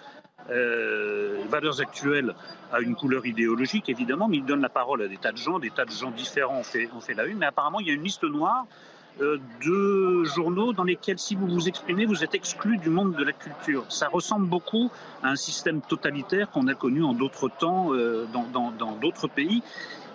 Euh, 0.49 1.43
valeurs 1.49 1.81
actuelles 1.81 2.35
a 2.71 2.79
une 2.79 2.95
couleur 2.95 3.25
idéologique, 3.25 3.89
évidemment, 3.89 4.27
mais 4.27 4.37
il 4.37 4.45
donne 4.45 4.61
la 4.61 4.69
parole 4.69 5.01
à 5.01 5.07
des 5.07 5.17
tas 5.17 5.31
de 5.31 5.37
gens, 5.37 5.59
des 5.59 5.71
tas 5.71 5.85
de 5.85 5.91
gens 5.91 6.11
différents 6.11 6.59
ont 6.59 6.63
fait, 6.63 6.89
ont 6.95 7.01
fait 7.01 7.13
la 7.13 7.25
une, 7.25 7.37
mais 7.37 7.47
apparemment, 7.47 7.79
il 7.79 7.87
y 7.87 7.91
a 7.91 7.93
une 7.93 8.03
liste 8.03 8.23
noire 8.23 8.65
euh, 9.21 9.37
de 9.65 10.25
journaux 10.25 10.73
dans 10.73 10.83
lesquels, 10.83 11.17
si 11.17 11.35
vous 11.35 11.47
vous 11.47 11.69
exprimez, 11.69 12.05
vous 12.05 12.23
êtes 12.23 12.35
exclu 12.35 12.77
du 12.77 12.89
monde 12.89 13.15
de 13.15 13.23
la 13.23 13.31
culture. 13.31 13.85
Ça 13.89 14.09
ressemble 14.09 14.45
beaucoup 14.47 14.91
à 15.23 15.29
un 15.29 15.35
système 15.37 15.81
totalitaire 15.81 16.51
qu'on 16.51 16.67
a 16.67 16.73
connu 16.75 17.01
en 17.01 17.13
d'autres 17.13 17.47
temps 17.47 17.93
euh, 17.93 18.25
dans 18.33 18.91
d'autres 19.01 19.27
pays. 19.27 19.63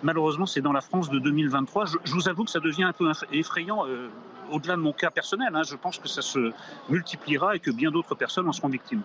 Malheureusement, 0.03 0.45
c'est 0.45 0.61
dans 0.61 0.71
la 0.71 0.81
France 0.81 1.09
de 1.09 1.19
2023. 1.19 1.85
Je, 1.85 1.97
je, 2.03 2.13
vous 2.13 2.29
avoue 2.29 2.43
que 2.43 2.51
ça 2.51 2.59
devient 2.59 2.83
un 2.83 2.93
peu 2.93 3.11
effrayant. 3.31 3.87
Euh, 3.87 4.07
au-delà 4.51 4.75
de 4.75 4.81
mon 4.81 4.93
cas 4.93 5.09
personnel, 5.09 5.49
hein, 5.53 5.63
je 5.63 5.75
pense 5.75 5.97
que 5.97 6.07
ça 6.07 6.21
se 6.21 6.51
multipliera 6.89 7.55
et 7.55 7.59
que 7.59 7.71
bien 7.71 7.89
d'autres 7.89 8.15
personnes 8.15 8.47
en 8.47 8.51
seront 8.51 8.69
victimes. 8.69 9.01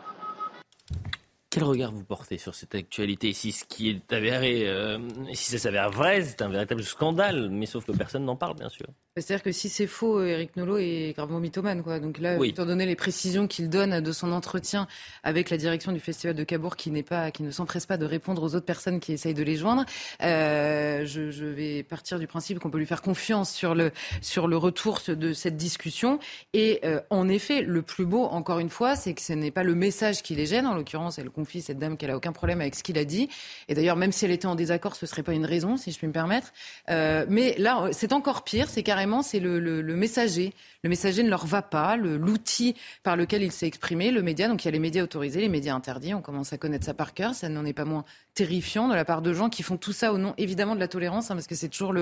Quel 1.57 1.64
regard 1.64 1.90
vous 1.90 2.05
portez 2.05 2.37
sur 2.37 2.55
cette 2.55 2.75
actualité? 2.75 3.33
Si 3.33 3.51
ce 3.51 3.64
qui 3.64 3.88
est 3.88 4.12
avéré, 4.12 4.69
euh, 4.69 4.99
si 5.33 5.51
ça 5.53 5.57
s'avère 5.57 5.88
vrai, 5.88 6.23
c'est 6.23 6.42
un 6.42 6.51
véritable 6.51 6.83
scandale, 6.83 7.49
mais 7.49 7.64
sauf 7.64 7.87
que 7.87 7.92
personne 7.92 8.27
n'en 8.27 8.37
parle, 8.37 8.57
bien 8.57 8.69
sûr. 8.69 8.85
C'est-à-dire 9.18 9.42
que 9.42 9.52
si 9.52 9.70
c'est 9.70 9.87
faux, 9.87 10.22
Eric 10.22 10.57
Nolot 10.57 10.76
est 10.76 11.14
gravement 11.16 11.40
mythomane. 11.40 11.83
Quoi. 11.83 12.00
Donc 12.00 12.18
là, 12.18 12.37
oui. 12.37 12.50
étant 12.50 12.66
donné 12.66 12.85
les 12.85 12.96
précisions 12.96 13.46
qu'il 13.46 13.70
donne 13.70 14.00
de 14.00 14.12
son 14.12 14.31
entretien 14.31 14.87
avec 15.22 15.48
la 15.48 15.57
direction 15.57 15.90
du 15.90 16.00
Festival 16.00 16.37
de 16.37 16.44
Cabourg, 16.44 16.76
qui, 16.76 16.90
n'est 16.90 17.02
pas, 17.02 17.31
qui 17.31 17.42
ne 17.42 17.50
s'empresse 17.50 17.87
pas 17.87 17.96
de 17.96 18.05
répondre 18.05 18.42
aux 18.42 18.55
autres 18.55 18.66
personnes 18.66 19.00
qui 19.00 19.14
essayent 19.14 19.33
de 19.33 19.42
les 19.42 19.57
joindre, 19.57 19.87
euh, 20.22 21.07
je, 21.07 21.31
je, 21.31 21.46
vais 21.46 21.83
partir 21.83 22.18
du 22.18 22.26
principe 22.26 22.59
qu'on 22.59 22.68
peut 22.68 22.76
lui 22.76 22.85
faire 22.85 23.00
confiance 23.00 23.50
sur 23.50 23.74
le, 23.74 23.90
sur 24.20 24.48
le 24.48 24.59
retour 24.59 25.00
de 25.09 25.33
cette 25.33 25.57
discussion. 25.57 26.18
Et 26.52 26.81
euh, 26.85 27.00
en 27.09 27.26
effet, 27.31 27.62
le 27.62 27.81
plus 27.81 28.05
beau, 28.05 28.24
encore 28.24 28.59
une 28.59 28.68
fois, 28.68 28.96
c'est 28.96 29.14
que 29.14 29.22
ce 29.22 29.33
n'est 29.33 29.50
pas 29.50 29.62
le 29.62 29.74
message 29.74 30.22
qui 30.22 30.35
les 30.35 30.44
gêne. 30.44 30.66
En 30.66 30.74
l'occurrence, 30.74 31.18
elle 31.18 31.31
confie 31.31 31.62
cette 31.62 31.79
dame 31.79 31.96
qu'elle 31.96 32.11
a 32.11 32.16
aucun 32.18 32.33
problème 32.33 32.61
avec 32.61 32.74
ce 32.74 32.83
qu'il 32.83 32.98
a 32.98 33.07
dit. 33.07 33.31
Et 33.68 33.74
d'ailleurs, 33.74 33.96
même 33.96 34.12
si 34.12 34.26
elle 34.26 34.31
était 34.31 34.46
en 34.46 34.57
désaccord, 34.57 34.94
ce 34.94 35.07
serait 35.07 35.22
pas 35.22 35.33
une 35.33 35.46
raison, 35.46 35.79
si 35.79 35.90
je 35.90 35.96
puis 35.96 36.07
me 36.07 36.12
permettre. 36.12 36.52
Euh, 36.90 37.24
mais 37.31 37.55
là, 37.57 37.88
c'est 37.92 38.12
encore 38.12 38.44
pire. 38.44 38.68
C'est 38.68 38.83
carrément 38.83 39.06
c'est 39.23 39.40
le, 39.40 39.83
messager. 39.83 40.53
Le 40.83 40.90
messager 40.90 41.23
ne 41.23 41.31
leur 41.31 41.47
va 41.47 41.62
pas, 41.62 41.97
l'outil 41.97 42.75
par 43.03 43.16
lequel 43.16 43.42
il 43.42 43.53
s'est 43.53 43.66
exprimé, 43.66 44.11
le 44.11 44.23
média. 44.23 44.49
Donc 44.49 44.64
il 44.64 44.66
y 44.66 44.69
a 44.69 44.73
les 44.73 44.79
médias 44.79 45.03
autorisés, 45.03 45.40
les 45.40 45.49
médias 45.49 45.75
interdits. 45.75 46.14
On 46.14 46.23
commence 46.23 46.53
à 46.53 46.59
connaître 46.59 46.85
ça 46.85 46.95
par 46.95 47.14
cœur. 47.14 47.35
Ça 47.35 47.49
n'en 47.49 47.64
est 47.64 47.73
pas 47.73 47.85
moins 47.85 48.05
terrifiant 48.35 48.88
de 48.88 48.95
la 48.95 49.05
part 49.05 49.23
de 49.23 49.33
gens 49.33 49.49
qui 49.49 49.62
font 49.62 49.79
tout 49.79 49.92
ça 49.92 50.12
au 50.12 50.19
nom 50.19 50.35
évidemment 50.37 50.75
de 50.75 50.81
la 50.81 50.88
tolérance, 50.88 51.31
hein, 51.31 51.35
parce 51.35 51.47
que 51.47 51.55
c'est 51.55 51.69
toujours 51.69 51.95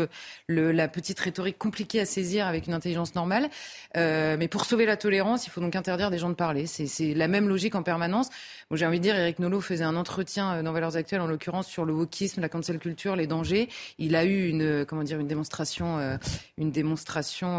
la 0.48 0.88
petite 0.88 1.18
rhétorique 1.20 1.58
compliquée 1.58 2.00
à 2.00 2.06
saisir 2.06 2.46
avec 2.46 2.66
une 2.66 2.74
intelligence 2.74 3.14
normale. 3.14 3.48
Euh, 3.96 4.36
mais 4.38 4.48
pour 4.48 4.64
sauver 4.64 4.86
la 4.86 4.96
tolérance, 4.96 5.46
il 5.46 5.50
faut 5.50 5.60
donc 5.60 5.76
interdire 5.76 6.10
des 6.10 6.18
gens 6.18 6.28
de 6.28 6.34
parler. 6.34 6.66
C'est 6.66 7.14
la 7.14 7.28
même 7.28 7.48
logique 7.48 7.74
en 7.74 7.82
permanence. 7.82 8.28
J'ai 8.72 8.86
envie 8.86 8.98
de 8.98 9.04
dire, 9.04 9.16
Eric 9.16 9.38
Nolot 9.38 9.60
faisait 9.60 9.84
un 9.84 9.96
entretien 9.96 10.54
euh, 10.54 10.62
dans 10.62 10.72
Valeurs 10.72 10.96
Actuelles, 10.96 11.20
en 11.20 11.26
l'occurrence 11.26 11.68
sur 11.68 11.84
le 11.84 11.92
wokisme, 11.92 12.40
la 12.40 12.48
cancel 12.48 12.78
culture, 12.78 13.14
les 13.14 13.26
dangers. 13.26 13.68
Il 13.98 14.16
a 14.16 14.24
eu 14.24 14.48
une 14.48 14.84
comment 14.84 15.04
dire 15.04 15.20
une 15.20 15.28
démonstration, 15.28 15.98
euh, 15.98 16.16
une 16.58 16.70
démonstration. 16.70 16.93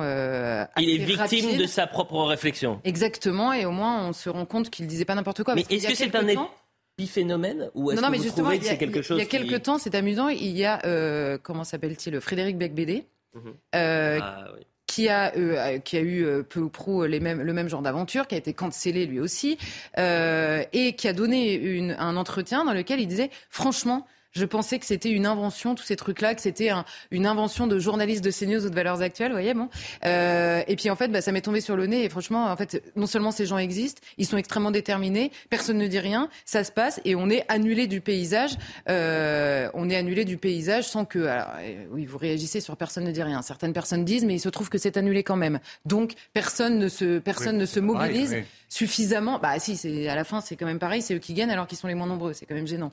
Euh, 0.01 0.65
il 0.77 0.89
est 0.89 0.97
victime 1.05 1.45
rapide. 1.45 1.59
de 1.59 1.65
sa 1.65 1.87
propre 1.87 2.21
réflexion. 2.23 2.79
Exactement, 2.83 3.53
et 3.53 3.65
au 3.65 3.71
moins 3.71 4.07
on 4.07 4.13
se 4.13 4.29
rend 4.29 4.45
compte 4.45 4.69
qu'il 4.69 4.87
disait 4.87 5.05
pas 5.05 5.15
n'importe 5.15 5.43
quoi. 5.43 5.55
Mais 5.55 5.65
est-ce 5.69 5.87
que 5.87 5.95
c'est 5.95 6.15
un 6.15 6.33
temps, 6.33 6.51
épiphénomène 6.97 7.69
ou 7.75 7.91
est-ce 7.91 8.01
que 8.01 8.11
mais 8.11 8.17
vous 8.17 8.23
justement, 8.23 8.49
trouvez 8.49 8.57
il 8.57 8.61
que 8.61 8.65
y 8.65 8.69
a, 8.69 8.71
c'est 8.71 8.77
quelque 8.77 9.01
chose 9.01 9.17
il 9.17 9.21
y 9.21 9.23
a 9.23 9.29
quelques 9.29 9.55
qui... 9.55 9.61
temps, 9.61 9.77
c'est 9.77 9.95
amusant, 9.95 10.29
il 10.29 10.55
y 10.57 10.65
a, 10.65 10.79
euh, 10.85 11.37
comment 11.41 11.63
s'appelle-t-il, 11.63 12.19
Frédéric 12.21 12.57
Becbédé, 12.57 13.05
Mhm. 13.35 13.53
euh, 13.75 14.19
Ah, 14.21 14.47
oui. 14.55 14.61
qui 14.87 15.09
a, 15.09 15.33
euh, 15.35 15.77
qui 15.79 15.97
a 15.97 15.99
eu 15.99 16.23
euh, 16.23 16.41
peu 16.41 16.61
ou 16.61 16.69
prou 16.69 17.03
les 17.03 17.19
mêmes, 17.19 17.41
le 17.41 17.51
même 17.51 17.67
genre 17.67 17.81
d'aventure, 17.81 18.27
qui 18.27 18.35
a 18.35 18.37
été 18.37 18.53
cancellé 18.53 19.05
lui 19.05 19.19
aussi, 19.19 19.57
euh, 19.97 20.63
et 20.71 20.93
qui 20.95 21.09
a 21.09 21.13
donné 21.13 21.53
une, 21.55 21.97
un 21.99 22.15
entretien 22.15 22.63
dans 22.63 22.71
lequel 22.73 23.01
il 23.01 23.07
disait, 23.07 23.29
franchement, 23.49 24.07
je 24.35 24.45
pensais 24.45 24.79
que 24.79 24.85
c'était 24.85 25.09
une 25.09 25.25
invention, 25.25 25.75
tous 25.75 25.83
ces 25.83 25.95
trucs-là, 25.95 26.35
que 26.35 26.41
c'était 26.41 26.69
un, 26.69 26.85
une 27.11 27.25
invention 27.25 27.67
de 27.67 27.79
journalistes 27.79 28.23
de 28.23 28.31
CNews 28.31 28.65
ou 28.65 28.69
de 28.69 28.75
Valeurs 28.75 29.01
Actuelles, 29.01 29.29
vous 29.29 29.37
voyez, 29.37 29.53
bon. 29.53 29.69
Euh, 30.05 30.61
et 30.67 30.75
puis 30.75 30.89
en 30.89 30.95
fait, 30.95 31.07
bah, 31.07 31.21
ça 31.21 31.31
m'est 31.31 31.41
tombé 31.41 31.61
sur 31.61 31.75
le 31.75 31.87
nez. 31.87 32.03
Et 32.03 32.09
franchement, 32.09 32.45
en 32.45 32.55
fait, 32.55 32.83
non 32.95 33.07
seulement 33.07 33.31
ces 33.31 33.45
gens 33.45 33.57
existent, 33.57 34.01
ils 34.17 34.25
sont 34.25 34.37
extrêmement 34.37 34.71
déterminés, 34.71 35.31
personne 35.49 35.77
ne 35.77 35.87
dit 35.87 35.99
rien, 35.99 36.29
ça 36.45 36.63
se 36.63 36.71
passe, 36.71 36.99
et 37.05 37.15
on 37.15 37.29
est 37.29 37.45
annulé 37.47 37.87
du 37.87 38.01
paysage. 38.01 38.51
Euh, 38.89 39.69
on 39.73 39.89
est 39.89 39.95
annulé 39.95 40.25
du 40.25 40.37
paysage 40.37 40.85
sans 40.85 41.05
que, 41.05 41.19
alors, 41.19 41.47
euh, 41.59 41.85
oui, 41.91 42.05
vous 42.05 42.17
réagissez 42.17 42.59
sur 42.59 42.75
personne 42.75 43.05
ne 43.05 43.11
dit 43.11 43.23
rien. 43.23 43.41
Certaines 43.41 43.73
personnes 43.73 44.03
disent, 44.03 44.25
mais 44.25 44.35
il 44.35 44.39
se 44.39 44.49
trouve 44.49 44.69
que 44.69 44.77
c'est 44.77 44.97
annulé 44.97 45.23
quand 45.23 45.37
même. 45.37 45.59
Donc 45.85 46.13
personne 46.33 46.77
ne 46.77 46.89
se, 46.89 47.19
personne 47.19 47.55
Oui, 47.55 47.61
ne 47.61 47.65
se 47.65 47.79
mobilise 47.79 48.29
pareil, 48.29 48.43
oui. 48.43 48.64
Suffisamment. 48.69 49.39
Bah 49.39 49.59
si, 49.59 49.77
c'est 49.77 50.07
à 50.07 50.15
la 50.15 50.23
fin, 50.23 50.41
c'est 50.41 50.55
quand 50.55 50.65
même 50.65 50.79
pareil, 50.79 51.01
c'est 51.01 51.15
eux 51.15 51.19
qui 51.19 51.33
gagnent 51.33 51.51
alors 51.51 51.67
qu'ils 51.67 51.77
sont 51.77 51.87
les 51.87 51.95
moins 51.95 52.07
nombreux. 52.07 52.33
C'est 52.33 52.45
quand 52.45 52.55
même 52.55 52.67
gênant. 52.67 52.91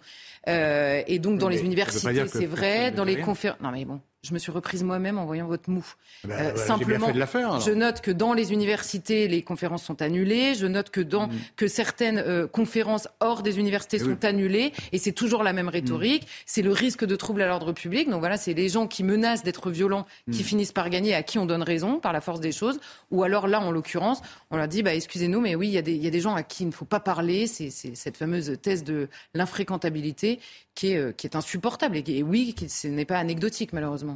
Euh, 0.48 1.02
et 1.06 1.18
donc 1.18 1.38
dans 1.38 1.48
Mais 1.48 1.56
les 1.56 1.62
universités, 1.62 2.26
c'est 2.28 2.46
vrai, 2.46 2.90
dans 2.90 3.04
les 3.04 3.18
conférences. 3.18 3.61
Non 3.61 3.70
mais 3.70 3.85
bon, 3.85 4.00
je 4.24 4.32
me 4.35 4.38
suis 4.38 4.52
reprise 4.52 4.85
moi-même 4.85 5.18
en 5.18 5.26
voyant 5.26 5.48
votre 5.48 5.68
mou. 5.68 5.85
Ben, 6.22 6.30
Euh, 6.30 6.35
voilà, 6.37 6.48
j'ai 6.50 6.54
bien 6.54 6.64
simplement, 6.64 7.06
fait 7.08 7.12
de 7.12 7.61
je 7.61 7.70
note 7.72 8.00
que 8.00 8.12
dans 8.12 8.35
les 8.35 8.52
universités, 8.52 9.26
les 9.26 9.42
conférences 9.42 9.82
sont 9.82 10.00
annulées. 10.00 10.54
Je 10.54 10.66
note 10.66 10.90
que 10.90 11.00
dans 11.00 11.28
que 11.56 11.66
certaines 11.66 12.18
euh, 12.18 12.46
conférences 12.46 13.08
hors 13.18 13.42
des 13.42 13.58
universités 13.58 13.96
Eh 14.00 14.04
sont 14.04 14.11
oui. 14.11 14.16
annulées. 14.28 14.72
Et 14.92 14.98
c'est 14.98 15.11
toujours 15.11 15.42
la 15.42 15.52
même 15.52 15.68
rhétorique. 15.68 16.28
C'est 16.46 16.62
le 16.62 16.70
risque 16.70 17.04
de 17.04 17.16
trouble 17.16 17.42
à 17.42 17.48
l'ordre 17.48 17.72
public. 17.72 18.08
Donc 18.08 18.20
voilà, 18.20 18.37
c'est 18.37 18.54
les 18.54 18.68
gens 18.68 18.87
qui 18.87 19.02
menacent 19.02 19.42
d'être 19.42 19.70
violents 19.70 20.06
qui 20.30 20.44
finissent 20.44 20.70
par 20.72 20.88
gagner, 20.88 21.14
à 21.16 21.24
qui 21.24 21.40
on 21.40 21.46
donne 21.46 21.64
raison 21.64 21.98
par 21.98 22.12
la 22.12 22.20
force 22.20 22.38
des 22.38 22.52
choses. 22.52 22.78
Ou 23.11 23.24
alors 23.24 23.48
là, 23.48 23.61
en 23.61 23.72
l'occurrence, 23.72 24.22
on 24.52 24.56
leur 24.56 24.68
dit, 24.68 24.85
bah, 24.85 24.94
excusez-nous, 24.94 25.40
mais 25.40 25.56
oui, 25.56 25.66
il 25.66 25.72
y, 25.74 25.78
a 25.78 25.82
des- 25.82 25.94
il 25.94 26.02
y 26.02 26.06
a 26.06 26.11
des 26.11 26.20
gens 26.20 26.37
à 26.37 26.44
qui 26.44 26.62
il 26.62 26.66
ne 26.66 26.72
faut 26.72 26.85
pas 26.85 27.00
parler. 27.00 27.48
C'est 27.48 27.70
cette 27.70 28.16
fameuse 28.16 28.56
thèse 28.62 28.85
de 28.85 29.08
l'infréquentabilité 29.35 30.38
qui 30.76 30.92
est, 30.92 30.96
euh, 30.96 31.12
qui 31.12 31.26
est 31.26 31.35
insupportable. 31.35 31.96
Et, 31.96 32.02
qui- 32.04 32.18
et 32.18 32.22
oui, 32.22 32.54
qui, 32.56 32.68
ce 32.68 32.87
n'est 32.87 33.04
pas 33.04 33.18
anecdotique, 33.18 33.72
malheureusement. 33.72 34.12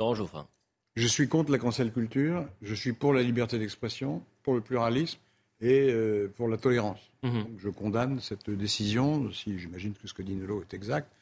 Laurent 0.00 0.14
Geoffrin. 0.14 0.46
Je 0.96 1.06
suis 1.06 1.28
contre 1.28 1.52
la 1.52 1.58
cancel 1.58 1.92
culture, 1.92 2.44
je 2.62 2.74
suis 2.74 2.92
pour 2.92 3.12
la 3.12 3.22
liberté 3.22 3.58
d'expression, 3.58 4.22
pour 4.42 4.54
le 4.54 4.60
pluralisme 4.60 5.18
et 5.60 5.88
euh, 5.90 6.32
pour 6.36 6.48
la 6.48 6.56
tolérance. 6.56 6.98
Mhm. 7.22 7.32
Donc, 7.42 7.48
je 7.58 7.68
condamne 7.68 8.18
cette 8.20 8.48
décision, 8.50 9.30
si 9.30 9.58
j'imagine 9.58 9.92
que 9.92 10.08
ce 10.08 10.14
que 10.14 10.22
dit 10.22 10.34
Nello 10.34 10.62
est 10.62 10.74
exact, 10.74 11.12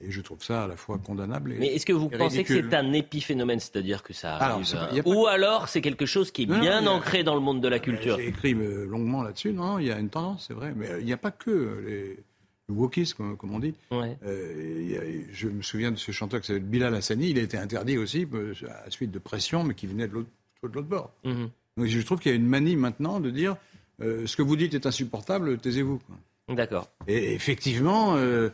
et 0.00 0.10
je 0.10 0.20
trouve 0.22 0.42
ça 0.42 0.64
à 0.64 0.66
la 0.66 0.76
fois 0.76 0.98
condamnable 0.98 1.52
et. 1.52 1.58
Mais 1.58 1.66
est-ce 1.74 1.86
que 1.86 1.92
vous 1.92 2.08
pensez 2.08 2.42
que 2.42 2.54
c'est 2.54 2.74
un 2.74 2.92
épiphénomène, 2.92 3.60
c'est-à-dire 3.60 4.02
que 4.02 4.12
ça 4.12 4.36
Alors, 4.36 4.56
arrive 4.56 4.72
pas- 4.72 4.90
euh, 4.92 5.02
pas- 5.02 5.10
Ou 5.10 5.26
alors 5.26 5.68
c'est 5.68 5.80
quelque 5.82 6.06
chose 6.06 6.32
qui 6.32 6.42
est 6.42 6.46
Non, 6.46 6.58
bien 6.58 6.84
a- 6.86 6.90
ancré 6.90 7.22
dans 7.22 7.34
le 7.34 7.40
monde 7.40 7.60
de 7.60 7.68
la 7.68 7.78
culture? 7.78 8.16
J'ai 8.16 8.28
écrit 8.28 8.54
euh, 8.54 8.86
longuement 8.86 9.22
là-dessus. 9.22 9.52
Non, 9.52 9.78
il 9.78 9.86
y 9.86 9.92
a 9.92 9.98
une 9.98 10.08
tendance, 10.10 10.46
c'est 10.48 10.54
vrai. 10.54 10.72
Mais 10.74 10.88
il 10.98 11.04
n'y 11.06 11.12
a 11.12 11.16
pas 11.16 11.30
que 11.30 11.84
les, 11.86 12.18
le 12.68 12.74
wokisme, 12.74 13.36
comme, 13.36 13.54
on 13.54 13.58
dit. 13.58 13.74
Ouais. 13.90 14.16
Euh, 14.24 14.98
a- 14.98 15.32
je 15.32 15.48
me 15.48 15.62
souviens 15.62 15.90
de 15.92 15.96
ce 15.96 16.12
chanteur 16.12 16.40
qui 16.40 16.46
s'appelle 16.48 16.62
Bilal 16.62 16.94
Hassani. 16.94 17.30
Il 17.30 17.38
a 17.38 17.42
été 17.42 17.58
interdit 17.58 17.98
aussi 17.98 18.26
euh, 18.32 18.54
à 18.68 18.84
la 18.84 18.90
suite 18.90 19.10
de 19.10 19.18
pression, 19.18 19.64
mais 19.64 19.74
qui 19.74 19.86
venait 19.86 20.08
de 20.08 20.14
l'autre 20.14 20.82
bord. 20.82 21.12
Mhm. 21.24 21.50
Donc 21.76 21.86
je 21.86 22.00
trouve 22.00 22.20
qu'il 22.20 22.30
y 22.30 22.34
a 22.34 22.36
une 22.36 22.46
manie 22.46 22.76
maintenant 22.76 23.20
de 23.20 23.30
dire 23.30 23.56
euh, 24.00 24.26
ce 24.26 24.36
que 24.36 24.42
vous 24.42 24.56
dites 24.56 24.74
est 24.74 24.86
insupportable, 24.86 25.58
taisez-vous. 25.58 26.00
D'accord. 26.48 26.88
Et 27.06 27.32
effectivement, 27.34 28.16
euh, 28.16 28.50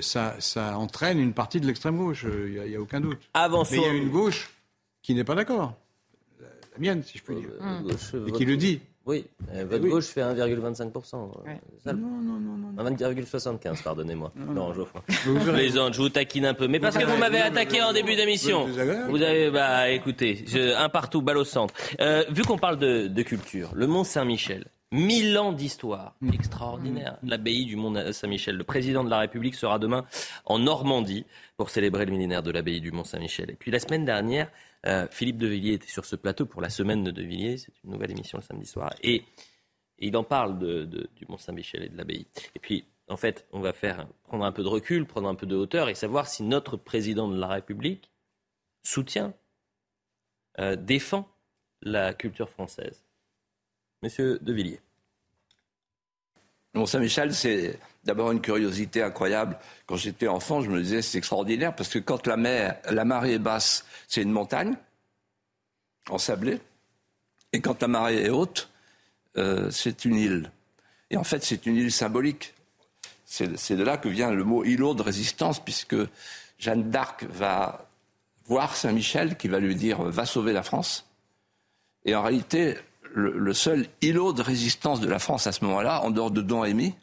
ça, 0.00 0.36
ça 0.38 0.78
entraîne 0.78 1.18
une 1.18 1.32
partie 1.32 1.60
de 1.60 1.66
l'extrême 1.66 1.96
gauche, 1.96 2.24
il 2.28 2.62
n'y 2.68 2.76
a, 2.76 2.80
aucun 2.80 3.00
doute. 3.00 3.18
Mais 3.18 3.24
il 3.24 3.38
y 3.38 3.40
a 3.40 3.44
Avançons. 3.44 3.92
une 3.92 4.10
gauche 4.10 4.50
qui 5.02 5.14
n'est 5.14 5.24
pas 5.24 5.34
d'accord. 5.34 5.76
La, 6.40 6.46
la 6.74 6.78
mienne, 6.78 7.02
si 7.02 7.16
je 7.18 7.22
peux 7.22 7.34
dire, 7.34 7.48
et 8.26 8.32
qui 8.32 8.44
le 8.44 8.56
dit. 8.56 8.80
Oui, 9.06 9.24
euh, 9.54 9.64
votre 9.64 9.84
oui. 9.84 9.90
gauche 9.90 10.06
fait 10.06 10.20
1,25%. 10.20 11.30
Ouais. 11.46 11.60
Non, 11.86 11.94
non, 11.94 12.40
non, 12.40 12.56
non. 12.56 12.90
1,75, 12.90 13.82
pardonnez-moi. 13.84 14.32
Non, 14.34 14.52
non, 14.52 14.74
Geoffroy. 14.74 15.00
Je 15.08 15.50
plaisante, 15.52 15.94
je 15.94 16.02
vous 16.02 16.08
taquine 16.08 16.44
un 16.44 16.54
peu. 16.54 16.66
Mais 16.66 16.80
parce 16.80 16.98
que 16.98 17.04
vous 17.04 17.16
m'avez 17.16 17.40
attaqué 17.40 17.80
en 17.82 17.92
début 17.92 18.16
d'émission. 18.16 18.66
Vous 18.66 19.22
avez, 19.22 19.50
bah 19.50 19.90
écoutez, 19.90 20.44
je, 20.48 20.76
un 20.76 20.88
partout, 20.88 21.22
balle 21.22 21.38
au 21.38 21.44
centre. 21.44 21.72
Euh, 22.00 22.24
vu 22.30 22.42
qu'on 22.42 22.58
parle 22.58 22.78
de, 22.78 23.06
de, 23.06 23.22
culture, 23.22 23.70
le 23.74 23.86
Mont 23.86 24.02
Saint-Michel, 24.02 24.64
mille 24.90 25.38
ans 25.38 25.52
d'histoire 25.52 26.16
mm. 26.20 26.32
extraordinaire. 26.32 27.16
L'abbaye 27.22 27.64
du 27.64 27.76
Mont 27.76 28.12
Saint-Michel. 28.12 28.56
Le 28.56 28.64
président 28.64 29.04
de 29.04 29.10
la 29.10 29.18
République 29.18 29.54
sera 29.54 29.78
demain 29.78 30.04
en 30.44 30.58
Normandie 30.58 31.24
pour 31.56 31.70
célébrer 31.70 32.06
le 32.06 32.10
millénaire 32.10 32.42
de 32.42 32.50
l'abbaye 32.50 32.80
du 32.80 32.90
Mont 32.90 33.04
Saint-Michel. 33.04 33.50
Et 33.50 33.54
puis 33.54 33.70
la 33.70 33.78
semaine 33.78 34.04
dernière, 34.04 34.50
euh, 34.86 35.06
Philippe 35.10 35.38
de 35.38 35.46
Villiers 35.46 35.74
était 35.74 35.88
sur 35.88 36.04
ce 36.04 36.16
plateau 36.16 36.46
pour 36.46 36.62
la 36.62 36.70
semaine 36.70 37.04
de 37.04 37.10
De 37.10 37.22
Villiers. 37.22 37.58
C'est 37.58 37.72
une 37.84 37.90
nouvelle 37.90 38.10
émission 38.10 38.38
le 38.38 38.42
samedi 38.42 38.66
soir. 38.66 38.94
Et, 39.02 39.24
il 39.98 40.14
en 40.16 40.24
parle 40.24 40.58
du 40.58 41.26
Mont-Saint-Michel 41.26 41.82
et 41.82 41.88
de 41.88 41.96
l'abbaye. 41.96 42.26
Et 42.54 42.58
puis, 42.58 42.84
en 43.08 43.16
fait, 43.16 43.46
on 43.52 43.60
va 43.60 43.72
prendre 43.72 44.44
un 44.44 44.52
peu 44.52 44.62
de 44.62 44.68
recul, 44.68 45.06
prendre 45.06 45.26
un 45.26 45.34
peu 45.34 45.46
de 45.46 45.56
hauteur 45.56 45.88
et 45.88 45.94
savoir 45.94 46.28
si 46.28 46.42
notre 46.42 46.76
président 46.76 47.28
de 47.28 47.38
la 47.38 47.46
République 47.46 48.10
soutient, 48.82 49.34
euh, 50.58 50.76
défend 50.76 51.28
la 51.82 52.14
culture 52.14 52.50
française. 52.50 53.04
Monsieur 54.02 54.38
De 54.40 54.52
Villiers. 54.52 54.80
Mont-Saint-Michel, 56.76 57.34
c'est 57.34 57.78
d'abord 58.04 58.30
une 58.32 58.40
curiosité 58.40 59.02
incroyable. 59.02 59.58
Quand 59.86 59.96
j'étais 59.96 60.28
enfant, 60.28 60.60
je 60.60 60.70
me 60.70 60.80
disais 60.80 61.02
c'est 61.02 61.18
extraordinaire 61.18 61.74
parce 61.74 61.88
que 61.88 61.98
quand 61.98 62.26
la 62.26 62.36
mer, 62.36 62.76
marée 63.04 63.34
est 63.34 63.38
basse, 63.38 63.84
c'est 64.08 64.22
une 64.22 64.30
montagne 64.30 64.74
ensablée, 66.08 66.60
et 67.52 67.60
quand 67.60 67.82
la 67.82 67.88
marée 67.88 68.24
est 68.24 68.30
haute, 68.30 68.70
euh, 69.38 69.70
c'est 69.70 70.04
une 70.04 70.14
île. 70.14 70.52
Et 71.10 71.16
en 71.16 71.24
fait, 71.24 71.42
c'est 71.42 71.66
une 71.66 71.76
île 71.76 71.90
symbolique. 71.90 72.54
C'est 73.24 73.76
de 73.76 73.82
là 73.82 73.96
que 73.96 74.08
vient 74.08 74.30
le 74.30 74.44
mot 74.44 74.64
îlot 74.64 74.94
de 74.94 75.02
résistance, 75.02 75.62
puisque 75.62 75.96
Jeanne 76.58 76.90
d'Arc 76.90 77.24
va 77.24 77.88
voir 78.46 78.76
Saint-Michel 78.76 79.36
qui 79.36 79.48
va 79.48 79.58
lui 79.58 79.74
dire 79.74 80.00
va 80.02 80.26
sauver 80.26 80.52
la 80.52 80.62
France. 80.62 81.06
Et 82.04 82.14
en 82.14 82.22
réalité, 82.22 82.76
le, 83.16 83.32
le, 83.38 83.54
seul 83.54 83.86
îlot 84.02 84.34
de 84.34 84.42
résistance 84.42 85.00
de 85.00 85.08
la 85.08 85.18
France 85.18 85.46
à 85.46 85.52
ce 85.52 85.64
moment-là, 85.64 86.02
en 86.02 86.10
dehors 86.10 86.30
de 86.30 86.42
Don 86.42 86.60
Rémy, 86.60 86.94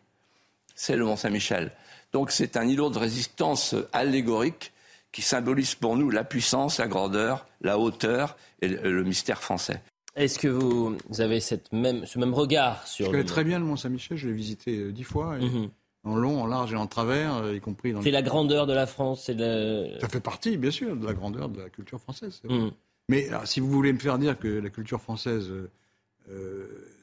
c'est 0.76 0.96
le 0.96 1.06
Mont-Saint-Michel. 1.06 1.72
Donc 2.12 2.30
c'est 2.30 2.56
un 2.56 2.68
îlot 2.68 2.92
de 2.92 3.00
résistance 3.00 3.76
allégorique 3.92 4.72
qui 5.12 5.24
symbolise 5.24 5.74
pour 5.74 5.98
nous 5.98 6.12
la 6.12 6.24
puissance, 6.24 6.78
la 6.78 6.88
grandeur, 6.88 7.48
la 7.62 7.80
hauteur 7.80 8.38
et 8.62 8.68
le 8.68 9.04
mystère 9.04 9.42
français. 9.42 9.82
Est-ce 10.16 10.38
que 10.38 10.48
vous 10.48 10.96
avez 11.18 11.40
cette 11.40 11.74
même, 11.74 12.06
ce 12.06 12.20
même 12.20 12.36
regard 12.36 12.88
sur... 12.88 13.08
Je 13.08 13.12
connais 13.12 13.24
très 13.24 13.44
bien 13.44 13.58
le 13.58 13.66
Mont-Saint-Michel, 13.66 14.16
je 14.16 14.28
l'ai 14.28 14.34
visité 14.34 14.78
euh, 14.78 14.92
dix 14.92 15.04
fois. 15.04 15.38
Et... 15.40 15.46
Mm 15.46 15.50
-hmm. 15.50 15.70
En 16.06 16.18
long, 16.18 16.42
en 16.44 16.48
large 16.48 16.74
et 16.74 16.76
en 16.76 16.86
travers, 16.86 17.38
euh, 17.38 17.56
y 17.56 17.62
compris 17.62 17.94
dans. 17.94 18.02
C'est 18.02 18.12
la 18.12 18.22
grandeur 18.22 18.68
de 18.68 18.74
la 18.74 18.86
France. 18.86 19.30
Le... 19.34 19.98
Ça 20.02 20.10
fait 20.10 20.20
partie, 20.20 20.58
bien 20.58 20.70
sûr, 20.70 20.98
de 20.98 21.06
la 21.06 21.14
grandeur 21.14 21.48
de 21.48 21.62
la 21.62 21.70
culture 21.70 21.98
française. 22.06 22.42
Mmh. 22.44 22.72
Mais 23.08 23.30
alors, 23.30 23.48
si 23.48 23.62
vous 23.62 23.70
voulez 23.70 23.94
me 23.94 24.00
faire 24.00 24.20
dire 24.20 24.38
que 24.38 24.50
la 24.50 24.70
culture 24.70 25.00
française 25.00 25.48
euh, 25.50 25.72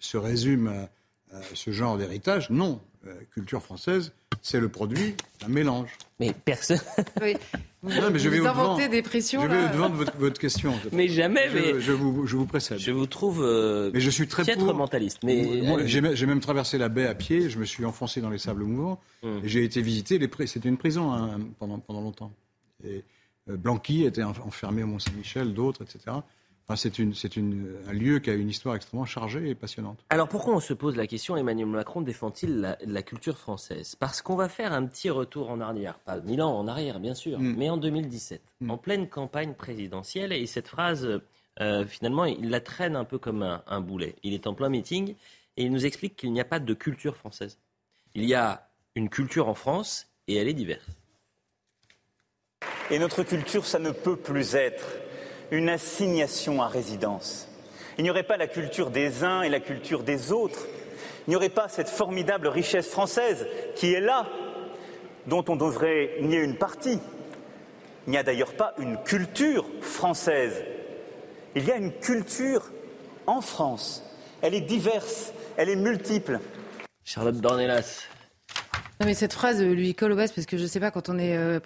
se 0.01 0.17
résume 0.17 0.69
à, 0.69 1.37
à 1.37 1.41
ce 1.55 1.71
genre 1.71 1.99
d'héritage, 1.99 2.51
non. 2.51 2.81
La 3.05 3.15
culture 3.33 3.63
française, 3.63 4.13
c'est 4.43 4.61
le 4.61 4.69
produit 4.69 5.15
d'un 5.41 5.49
mélange. 5.49 5.91
Mais 6.19 6.35
personne. 6.45 6.81
Oui. 7.23 7.35
Vous, 7.83 7.99
non, 7.99 8.11
mais 8.11 8.19
je 8.19 8.29
vais 8.29 8.41
vous 8.41 8.47
inventer 8.47 8.89
des 8.89 9.01
pressions. 9.01 9.41
Je 9.41 9.47
vais 9.47 9.55
là. 9.55 9.71
au 9.71 9.73
devant 9.73 9.89
de 9.89 9.95
votre, 9.95 10.17
votre 10.19 10.39
question. 10.39 10.75
Mais 10.93 11.09
jamais. 11.09 11.49
Je, 11.49 11.55
mais 11.55 11.81
je, 11.81 11.93
vous, 11.93 12.27
je 12.27 12.37
vous 12.37 12.45
précède. 12.45 12.79
Je 12.79 12.91
vous 12.91 13.07
trouve. 13.07 13.43
Euh, 13.43 13.91
mais 13.95 14.01
je 14.01 14.11
suis 14.11 14.29
très 14.29 14.45
pour... 14.55 14.75
mentaliste. 14.75 15.23
Mais 15.23 15.87
j'ai 15.87 16.27
même 16.27 16.41
traversé 16.41 16.77
la 16.77 16.91
baie 16.91 17.07
à 17.07 17.15
pied. 17.15 17.49
Je 17.49 17.59
me 17.59 17.65
suis 17.65 17.87
enfoncé 17.87 18.21
dans 18.21 18.29
les 18.29 18.39
sables 18.39 18.65
mouvants. 18.65 19.01
Hum. 19.23 19.41
Et 19.43 19.49
j'ai 19.49 19.65
été 19.65 19.81
visiter 19.81 20.19
les. 20.19 20.29
C'était 20.47 20.69
une 20.69 20.77
prison 20.77 21.11
hein, 21.11 21.39
pendant 21.59 21.79
pendant 21.79 22.03
longtemps. 22.03 22.33
Et 22.85 23.03
euh, 23.49 23.57
Blanqui 23.57 24.05
était 24.05 24.23
enfermé 24.23 24.83
au 24.83 24.87
Mont 24.87 24.99
Saint-Michel, 24.99 25.55
d'autres, 25.55 25.83
etc. 25.83 26.17
Enfin, 26.71 26.77
c'est 26.77 27.01
une, 27.01 27.15
une, 27.35 27.77
un 27.89 27.93
lieu 27.93 28.21
qui 28.21 28.31
a 28.31 28.35
une 28.35 28.49
histoire 28.49 28.77
extrêmement 28.77 29.05
chargée 29.05 29.51
et 29.51 29.57
passionnante. 29.57 29.99
Alors 30.09 30.29
pourquoi 30.29 30.55
on 30.55 30.61
se 30.61 30.73
pose 30.73 30.95
la 30.95 31.09
question, 31.09 31.37
Emmanuel 31.37 31.67
Macron 31.67 32.01
défend-il 32.01 32.61
la, 32.61 32.79
la, 32.87 33.03
culture 33.03 33.37
française? 33.37 33.97
Parce 33.97 34.23
qu'on 34.23 34.37
va 34.37 34.49
faire 34.49 34.73
un 34.73 34.87
petit 34.87 35.11
retour 35.11 35.51
en 35.51 35.61
arrière, 35.61 35.99
pas 35.99 36.21
mille 36.21 36.41
ans 36.41 36.57
en 36.57 36.69
arrière 36.69 37.01
bien 37.01 37.17
sûr, 37.17 37.41
mm. 37.41 37.57
mais 37.57 37.69
en 37.71 37.77
2017, 37.77 38.41
mm. 38.61 38.71
en 38.71 38.79
pleine 38.79 39.09
campagne 39.09 39.55
présidentielle, 39.55 40.33
et 40.33 40.47
cette 40.47 40.69
phrase, 40.69 41.21
euh, 41.61 41.87
finalement, 41.87 42.25
il 42.25 42.51
la 42.51 42.61
traîne 42.61 42.95
un 42.95 43.05
peu 43.05 43.19
comme 43.19 43.43
un, 43.43 43.65
un 43.67 43.81
boulet. 43.81 44.15
Il 44.23 44.33
est 44.33 44.47
en 44.47 44.55
plein 44.55 44.69
meeting 44.69 45.17
et 45.57 45.65
il 45.65 45.73
nous 45.73 45.87
explique 45.87 46.15
qu'il 46.15 46.33
n'y 46.33 46.41
a 46.41 46.45
pas 46.45 46.61
de 46.61 46.75
culture 46.75 47.17
française. 47.17 47.59
Il 48.15 48.25
y 48.25 48.35
a 48.35 48.71
une 48.95 49.09
culture 49.09 49.49
en 49.49 49.55
France 49.55 50.07
et 50.29 50.37
elle 50.37 50.47
est 50.47 50.55
diverse. 50.55 50.87
Et 52.93 53.01
notre 53.01 53.25
culture, 53.25 53.67
ça 53.67 53.81
ne 53.81 53.91
peut 53.91 54.17
plus 54.17 54.55
être 54.55 54.87
une 55.51 55.69
assignation 55.69 56.63
à 56.63 56.69
résidence. 56.69 57.49
Il 57.99 58.05
n'y 58.05 58.11
aurait 58.11 58.23
pas 58.23 58.37
la 58.37 58.47
culture 58.47 58.91
des 58.91 59.25
uns 59.25 59.43
et 59.43 59.49
la 59.49 59.61
culture 59.61 60.03
des 60.03 60.33
autres. 60.33 60.67
Il 61.27 61.31
n'y 61.31 61.37
aurait 61.37 61.49
pas 61.49 61.69
cette 61.69 61.89
formidable 61.89 62.49
richesse 62.49 62.89
française 62.89 63.47
qui 63.77 63.93
est 63.93 64.01
là, 64.01 64.27
dont 65.27 65.45
on 65.49 65.57
devrait 65.57 66.17
nier 66.21 66.39
une 66.39 66.57
partie. 66.57 66.99
Il 68.07 68.11
n'y 68.11 68.19
a 68.19 68.23
d'ailleurs 68.23 68.55
pas 68.55 68.75
une 68.79 68.97
culture 69.03 69.67
française. 69.81 70.65
Il 71.55 71.65
y 71.65 71.73
a 71.73 71.77
une 71.77 71.93
culture 71.93 72.71
en 73.27 73.41
France. 73.41 74.03
Elle 74.41 74.55
est 74.55 74.61
diverse, 74.61 75.33
elle 75.57 75.69
est 75.69 75.77
multiple. 75.77 76.41
Charlotte 77.05 77.37
Dornelas, 77.37 78.05
non 79.01 79.07
mais 79.07 79.15
cette 79.15 79.33
phrase 79.33 79.63
lui 79.63 79.95
colle 79.95 80.13
au 80.13 80.17
bas 80.17 80.29
parce 80.29 80.47
que 80.47 80.59
je 80.59 80.67
sais 80.67 80.79
pas 80.79 80.91
quand 80.91 81.09
on 81.09 81.19
est 81.19 81.35
euh, 81.35 81.59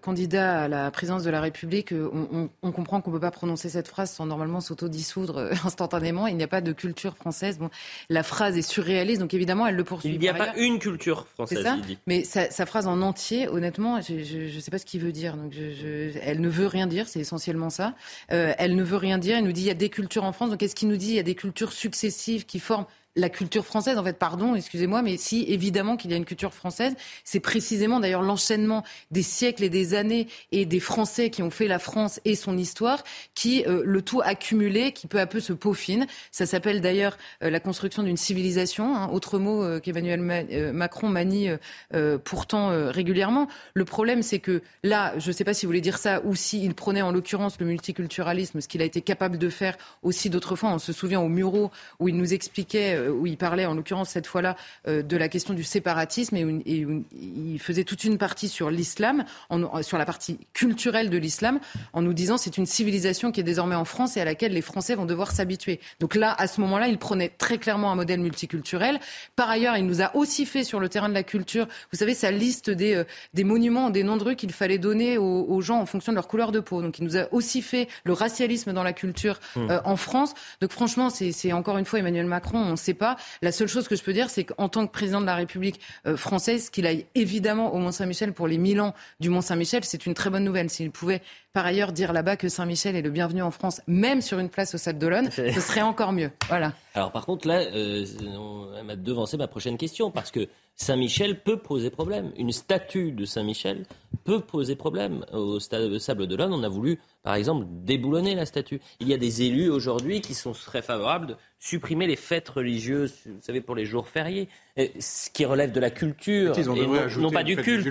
candidat 0.00 0.62
à 0.62 0.68
la 0.68 0.90
présidence 0.90 1.22
de 1.22 1.30
la 1.30 1.42
République, 1.42 1.92
on, 1.92 2.26
on, 2.32 2.50
on 2.62 2.72
comprend 2.72 3.02
qu'on 3.02 3.10
peut 3.10 3.20
pas 3.20 3.30
prononcer 3.30 3.68
cette 3.68 3.86
phrase 3.86 4.10
sans 4.10 4.24
normalement 4.24 4.62
s'auto-dissoudre 4.62 5.36
euh, 5.36 5.52
instantanément. 5.64 6.26
Il 6.26 6.38
n'y 6.38 6.42
a 6.42 6.48
pas 6.48 6.62
de 6.62 6.72
culture 6.72 7.16
française. 7.16 7.58
Bon, 7.58 7.68
la 8.08 8.22
phrase 8.22 8.56
est 8.56 8.62
surréaliste, 8.62 9.20
donc 9.20 9.34
évidemment 9.34 9.66
elle 9.66 9.76
le 9.76 9.84
poursuit. 9.84 10.14
Il 10.14 10.20
n'y 10.20 10.28
a 10.30 10.32
pas 10.32 10.56
une 10.56 10.78
culture 10.78 11.26
française. 11.34 11.62
Ça. 11.62 11.76
Il 11.76 11.82
dit. 11.82 11.98
Mais 12.06 12.24
sa, 12.24 12.50
sa, 12.50 12.64
phrase 12.64 12.86
en 12.86 13.02
entier, 13.02 13.46
honnêtement, 13.46 14.00
je 14.00 14.54
ne 14.54 14.60
sais 14.60 14.70
pas 14.70 14.78
ce 14.78 14.86
qu'il 14.86 15.02
veut 15.02 15.12
dire. 15.12 15.36
Donc 15.36 15.52
je, 15.52 15.72
je, 15.74 16.18
elle 16.22 16.40
ne 16.40 16.48
veut 16.48 16.66
rien 16.66 16.86
dire. 16.86 17.08
C'est 17.08 17.20
essentiellement 17.20 17.68
ça. 17.68 17.94
Euh, 18.32 18.54
elle 18.56 18.74
ne 18.74 18.82
veut 18.82 18.96
rien 18.96 19.18
dire. 19.18 19.36
Elle 19.36 19.44
nous 19.44 19.52
dit 19.52 19.62
il 19.62 19.66
y 19.66 19.70
a 19.70 19.74
des 19.74 19.90
cultures 19.90 20.24
en 20.24 20.32
France. 20.32 20.48
Donc 20.48 20.60
qu'est-ce 20.60 20.74
qu'il 20.74 20.88
nous 20.88 20.96
dit 20.96 21.08
Il 21.08 21.16
y 21.16 21.20
a 21.20 21.24
des 21.24 21.34
cultures 21.34 21.72
successives 21.72 22.46
qui 22.46 22.58
forment 22.58 22.86
la 23.16 23.28
culture 23.28 23.66
française, 23.66 23.98
en 23.98 24.04
fait, 24.04 24.18
pardon, 24.18 24.54
excusez-moi, 24.54 25.02
mais 25.02 25.16
si 25.16 25.44
évidemment 25.48 25.96
qu'il 25.96 26.10
y 26.12 26.14
a 26.14 26.16
une 26.16 26.24
culture 26.24 26.54
française, 26.54 26.94
c'est 27.24 27.40
précisément 27.40 27.98
d'ailleurs 27.98 28.22
l'enchaînement 28.22 28.84
des 29.10 29.22
siècles 29.22 29.64
et 29.64 29.68
des 29.68 29.94
années 29.94 30.28
et 30.52 30.64
des 30.64 30.78
Français 30.78 31.30
qui 31.30 31.42
ont 31.42 31.50
fait 31.50 31.66
la 31.66 31.80
France 31.80 32.20
et 32.24 32.36
son 32.36 32.56
histoire, 32.56 33.02
qui 33.34 33.64
euh, 33.66 33.82
le 33.84 34.02
tout 34.02 34.20
accumulé, 34.22 34.92
qui 34.92 35.08
peu 35.08 35.18
à 35.18 35.26
peu 35.26 35.40
se 35.40 35.52
peaufine. 35.52 36.06
Ça 36.30 36.46
s'appelle 36.46 36.80
d'ailleurs 36.80 37.18
euh, 37.42 37.50
la 37.50 37.58
construction 37.58 38.04
d'une 38.04 38.16
civilisation, 38.16 38.96
hein, 38.96 39.08
autre 39.12 39.38
mot 39.38 39.62
euh, 39.64 39.80
qu'Emmanuel 39.80 40.20
Ma 40.20 40.42
Macron 40.72 41.08
manie 41.08 41.48
pourtant 42.24 42.70
régulièrement. 42.90 43.48
Le 43.74 43.84
problème, 43.84 44.22
c'est 44.22 44.38
que 44.38 44.62
là, 44.82 45.18
je 45.18 45.28
ne 45.28 45.32
sais 45.32 45.44
pas 45.44 45.54
si 45.54 45.66
vous 45.66 45.70
voulez 45.70 45.80
dire 45.80 45.98
ça 45.98 46.22
ou 46.24 46.34
s'il 46.34 46.74
prenait 46.74 47.02
en 47.02 47.12
l'occurrence 47.12 47.58
le 47.60 47.66
multiculturalisme, 47.66 48.60
ce 48.60 48.68
qu'il 48.68 48.82
a 48.82 48.84
été 48.84 49.00
capable 49.00 49.38
de 49.38 49.48
faire 49.48 49.76
aussi 50.02 50.30
d'autres 50.30 50.56
fois. 50.56 50.70
On 50.70 50.78
se 50.78 50.92
souvient 50.92 51.20
au 51.20 51.28
Murau 51.28 51.70
où 51.98 52.08
il 52.08 52.16
nous 52.16 52.32
expliquait 52.32 52.99
où 53.08 53.26
il 53.26 53.36
parlait, 53.36 53.66
en 53.66 53.74
l'occurrence 53.74 54.10
cette 54.10 54.26
fois-là, 54.26 54.56
euh, 54.88 55.02
de 55.02 55.16
la 55.16 55.28
question 55.28 55.54
du 55.54 55.64
séparatisme 55.64 56.36
et 56.36 56.44
où, 56.44 56.62
et 56.66 56.84
où 56.84 57.04
il 57.12 57.58
faisait 57.58 57.84
toute 57.84 58.04
une 58.04 58.18
partie 58.18 58.48
sur 58.48 58.70
l'islam, 58.70 59.24
sur 59.82 59.98
la 59.98 60.04
partie 60.04 60.38
culturelle 60.52 61.10
de 61.10 61.18
l'islam, 61.18 61.60
en 61.92 62.02
nous 62.02 62.12
disant 62.12 62.36
c'est 62.36 62.56
une 62.56 62.66
civilisation 62.66 63.32
qui 63.32 63.40
est 63.40 63.44
désormais 63.44 63.74
en 63.74 63.84
France 63.84 64.16
et 64.16 64.20
à 64.20 64.24
laquelle 64.24 64.52
les 64.52 64.62
Français 64.62 64.94
vont 64.94 65.06
devoir 65.06 65.32
s'habituer. 65.32 65.80
Donc 66.00 66.14
là, 66.14 66.34
à 66.38 66.46
ce 66.46 66.60
moment-là, 66.60 66.88
il 66.88 66.98
prenait 66.98 67.28
très 67.28 67.58
clairement 67.58 67.90
un 67.92 67.94
modèle 67.94 68.20
multiculturel. 68.20 69.00
Par 69.36 69.50
ailleurs, 69.50 69.76
il 69.76 69.86
nous 69.86 70.02
a 70.02 70.14
aussi 70.16 70.46
fait 70.46 70.64
sur 70.64 70.80
le 70.80 70.88
terrain 70.88 71.08
de 71.08 71.14
la 71.14 71.22
culture, 71.22 71.66
vous 71.92 71.98
savez, 71.98 72.14
sa 72.14 72.30
liste 72.30 72.70
des, 72.70 72.94
euh, 72.94 73.04
des 73.34 73.44
monuments, 73.44 73.90
des 73.90 74.02
noms 74.02 74.16
de 74.16 74.24
rues 74.24 74.36
qu'il 74.36 74.52
fallait 74.52 74.78
donner 74.78 75.18
aux, 75.18 75.44
aux, 75.48 75.60
gens 75.60 75.80
en 75.80 75.86
fonction 75.86 76.12
de 76.12 76.16
leur 76.16 76.28
couleur 76.28 76.52
de 76.52 76.60
peau. 76.60 76.82
Donc 76.82 76.98
il 76.98 77.04
nous 77.04 77.16
a 77.16 77.32
aussi 77.32 77.62
fait 77.62 77.88
le 78.04 78.12
racialisme 78.12 78.72
dans 78.72 78.82
la 78.82 78.92
culture 78.92 79.40
mmh. 79.56 79.70
euh, 79.70 79.80
en 79.84 79.96
France. 79.96 80.34
Donc 80.60 80.72
franchement, 80.72 81.10
c'est 81.10 81.52
encore 81.52 81.78
une 81.78 81.84
fois 81.84 81.98
Emmanuel 81.98 82.26
Macron, 82.26 82.58
on 82.58 82.76
sait 82.76 82.89
pas. 82.94 83.16
La 83.42 83.52
seule 83.52 83.68
chose 83.68 83.88
que 83.88 83.96
je 83.96 84.02
peux 84.02 84.12
dire, 84.12 84.30
c'est 84.30 84.44
qu'en 84.44 84.68
tant 84.68 84.86
que 84.86 84.92
président 84.92 85.20
de 85.20 85.26
la 85.26 85.34
République 85.34 85.80
euh, 86.06 86.16
française, 86.16 86.70
qu'il 86.70 86.86
aille 86.86 87.06
évidemment 87.14 87.74
au 87.74 87.78
Mont-Saint-Michel 87.78 88.32
pour 88.32 88.46
les 88.46 88.58
1000 88.58 88.80
ans 88.80 88.94
du 89.20 89.30
Mont-Saint-Michel, 89.30 89.84
c'est 89.84 90.06
une 90.06 90.14
très 90.14 90.30
bonne 90.30 90.44
nouvelle. 90.44 90.70
S'il 90.70 90.90
pouvait 90.90 91.22
Par 91.52 91.66
ailleurs, 91.66 91.90
dire 91.90 92.12
là-bas 92.12 92.36
que 92.36 92.48
Saint-Michel 92.48 92.94
est 92.94 93.02
le 93.02 93.10
bienvenu 93.10 93.42
en 93.42 93.50
France, 93.50 93.80
même 93.88 94.20
sur 94.20 94.38
une 94.38 94.50
place 94.50 94.72
au 94.76 94.78
Sable 94.78 95.00
d'Olonne, 95.00 95.32
ce 95.32 95.60
serait 95.60 95.82
encore 95.82 96.12
mieux. 96.12 96.30
Voilà. 96.46 96.74
Alors 96.94 97.10
par 97.10 97.26
contre, 97.26 97.48
là, 97.48 97.60
euh, 97.60 98.06
on 98.38 98.84
m'a 98.84 98.94
devancé 98.94 99.36
ma 99.36 99.48
prochaine 99.48 99.76
question, 99.76 100.12
parce 100.12 100.30
que 100.30 100.46
Saint-Michel 100.76 101.42
peut 101.42 101.56
poser 101.56 101.90
problème. 101.90 102.30
Une 102.36 102.52
statue 102.52 103.10
de 103.10 103.24
Saint-Michel 103.24 103.84
peut 104.22 104.40
poser 104.40 104.76
problème. 104.76 105.24
Au 105.32 105.58
stade 105.58 105.98
Sable 105.98 106.28
d'Olonne, 106.28 106.52
on 106.52 106.62
a 106.62 106.68
voulu, 106.68 107.00
par 107.24 107.34
exemple, 107.34 107.66
déboulonner 107.68 108.36
la 108.36 108.46
statue. 108.46 108.80
Il 109.00 109.08
y 109.08 109.12
a 109.12 109.18
des 109.18 109.42
élus 109.42 109.70
aujourd'hui 109.70 110.20
qui 110.20 110.34
sont 110.34 110.52
très 110.52 110.82
favorables 110.82 111.26
de 111.26 111.36
supprimer 111.58 112.06
les 112.06 112.16
fêtes 112.16 112.48
religieuses, 112.48 113.12
vous 113.26 113.42
savez, 113.42 113.60
pour 113.60 113.74
les 113.74 113.86
jours 113.86 114.06
fériés, 114.06 114.48
ce 114.98 115.30
qui 115.30 115.44
relève 115.44 115.72
de 115.72 115.80
la 115.80 115.90
culture, 115.90 116.58
et 116.58 116.64
non, 116.64 117.30
pas 117.30 117.42
du 117.42 117.56
culte. 117.56 117.86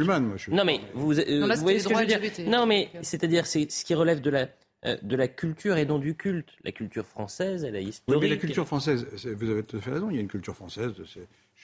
Non 0.49 0.63
mais 0.65 0.79
vous, 0.93 1.19
euh, 1.19 1.55
vous 1.55 1.61
voyez 1.61 1.79
ce 1.79 1.87
que 1.87 1.95
je 1.95 1.99
veux 1.99 2.05
dire 2.05 2.21
Non 2.47 2.65
mais 2.65 2.89
c'est-à-dire 3.01 3.45
c'est 3.45 3.71
ce 3.71 3.83
qui 3.85 3.93
relève 3.93 4.21
de 4.21 4.29
la 4.29 4.47
euh, 4.85 4.95
de 5.01 5.17
la 5.17 5.27
culture 5.27 5.75
et 5.75 5.85
non 5.85 5.99
du 5.99 6.15
culte. 6.15 6.51
La 6.63 6.71
culture 6.71 7.05
française, 7.05 7.65
elle 7.65 7.75
est 7.75 7.83
historique. 7.83 8.21
Oui, 8.21 8.29
mais 8.29 8.33
la 8.33 8.39
culture 8.39 8.65
française, 8.65 9.05
vous 9.25 9.49
avez 9.49 9.63
tout 9.63 9.75
à 9.75 9.81
fait 9.81 9.91
raison, 9.91 10.09
il 10.09 10.15
y 10.15 10.19
a 10.19 10.21
une 10.21 10.29
culture 10.29 10.55
française. 10.55 10.93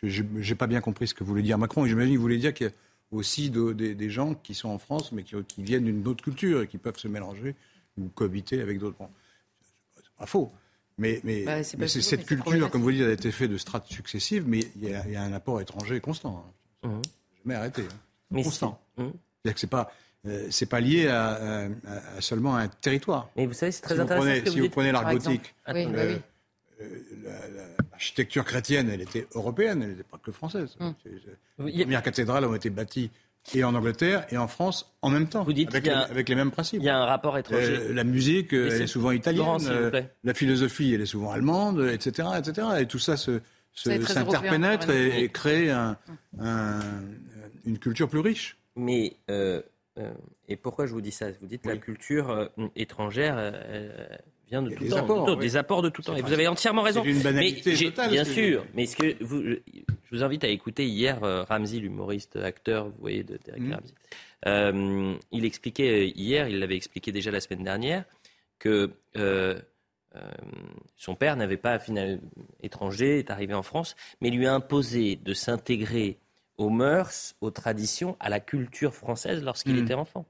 Je 0.03 0.21
n'ai 0.21 0.55
pas 0.55 0.67
bien 0.67 0.81
compris 0.81 1.07
ce 1.07 1.13
que 1.13 1.23
voulait 1.23 1.41
dire 1.41 1.57
Macron. 1.57 1.85
J'imagine 1.85 2.11
qu'il 2.11 2.19
voulait 2.19 2.37
dire 2.37 2.53
qu'il 2.53 2.67
y 2.67 2.69
a 2.69 2.73
aussi 3.11 3.49
des 3.49 4.09
gens 4.09 4.33
qui 4.33 4.53
sont 4.53 4.67
en 4.67 4.77
France, 4.79 5.13
mais 5.13 5.23
qui, 5.23 5.63
viennent 5.63 5.85
d'une 5.85 6.05
autre 6.09 6.25
culture 6.25 6.63
et 6.63 6.67
qui 6.67 6.77
peuvent 6.77 6.97
se 6.97 7.07
mélanger 7.07 7.55
ou 7.97 8.09
cohabiter 8.09 8.59
avec 8.59 8.79
d'autres. 8.79 8.97
Bon, 8.97 9.09
c'est 9.95 10.03
pas 10.17 10.25
faux. 10.25 10.51
Mais, 10.97 11.19
mais, 11.23 11.43
bah, 11.43 11.87
cette 11.87 12.25
culture, 12.25 12.71
comme 12.71 12.81
vous 12.81 12.91
dites, 12.91 13.03
a 13.03 13.11
été 13.11 13.31
faite 13.31 13.51
de 13.51 13.57
strates 13.57 13.87
successives, 13.87 14.45
mais 14.47 14.59
il 14.81 14.89
y, 14.89 14.93
a, 14.93 15.21
un 15.21 15.33
apport 15.33 15.59
étranger 15.59 15.99
constant. 15.99 16.45
Hein. 16.83 16.87
Mmh. 16.87 17.01
Jamais 17.43 17.55
arrêté. 17.55 17.81
Hein. 17.81 18.43
constant. 18.43 18.79
Mmh. 18.97 19.03
C'est-à-dire 19.03 19.53
que 19.53 19.59
c'est 19.59 19.67
pas 19.67 19.91
euh, 20.27 20.47
c'est 20.49 20.65
pas 20.65 20.79
lié 20.79 21.07
à, 21.07 21.67
seulement 22.19 22.55
un 22.55 22.67
territoire. 22.67 23.29
Mais 23.35 23.45
vous 23.45 23.53
savez, 23.53 23.71
c'est 23.71 23.81
très 23.81 23.99
intéressant. 23.99 24.51
si 24.51 24.59
vous 24.59 24.69
prenez 24.69 24.91
l'art 24.91 25.11
gothique, 25.11 25.53
oui, 25.73 25.85
bah 25.85 26.01
l'architecture 27.91 28.43
chrétienne, 28.43 28.89
elle 28.89 29.01
était 29.01 29.27
européenne, 29.33 29.81
elle 29.83 29.89
n'était 29.91 30.03
pas 30.03 30.17
que 30.17 30.31
française. 30.31 30.75
Les 31.59 31.83
premières 31.83 32.03
cathédrales 32.03 32.45
ont 32.45 32.55
été 32.55 32.69
bâties 32.69 33.11
et 33.53 33.63
en 33.63 33.75
Angleterre 33.75 34.25
et 34.31 34.37
en 34.37 34.47
France 34.47 34.95
en 35.01 35.09
même 35.09 35.27
temps, 35.27 35.41
avec, 35.41 36.29
les, 36.29 36.35
mêmes 36.35 36.51
principes. 36.51 36.81
Il 36.81 36.85
y 36.85 36.89
a 36.89 36.97
un 36.97 37.05
rapport 37.05 37.37
étranger. 37.37 37.77
Euh, 37.77 37.93
la 37.93 38.03
musique, 38.03 38.53
elle 38.53 38.81
est 38.81 38.87
souvent 38.87 39.11
italienne. 39.11 39.45
Euh, 39.67 40.01
la 40.23 40.33
philosophie, 40.33 40.93
elle 40.93 41.01
est 41.01 41.05
souvent 41.05 41.31
allemande, 41.31 41.87
etc., 41.93 42.29
etc. 42.37 42.67
Et 42.79 42.85
tout 42.87 42.99
ça 42.99 43.15
s'interpénètre 43.17 44.89
et, 44.89 45.29
crée 45.29 45.71
une 46.39 47.79
culture 47.79 48.09
plus 48.09 48.19
riche. 48.19 48.57
Mais 48.75 49.15
euh, 49.97 50.13
et 50.47 50.57
pourquoi 50.57 50.85
je 50.85 50.93
vous 50.93 51.01
dis 51.01 51.11
ça? 51.11 51.31
Vous 51.39 51.47
dites 51.47 51.65
la 51.65 51.77
culture 51.77 52.29
euh, 52.29 52.47
étrangère 52.75 53.35
euh, 53.37 54.07
vient 54.49 54.61
de 54.61 54.69
tout 54.69 54.87
temps, 54.87 55.35
des 55.35 55.57
apports 55.57 55.81
de 55.81 55.89
tout 55.89 56.01
temps. 56.01 56.15
Et 56.15 56.21
vous 56.21 56.33
avez 56.33 56.47
entièrement 56.47 56.81
raison. 56.81 57.03
Une 57.03 57.21
banalité 57.21 57.75
totale. 57.75 58.11
Bien 58.11 58.23
sûr, 58.23 58.65
mais 58.73 58.85
ce 58.85 58.95
que 58.95 59.23
vous, 59.23 59.41
je 59.41 60.09
vous 60.11 60.23
invite 60.23 60.43
à 60.43 60.47
écouter 60.47 60.85
hier 60.85 61.19
Ramsey, 61.47 61.79
l'humoriste 61.79 62.35
acteur, 62.35 62.85
vous 62.85 62.99
voyez, 62.99 63.23
de 63.23 63.39
Derek 63.43 63.61
mmh. 64.45 65.17
il 65.31 65.45
expliquait 65.45 66.07
hier, 66.09 66.47
il 66.47 66.59
l'avait 66.59 66.75
expliqué 66.75 67.11
déjà 67.11 67.31
la 67.31 67.41
semaine 67.41 67.63
dernière, 67.63 68.05
que 68.59 68.91
son 70.95 71.15
père 71.15 71.35
n'avait 71.35 71.57
pas 71.57 71.79
final 71.79 72.19
étranger, 72.61 73.19
est 73.19 73.31
arrivé 73.31 73.53
en 73.53 73.63
France, 73.63 73.95
mais 74.21 74.29
lui 74.29 74.47
a 74.47 74.53
imposé 74.53 75.15
de 75.17 75.33
s'intégrer 75.33 76.19
aux 76.57 76.69
mœurs, 76.69 77.35
aux 77.41 77.51
traditions, 77.51 78.15
à 78.19 78.29
la 78.29 78.39
culture 78.39 78.93
française 78.93 79.43
lorsqu'il 79.43 79.75
hmm. 79.75 79.83
était 79.83 79.93
enfant. 79.93 80.25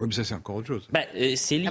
Oui, 0.00 0.06
mais 0.08 0.14
ça, 0.14 0.24
c'est 0.24 0.34
encore 0.34 0.56
autre 0.56 0.68
chose. 0.68 0.88
Bah, 0.90 1.00
euh, 1.14 1.34
c'est 1.36 1.58
lié. 1.58 1.68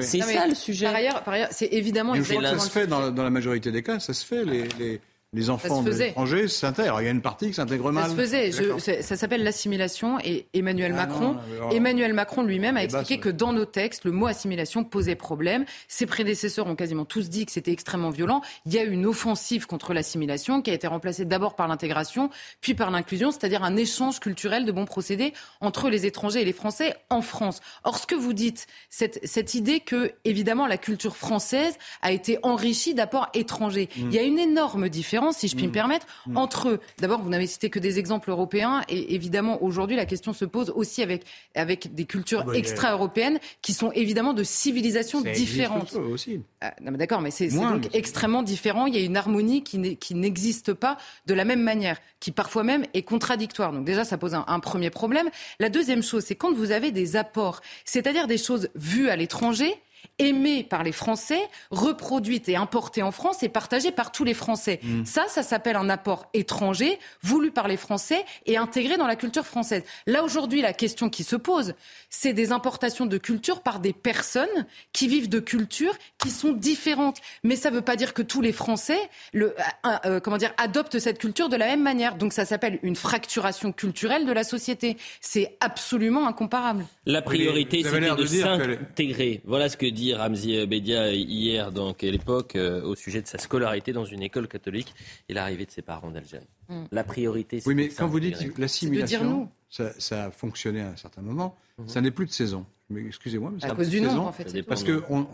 c'est 0.00 0.20
ça 0.20 0.46
le 0.46 0.54
sujet. 0.54 0.86
Par 0.86 0.94
ailleurs, 0.94 1.22
par 1.22 1.34
ailleurs 1.34 1.48
c'est 1.50 1.68
évidemment 1.72 2.14
exactement. 2.14 2.58
Ça 2.58 2.58
se 2.58 2.70
fait 2.70 2.86
dans, 2.86 3.10
dans, 3.10 3.22
la 3.22 3.30
majorité 3.30 3.70
des 3.70 3.82
cas, 3.82 4.00
ça 4.00 4.14
se 4.14 4.24
fait. 4.24 4.44
Les, 4.44 4.66
les, 4.78 5.00
les 5.36 5.50
enfants 5.50 5.82
de 5.82 5.90
l'étranger 5.90 6.48
s'intègrent. 6.48 7.00
Il 7.00 7.04
y 7.04 7.08
a 7.08 7.10
une 7.10 7.20
partie 7.20 7.48
qui 7.48 7.54
s'intègre 7.54 7.92
mal. 7.92 8.04
Ça 8.04 8.10
se 8.10 8.16
faisait. 8.16 9.02
ça 9.02 9.16
s'appelle 9.16 9.44
l'assimilation. 9.44 10.18
Et 10.24 10.46
Emmanuel 10.54 10.92
ah 10.94 11.06
Macron, 11.06 11.36
Emmanuel 11.70 12.14
Macron 12.14 12.42
lui-même 12.42 12.76
a 12.76 12.82
expliqué 12.82 13.18
que 13.18 13.28
dans 13.28 13.52
nos 13.52 13.66
textes, 13.66 14.04
le 14.04 14.12
mot 14.12 14.26
assimilation 14.26 14.82
posait 14.82 15.14
problème. 15.14 15.66
Ses 15.88 16.06
prédécesseurs 16.06 16.66
ont 16.66 16.74
quasiment 16.74 17.04
tous 17.04 17.28
dit 17.28 17.44
que 17.44 17.52
c'était 17.52 17.72
extrêmement 17.72 18.10
violent. 18.10 18.40
Il 18.64 18.72
y 18.72 18.78
a 18.78 18.84
eu 18.84 18.90
une 18.90 19.04
offensive 19.04 19.66
contre 19.66 19.92
l'assimilation 19.92 20.62
qui 20.62 20.70
a 20.70 20.74
été 20.74 20.86
remplacée 20.86 21.26
d'abord 21.26 21.54
par 21.54 21.68
l'intégration, 21.68 22.30
puis 22.62 22.74
par 22.74 22.90
l'inclusion, 22.90 23.30
c'est-à-dire 23.30 23.62
un 23.62 23.76
échange 23.76 24.20
culturel 24.20 24.64
de 24.64 24.72
bons 24.72 24.86
procédés 24.86 25.34
entre 25.60 25.90
les 25.90 26.06
étrangers 26.06 26.40
et 26.40 26.44
les 26.46 26.54
Français 26.54 26.94
en 27.10 27.20
France. 27.20 27.60
Or, 27.84 27.98
ce 27.98 28.06
que 28.06 28.14
vous 28.14 28.32
dites, 28.32 28.66
cette, 28.88 29.20
cette 29.24 29.54
idée 29.54 29.80
que, 29.80 30.12
évidemment, 30.24 30.66
la 30.66 30.78
culture 30.78 31.16
française 31.16 31.76
a 32.00 32.10
été 32.12 32.38
enrichie 32.42 32.94
d'apports 32.94 33.28
étrangers. 33.34 33.90
Mm. 33.96 34.00
Il 34.08 34.14
y 34.14 34.18
a 34.18 34.22
une 34.22 34.38
énorme 34.38 34.88
différence 34.88 35.25
si 35.32 35.48
je 35.48 35.56
puis 35.56 35.66
me 35.66 35.70
mm. 35.70 35.72
permettre, 35.72 36.06
mm. 36.26 36.36
entre 36.36 36.68
eux. 36.68 36.80
D'abord, 36.98 37.20
vous 37.22 37.28
n'avez 37.28 37.46
cité 37.46 37.70
que 37.70 37.78
des 37.78 37.98
exemples 37.98 38.30
européens, 38.30 38.82
et 38.88 39.14
évidemment, 39.14 39.62
aujourd'hui, 39.62 39.96
la 39.96 40.06
question 40.06 40.32
se 40.32 40.44
pose 40.44 40.70
aussi 40.70 41.02
avec, 41.02 41.24
avec 41.54 41.94
des 41.94 42.04
cultures 42.04 42.42
ah 42.42 42.46
bah, 42.46 42.56
extra-européennes 42.56 43.38
qui 43.62 43.72
sont 43.72 43.92
évidemment 43.92 44.32
de 44.32 44.42
civilisations 44.42 45.20
différentes. 45.20 45.94
Aussi. 45.94 46.40
Ah, 46.60 46.74
d'accord, 46.80 47.20
mais 47.20 47.30
c'est 47.30 47.48
donc 47.48 47.94
extrêmement 47.94 48.42
différent. 48.42 48.86
Il 48.86 48.94
y 48.94 48.98
a 48.98 49.04
une 49.04 49.16
harmonie 49.16 49.62
qui 49.62 50.14
n'existe 50.14 50.72
pas 50.72 50.96
de 51.26 51.34
la 51.34 51.44
même 51.44 51.62
manière, 51.62 51.98
qui 52.20 52.32
parfois 52.32 52.62
même 52.62 52.84
est 52.94 53.02
contradictoire. 53.02 53.72
Donc 53.72 53.84
déjà, 53.84 54.04
ça 54.04 54.18
pose 54.18 54.34
un, 54.34 54.44
un 54.46 54.60
premier 54.60 54.90
problème. 54.90 55.28
La 55.60 55.68
deuxième 55.68 56.02
chose, 56.02 56.24
c'est 56.24 56.34
quand 56.34 56.52
vous 56.52 56.70
avez 56.70 56.90
des 56.90 57.16
apports, 57.16 57.60
c'est-à-dire 57.84 58.26
des 58.26 58.38
choses 58.38 58.68
vues 58.74 59.08
à 59.08 59.16
l'étranger, 59.16 59.74
aimée 60.18 60.64
par 60.64 60.82
les 60.82 60.92
Français, 60.92 61.40
reproduite 61.70 62.48
et 62.48 62.56
importée 62.56 63.02
en 63.02 63.12
France 63.12 63.42
et 63.42 63.48
partagée 63.48 63.92
par 63.92 64.12
tous 64.12 64.24
les 64.24 64.34
Français. 64.34 64.80
Mm. 64.82 65.04
Ça, 65.04 65.26
ça 65.28 65.42
s'appelle 65.42 65.76
un 65.76 65.88
apport 65.88 66.28
étranger, 66.34 66.98
voulu 67.22 67.50
par 67.50 67.68
les 67.68 67.76
Français 67.76 68.24
et 68.46 68.56
intégré 68.56 68.96
dans 68.96 69.06
la 69.06 69.16
culture 69.16 69.46
française. 69.46 69.82
Là, 70.06 70.24
aujourd'hui, 70.24 70.62
la 70.62 70.72
question 70.72 71.08
qui 71.08 71.24
se 71.24 71.36
pose, 71.36 71.74
c'est 72.10 72.32
des 72.32 72.52
importations 72.52 73.06
de 73.06 73.18
culture 73.18 73.62
par 73.62 73.80
des 73.80 73.92
personnes 73.92 74.66
qui 74.92 75.08
vivent 75.08 75.28
de 75.28 75.40
cultures 75.40 75.94
qui 76.18 76.30
sont 76.30 76.52
différentes. 76.52 77.20
Mais 77.42 77.56
ça 77.56 77.70
ne 77.70 77.76
veut 77.76 77.82
pas 77.82 77.96
dire 77.96 78.14
que 78.14 78.22
tous 78.22 78.40
les 78.40 78.52
Français 78.52 78.98
le, 79.32 79.54
euh, 79.86 79.90
euh, 80.04 80.20
comment 80.20 80.36
dire, 80.36 80.52
adoptent 80.58 80.98
cette 80.98 81.18
culture 81.18 81.48
de 81.48 81.56
la 81.56 81.66
même 81.66 81.82
manière. 81.82 82.16
Donc 82.16 82.32
ça 82.32 82.44
s'appelle 82.44 82.78
une 82.82 82.96
fracturation 82.96 83.72
culturelle 83.72 84.26
de 84.26 84.32
la 84.32 84.44
société. 84.44 84.96
C'est 85.20 85.56
absolument 85.60 86.26
incomparable. 86.26 86.86
La 87.04 87.22
priorité, 87.22 87.82
c'est 87.82 88.00
de 88.00 88.26
s'intégrer. 88.26 89.40
Voilà 89.44 89.68
ce 89.68 89.76
que 89.76 89.86
dit 89.96 90.14
Ramzi 90.14 90.66
Bedia 90.66 91.12
hier, 91.12 91.72
donc 91.72 92.04
à 92.04 92.10
l'époque, 92.10 92.54
euh, 92.54 92.82
au 92.82 92.94
sujet 92.94 93.22
de 93.22 93.26
sa 93.26 93.38
scolarité 93.38 93.92
dans 93.92 94.04
une 94.04 94.22
école 94.22 94.46
catholique 94.46 94.94
et 95.28 95.34
l'arrivée 95.34 95.66
de 95.66 95.70
ses 95.70 95.82
parents 95.82 96.10
d'Algérie. 96.10 96.46
Hmm. 96.68 96.84
La 96.92 97.02
priorité, 97.02 97.60
c'est 97.60 97.68
Oui, 97.68 97.74
mais 97.74 97.88
quand 97.88 98.06
vous 98.06 98.20
dites 98.20 98.58
l'assimilation, 98.58 99.48
ça, 99.68 99.92
ça, 99.98 100.26
a 100.26 100.30
fonctionné 100.30 100.80
à 100.80 100.88
un 100.88 100.96
certain 100.96 101.22
moment, 101.22 101.56
mhm. 101.78 101.88
ça 101.88 102.00
n'est 102.00 102.10
plus 102.10 102.26
de 102.26 102.30
saison. 102.30 102.64
Excusez-moi, 102.94 103.52
mais 103.52 103.64
à 103.64 103.74
cause 103.74 103.88
du 103.88 104.00
nom, 104.00 104.26
en 104.26 104.32
fait. 104.32 104.62
Parce 104.62 104.84
qu'on 104.84 105.26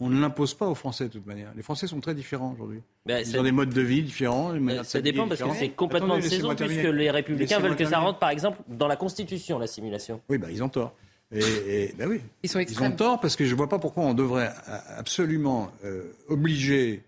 on, 0.00 0.08
ne 0.08 0.18
l'impose 0.18 0.54
pas 0.54 0.66
aux 0.66 0.74
Français 0.74 1.04
de 1.04 1.12
toute 1.12 1.26
manière. 1.26 1.52
Les 1.54 1.62
Français 1.62 1.86
sont 1.86 2.00
très 2.00 2.14
différents 2.14 2.52
aujourd'hui. 2.54 2.80
Ben, 3.04 3.22
Ils 3.26 3.38
ont 3.38 3.42
des 3.42 3.52
modes 3.52 3.74
de 3.74 3.82
vie 3.82 4.02
différents. 4.02 4.54
ça 4.82 5.02
dépend 5.02 5.28
parce 5.28 5.42
que 5.42 5.54
c'est 5.58 5.68
complètement 5.70 6.16
de 6.16 6.22
saison, 6.22 6.54
puisque 6.54 6.82
les 6.82 7.10
Républicains 7.10 7.60
veulent 7.60 7.76
que 7.76 7.84
ça 7.84 7.98
rentre, 7.98 8.18
par 8.18 8.30
exemple, 8.30 8.58
dans 8.68 8.88
la 8.88 8.96
Constitution, 8.96 9.58
l'assimilation. 9.58 10.22
Oui, 10.28 10.38
bah, 10.38 10.48
ils 10.50 10.62
ont 10.62 10.70
tort. 10.70 10.94
Et, 11.32 11.94
ben 11.96 12.08
oui. 12.08 12.20
Ils 12.42 12.50
sont 12.50 12.58
Ils 12.58 12.82
ont 12.82 12.90
tort 12.90 13.20
parce 13.20 13.36
que 13.36 13.44
je 13.44 13.52
ne 13.52 13.56
vois 13.56 13.68
pas 13.68 13.78
pourquoi 13.78 14.04
on 14.04 14.14
devrait 14.14 14.52
absolument 14.96 15.70
euh, 15.84 16.12
obliger 16.28 17.04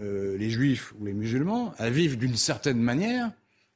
euh, 0.00 0.36
les 0.36 0.50
juifs 0.50 0.92
ou 0.98 1.04
les 1.04 1.12
musulmans 1.12 1.72
à 1.78 1.90
vivre 1.90 2.16
d'une 2.16 2.36
certaine 2.36 2.78
manière 2.78 3.30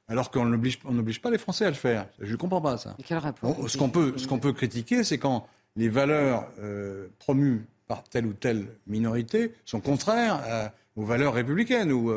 alors 0.09 0.31
qu'on 0.31 0.45
n'oblige 0.47 1.21
pas 1.21 1.31
les 1.31 1.39
Français 1.39 1.67
à 1.67 1.69
le 1.69 1.75
faire. 1.75 2.07
Je 2.21 2.31
ne 2.31 2.37
comprends 2.37 2.61
pas 2.61 2.79
ça. 2.79 2.97
quel 3.05 3.19
rapport 3.19 3.69
Ce 3.69 3.77
qu'on 3.77 3.89
peut, 3.89 4.15
peut, 4.41 4.53
critiquer, 4.53 5.03
c'est 5.03 5.19
quand 5.19 5.49
les 5.75 5.89
valeurs 5.89 6.49
euh, 6.61 7.09
promues 7.19 7.65
par 7.89 8.05
telle 8.05 8.27
ou 8.27 8.33
telle 8.33 8.67
minorité 8.87 9.53
sont 9.65 9.81
contraires 9.81 10.73
aux 10.97 11.05
valeurs 11.05 11.35
républicaines 11.35 11.93
ou 11.93 12.11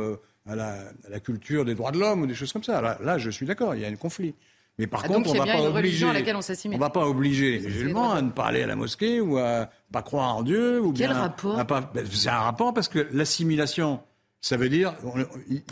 à, 0.48 0.56
la, 0.56 1.20
culture 1.20 1.66
des 1.66 1.76
droits 1.76 1.92
de 1.92 2.00
l'homme 2.00 2.22
ou 2.22 2.28
des 2.28 2.34
choses 2.34 2.54
comme 2.54 2.64
ça. 2.64 2.98
Là, 3.00 3.18
je 3.18 3.30
suis 3.30 3.46
d'accord, 3.46 3.76
il 3.76 3.82
y 3.82 3.86
a 3.86 3.88
un 3.88 3.96
conflit. 3.96 4.34
Mais 4.80 4.88
par 4.88 5.02
ah, 5.04 5.08
contre, 5.10 5.32
on 5.32 5.34
ne 5.34 5.40
va 5.40 5.46
pas 5.46 5.62
obliger, 5.62 6.06
on 6.06 6.78
va 6.78 6.90
pas 6.90 7.06
obliger 7.06 7.60
les 7.60 7.68
musulmans 7.68 8.14
à 8.14 8.22
ne 8.22 8.32
pas 8.32 8.46
aller 8.46 8.64
à 8.64 8.68
la 8.68 8.78
mosquée 8.78 9.20
ou 9.20 9.38
à 9.38 9.70
pas 9.92 10.02
croire 10.02 10.38
en 10.38 10.42
Dieu 10.42 10.80
ou 10.80 10.94
Quel 10.94 11.12
rapport 11.12 11.58
ben, 11.66 12.06
C'est 12.10 12.30
un 12.30 12.40
rapport 12.40 12.74
parce 12.74 12.88
que 12.88 13.06
l'assimilation, 13.12 14.00
ça 14.40 14.56
veut 14.56 14.70
dire 14.70 14.96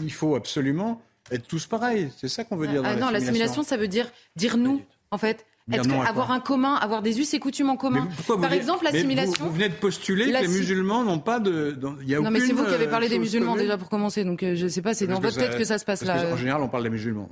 il 0.02 0.12
faut 0.12 0.36
absolument 0.36 1.02
être 1.32 1.48
tous 1.48 1.68
pareils. 1.68 2.12
C'est 2.18 2.28
ça 2.28 2.44
qu'on 2.44 2.58
veut 2.58 2.68
dire. 2.68 2.82
Ah, 2.84 2.98
non, 2.98 3.10
l'assimilation, 3.10 3.64
ça 3.64 3.78
veut 3.78 3.88
dire 3.88 4.12
dire 4.36 4.58
nous, 4.58 4.82
en 5.10 5.18
fait. 5.18 5.46
avoir 5.72 6.32
un 6.32 6.42
commun, 6.42 6.76
avoir 6.76 7.02
des 7.02 7.18
us 7.18 7.34
et 7.34 7.40
coutumes 7.40 7.70
en 7.70 7.78
commun. 7.78 8.10
Par 8.28 8.52
exemple, 8.52 8.84
l'assimilation. 8.84 9.46
Vous, 9.46 9.54
venez 9.54 9.70
de 9.70 9.76
postuler 9.76 10.26
que 10.34 10.42
les 10.42 10.50
musulmans 10.50 11.06
n'ont 11.06 11.20
pas 11.20 11.40
de. 11.40 11.80
y 12.06 12.14
a 12.14 12.20
non, 12.20 12.30
mais 12.30 12.42
c'est 12.42 12.52
vous 12.52 12.66
qui 12.66 12.74
avez 12.74 12.88
parlé 12.88 13.08
des 13.08 13.20
musulmans 13.20 13.56
déjà 13.56 13.78
pour 13.78 13.88
commencer, 13.88 14.26
donc 14.26 14.44
euh, 14.44 14.56
je 14.56 14.66
ne 14.66 14.70
sais 14.70 14.82
pas, 14.82 14.94
c'est 14.94 15.08
dans 15.08 15.22
votre 15.22 15.38
tête 15.38 15.58
que 15.58 15.64
ça 15.64 15.78
se 15.78 15.86
passe 15.86 16.04
là. 16.04 16.34
En 16.34 16.36
général, 16.36 16.62
on 16.62 16.68
parle 16.68 16.84
des 16.84 16.90
musulmans. 16.90 17.30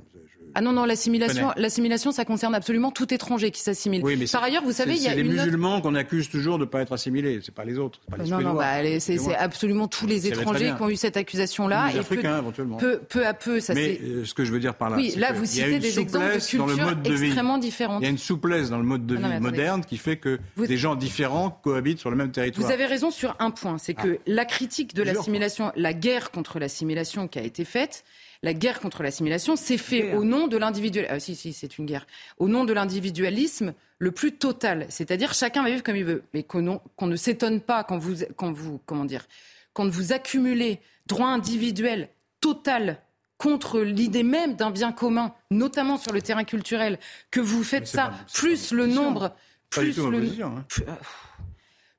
Ah 0.58 0.62
non, 0.62 0.72
non, 0.72 0.86
l'assimilation, 0.86 1.50
l'assimilation, 1.58 2.12
ça 2.12 2.24
concerne 2.24 2.54
absolument 2.54 2.90
tout 2.90 3.12
étranger 3.12 3.50
qui 3.50 3.60
s'assimile. 3.60 4.00
Oui, 4.02 4.16
mais 4.16 4.24
Par 4.24 4.42
ailleurs, 4.42 4.62
vous 4.64 4.72
savez, 4.72 4.94
il 4.94 5.02
y 5.02 5.06
a 5.06 5.14
les 5.14 5.20
une 5.20 5.32
musulmans 5.32 5.82
qu'on 5.82 5.94
accuse 5.94 6.30
toujours 6.30 6.56
de 6.56 6.64
ne 6.64 6.70
pas 6.70 6.80
être 6.80 6.94
assimilés, 6.94 7.40
c'est 7.44 7.54
pas 7.54 7.66
les 7.66 7.78
autres. 7.78 8.00
Pas 8.10 8.16
les 8.16 8.30
non, 8.30 8.40
non, 8.40 8.54
bah, 8.54 8.76
c'est 8.98 9.36
absolument 9.36 9.86
tous 9.86 10.06
les 10.06 10.26
étrangers 10.26 10.72
qui 10.74 10.82
ont 10.82 10.88
eu 10.88 10.96
cette 10.96 11.18
accusation-là. 11.18 11.90
Les 11.92 11.98
Africains, 11.98 12.38
éventuellement. 12.38 12.78
Peu, 12.78 13.00
peu, 13.06 13.26
à 13.26 13.34
peu, 13.34 13.60
ça 13.60 13.74
Mais 13.74 14.00
euh, 14.02 14.24
ce 14.24 14.32
que 14.32 14.46
je 14.46 14.52
veux 14.52 14.58
dire 14.58 14.76
par 14.76 14.88
là, 14.88 14.96
oui, 14.96 15.12
là, 15.18 15.34
vous 15.34 15.44
citez 15.44 15.78
des 15.78 15.98
exemples 16.00 16.36
de 16.36 16.40
cultures 16.40 17.22
extrêmement 17.22 17.58
différentes. 17.58 18.00
Il 18.00 18.04
y 18.04 18.08
a 18.08 18.10
une 18.10 18.16
souplesse 18.16 18.70
dans 18.70 18.78
le 18.78 18.84
mode 18.84 19.06
de 19.06 19.16
vie 19.16 19.40
moderne 19.40 19.84
qui 19.84 19.98
fait 19.98 20.16
que 20.16 20.38
des 20.56 20.78
gens 20.78 20.94
différents 20.94 21.50
cohabitent 21.50 21.98
sur 21.98 22.08
le 22.10 22.16
même 22.16 22.30
territoire. 22.30 22.66
Vous 22.66 22.72
avez 22.72 22.86
raison 22.86 23.10
sur 23.10 23.36
un 23.40 23.50
point, 23.50 23.76
c'est 23.76 23.92
que 23.92 24.16
ah. 24.16 24.22
la 24.26 24.46
critique 24.46 24.94
de 24.94 25.02
l'assimilation, 25.02 25.70
la 25.76 25.92
guerre 25.92 26.30
contre 26.30 26.58
l'assimilation 26.58 27.28
qui 27.28 27.38
a 27.38 27.42
été 27.42 27.66
faite, 27.66 28.04
la 28.42 28.54
guerre 28.54 28.80
contre 28.80 29.02
l'assimilation 29.02 29.56
s'est 29.56 29.78
faite 29.78 30.14
au 30.14 30.24
nom 30.24 30.46
de 30.46 30.56
l'individualisme. 30.56 31.14
Ah, 31.14 31.20
si, 31.20 31.34
si, 31.34 31.52
c'est 31.52 31.78
une 31.78 31.86
guerre. 31.86 32.06
Au 32.38 32.48
nom 32.48 32.64
de 32.64 32.72
l'individualisme 32.72 33.74
le 33.98 34.10
plus 34.12 34.32
total. 34.32 34.86
C'est-à-dire 34.88 35.34
chacun 35.34 35.62
va 35.62 35.70
vivre 35.70 35.82
comme 35.82 35.96
il 35.96 36.04
veut. 36.04 36.22
Mais 36.34 36.42
qu'on 36.42 36.80
ne 37.02 37.16
s'étonne 37.16 37.60
pas 37.60 37.84
quand 37.84 37.98
vous, 37.98 38.24
quand 38.36 38.52
vous, 38.52 38.80
comment 38.86 39.04
dire, 39.04 39.26
quand 39.72 39.88
vous 39.88 40.12
accumulez 40.12 40.80
droit 41.06 41.28
individuel 41.28 42.08
total 42.40 43.00
contre 43.38 43.80
l'idée 43.80 44.22
même 44.22 44.56
d'un 44.56 44.70
bien 44.70 44.92
commun, 44.92 45.34
notamment 45.50 45.98
sur 45.98 46.12
le 46.12 46.22
terrain 46.22 46.44
culturel, 46.44 46.98
que 47.30 47.40
vous 47.40 47.62
faites 47.62 47.86
ça, 47.86 48.12
plus 48.32 48.72
le 48.72 48.86
nombre, 48.86 49.34
plus 49.68 49.96
le, 49.96 50.42
hein. 50.42 50.64
euh, 50.80 50.92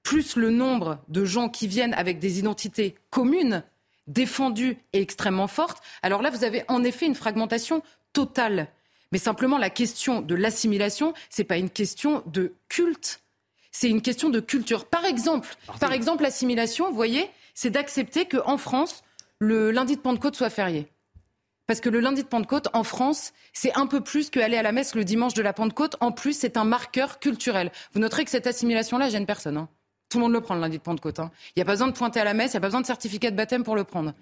plus 0.04 0.36
le 0.36 0.50
nombre 0.50 1.00
de 1.10 1.26
gens 1.26 1.50
qui 1.50 1.68
viennent 1.68 1.94
avec 1.94 2.20
des 2.20 2.40
identités 2.40 2.96
communes, 3.10 3.64
défendue 4.08 4.78
et 4.94 5.02
extrêmement 5.02 5.48
forte, 5.48 5.84
alors 6.02 6.22
là, 6.22 6.30
vous 6.30 6.44
avez 6.44 6.64
en 6.68 6.84
effet 6.84 7.06
une 7.06 7.16
fragmentation 7.16 7.84
totale. 8.14 8.68
Mais 9.12 9.20
simplement, 9.20 9.58
la 9.58 9.70
question 9.70 10.22
de 10.22 10.36
l'assimilation, 10.36 11.14
ce 11.30 11.42
n'est 11.42 11.46
pas 11.46 11.58
une 11.58 11.70
question 11.70 12.24
de 12.26 12.54
culte, 12.70 13.22
c'est 13.72 13.90
une 13.90 14.02
question 14.02 14.30
de 14.30 14.40
culture. 14.40 14.86
Par 14.86 15.06
exemple, 15.06 15.56
par 15.80 15.94
exemple, 15.94 16.24
l'assimilation, 16.24 16.90
vous 16.90 16.96
voyez, 16.96 17.30
c'est 17.54 17.70
d'accepter 17.70 18.26
qu'en 18.26 18.58
France, 18.58 19.04
le 19.40 19.72
lundi 19.72 19.96
de 19.96 20.02
Pentecôte 20.02 20.36
soit 20.36 20.50
férié. 20.50 20.88
Parce 21.68 21.82
que 21.82 21.90
le 21.90 22.00
lundi 22.00 22.24
de 22.24 22.28
Pentecôte, 22.28 22.70
en 22.74 22.84
France, 22.84 23.34
c'est 23.52 23.76
un 23.76 23.88
peu 23.88 24.02
plus 24.02 24.30
qu'aller 24.30 24.58
à 24.58 24.64
la 24.64 24.72
messe 24.72 24.96
le 24.96 25.04
dimanche 25.04 25.34
de 25.34 25.42
la 25.42 25.52
Pentecôte. 25.54 25.98
En 26.00 26.12
plus, 26.12 26.34
c'est 26.34 26.56
un 26.56 26.64
marqueur 26.64 27.20
culturel. 27.20 27.72
Vous 27.94 28.00
noterez 28.00 28.24
que 28.24 28.32
cette 28.32 28.48
assimilation-là 28.48 29.10
gêne 29.10 29.26
personne. 29.26 29.58
Hein. 29.58 29.70
Tout 30.10 30.20
le 30.20 30.24
monde 30.24 30.34
le 30.34 30.42
prend 30.42 30.56
le 30.56 30.62
lundi 30.62 30.78
de 30.78 30.84
Pentecôte. 30.84 31.20
Hein. 31.20 31.32
Il 31.50 31.60
n'y 31.60 31.62
a 31.64 31.66
pas 31.66 31.74
besoin 31.74 31.88
de 31.88 31.94
pointer 31.94 32.20
à 32.22 32.24
la 32.24 32.34
messe, 32.34 32.54
il 32.54 32.56
n'y 32.56 32.58
a 32.58 32.62
pas 32.62 32.68
besoin 32.68 32.82
de 32.82 32.86
certificat 32.86 33.30
de 33.30 33.36
baptême 33.36 33.64
pour 33.64 33.76
le 33.76 33.84
prendre. 33.84 34.14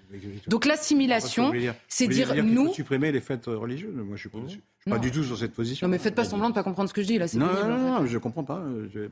Donc 0.48 0.66
l'assimilation, 0.66 1.52
c'est 1.88 2.08
dire, 2.08 2.34
dire 2.34 2.44
nous. 2.44 2.68
Faut 2.68 2.74
supprimer 2.74 3.12
les 3.12 3.22
fêtes 3.22 3.46
religieuses. 3.46 3.94
Moi, 3.94 4.16
je 4.16 4.22
suis 4.22 4.30
pas, 4.30 4.40
suis 4.48 4.62
pas 4.90 4.98
du 4.98 5.12
tout 5.12 5.24
sur 5.24 5.38
cette 5.38 5.54
position. 5.54 5.86
Non, 5.86 5.92
mais 5.92 6.00
faites 6.00 6.16
pas 6.16 6.26
semblant 6.26 6.48
de 6.48 6.52
ne 6.52 6.56
pas 6.56 6.64
comprendre 6.64 6.90
ce 6.90 6.94
que 6.94 7.04
je 7.04 7.08
dis 7.08 7.18
là. 7.20 7.28
Non, 7.36 7.46
non, 7.46 7.78
non, 7.78 8.06
je 8.06 8.18
comprends 8.18 8.44
pas. 8.44 8.64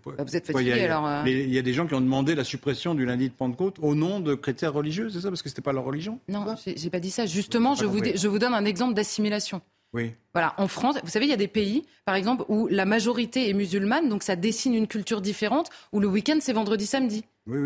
Bah, 0.05 0.23
vous 0.23 0.35
êtes 0.35 0.47
fatigué 0.47 0.83
alors. 0.83 1.05
Euh. 1.05 1.23
Il 1.27 1.53
y 1.53 1.59
a 1.59 1.61
des 1.61 1.73
gens 1.73 1.85
qui 1.85 1.93
ont 1.93 2.01
demandé 2.01 2.33
la 2.33 2.43
suppression 2.43 2.95
du 2.95 3.05
lundi 3.05 3.29
de 3.29 3.33
Pentecôte 3.33 3.77
au 3.81 3.93
nom 3.93 4.19
de 4.19 4.33
critères 4.33 4.73
religieux, 4.73 5.09
c'est 5.09 5.21
ça 5.21 5.29
Parce 5.29 5.43
que 5.43 5.49
c'était 5.49 5.61
pas 5.61 5.73
leur 5.73 5.83
religion 5.83 6.19
Non, 6.27 6.45
j'ai 6.65 6.89
pas 6.89 6.99
dit 6.99 7.11
ça. 7.11 7.27
Justement, 7.27 7.75
je 7.75 7.85
vous, 7.85 8.01
je 8.15 8.27
vous 8.27 8.39
donne 8.39 8.53
un 8.53 8.65
exemple 8.65 8.95
d'assimilation. 8.95 9.61
Oui. 9.93 10.11
Voilà, 10.33 10.55
en 10.57 10.67
France, 10.67 10.95
vous 11.03 11.09
savez, 11.11 11.25
il 11.27 11.29
y 11.29 11.33
a 11.33 11.37
des 11.37 11.47
pays, 11.47 11.83
par 12.05 12.15
exemple, 12.15 12.43
où 12.47 12.67
la 12.67 12.85
majorité 12.85 13.49
est 13.49 13.53
musulmane, 13.53 14.09
donc 14.09 14.23
ça 14.23 14.35
dessine 14.35 14.73
une 14.73 14.87
culture 14.87 15.21
différente, 15.21 15.69
où 15.91 15.99
le 15.99 16.07
week-end 16.07 16.37
c'est 16.41 16.53
vendredi, 16.53 16.87
samedi. 16.87 17.23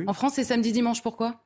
En 0.07 0.13
France, 0.13 0.33
c'est 0.35 0.43
samedi, 0.43 0.71
dimanche. 0.71 1.03
Pourquoi? 1.03 1.39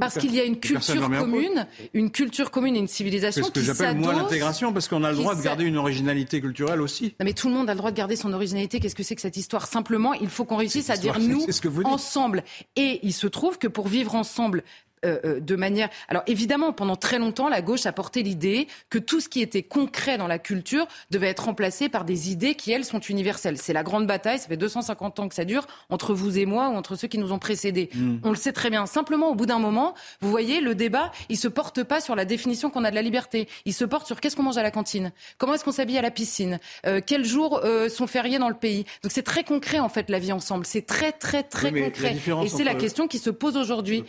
Parce 0.00 0.18
qu'il 0.18 0.34
y 0.34 0.40
a 0.40 0.44
une 0.44 0.58
culture 0.58 1.08
commune, 1.08 1.66
une 1.94 2.10
culture 2.10 2.50
commune 2.50 2.76
et 2.76 2.80
une 2.80 2.88
civilisation. 2.88 3.44
C'est 3.44 3.48
ce 3.48 3.52
que 3.54 3.60
j'appelle 3.60 3.96
moi 3.96 4.12
l'intégration, 4.12 4.72
parce 4.72 4.88
qu'on 4.88 5.04
a 5.04 5.12
le 5.12 5.16
droit 5.16 5.34
de 5.34 5.42
garder 5.42 5.64
une 5.64 5.76
originalité 5.76 6.40
culturelle 6.40 6.82
aussi. 6.82 7.14
Non, 7.20 7.24
mais 7.24 7.32
tout 7.32 7.48
le 7.48 7.54
monde 7.54 7.70
a 7.70 7.74
le 7.74 7.78
droit 7.78 7.92
de 7.92 7.96
garder 7.96 8.16
son 8.16 8.32
originalité. 8.34 8.80
Qu'est-ce 8.80 8.96
que 8.96 9.04
c'est 9.04 9.14
que 9.14 9.22
cette 9.22 9.36
histoire? 9.36 9.66
Simplement, 9.66 10.12
il 10.14 10.28
faut 10.28 10.44
qu'on 10.44 10.56
réussisse 10.56 10.90
à 10.90 10.96
dire 10.96 11.18
nous 11.18 11.46
ensemble. 11.84 12.42
Et 12.76 12.98
il 13.02 13.14
se 13.14 13.28
trouve 13.28 13.56
que 13.56 13.68
pour 13.68 13.86
vivre 13.88 14.16
ensemble, 14.16 14.64
euh, 15.06 15.18
euh, 15.24 15.40
de 15.40 15.56
manière. 15.56 15.88
Alors 16.08 16.22
évidemment, 16.26 16.74
pendant 16.74 16.94
très 16.94 17.18
longtemps, 17.18 17.48
la 17.48 17.62
gauche 17.62 17.86
a 17.86 17.92
porté 17.92 18.22
l'idée 18.22 18.68
que 18.90 18.98
tout 18.98 19.20
ce 19.20 19.30
qui 19.30 19.40
était 19.40 19.62
concret 19.62 20.18
dans 20.18 20.26
la 20.26 20.38
culture 20.38 20.86
devait 21.10 21.28
être 21.28 21.44
remplacé 21.44 21.88
par 21.88 22.04
des 22.04 22.30
idées 22.30 22.54
qui, 22.54 22.70
elles, 22.70 22.84
sont 22.84 23.00
universelles. 23.00 23.56
C'est 23.56 23.72
la 23.72 23.82
grande 23.82 24.06
bataille, 24.06 24.38
ça 24.38 24.48
fait 24.48 24.58
250 24.58 25.20
ans 25.20 25.28
que 25.30 25.34
ça 25.34 25.46
dure, 25.46 25.66
entre 25.88 26.12
vous 26.12 26.36
et 26.36 26.44
moi 26.44 26.68
ou 26.68 26.74
entre 26.74 26.96
ceux 26.96 27.08
qui 27.08 27.16
nous 27.16 27.32
ont 27.32 27.38
précédés. 27.38 27.88
Mm. 27.94 28.16
On 28.24 28.28
le 28.28 28.36
sait 28.36 28.52
très 28.52 28.68
bien. 28.68 28.84
Simplement, 28.84 29.30
au 29.30 29.34
bout 29.34 29.46
d'un 29.46 29.58
moment, 29.58 29.94
vous 30.20 30.28
voyez, 30.28 30.60
le 30.60 30.74
débat, 30.74 31.12
il 31.30 31.38
se 31.38 31.48
porte 31.48 31.82
pas 31.82 32.02
sur 32.02 32.14
la 32.14 32.26
définition 32.26 32.68
qu'on 32.68 32.84
a 32.84 32.90
de 32.90 32.94
la 32.94 33.02
liberté. 33.02 33.48
Il 33.64 33.72
se 33.72 33.86
porte 33.86 34.06
sur 34.06 34.20
qu'est-ce 34.20 34.36
qu'on 34.36 34.42
mange 34.42 34.58
à 34.58 34.62
la 34.62 34.70
cantine, 34.70 35.12
comment 35.38 35.54
est-ce 35.54 35.64
qu'on 35.64 35.72
s'habille 35.72 35.96
à 35.96 36.02
la 36.02 36.10
piscine, 36.10 36.60
euh, 36.86 37.00
quels 37.04 37.24
jours 37.24 37.62
sont 37.88 38.06
fériés 38.06 38.38
dans 38.38 38.50
le 38.50 38.54
pays? 38.54 38.84
Donc 39.02 39.12
c'est 39.12 39.22
très 39.22 39.44
concret, 39.44 39.78
en 39.78 39.88
fait, 39.88 40.10
la 40.10 40.18
vie 40.18 40.32
ensemble. 40.32 40.66
C'est 40.66 40.84
très, 40.84 41.12
très, 41.12 41.42
très 41.42 41.72
concret. 41.72 42.16
Et 42.44 42.48
c'est 42.48 42.64
la 42.64 42.74
question 42.74 43.08
qui 43.08 43.18
se 43.18 43.30
pose 43.30 43.56
aujourd'hui. 43.56 44.04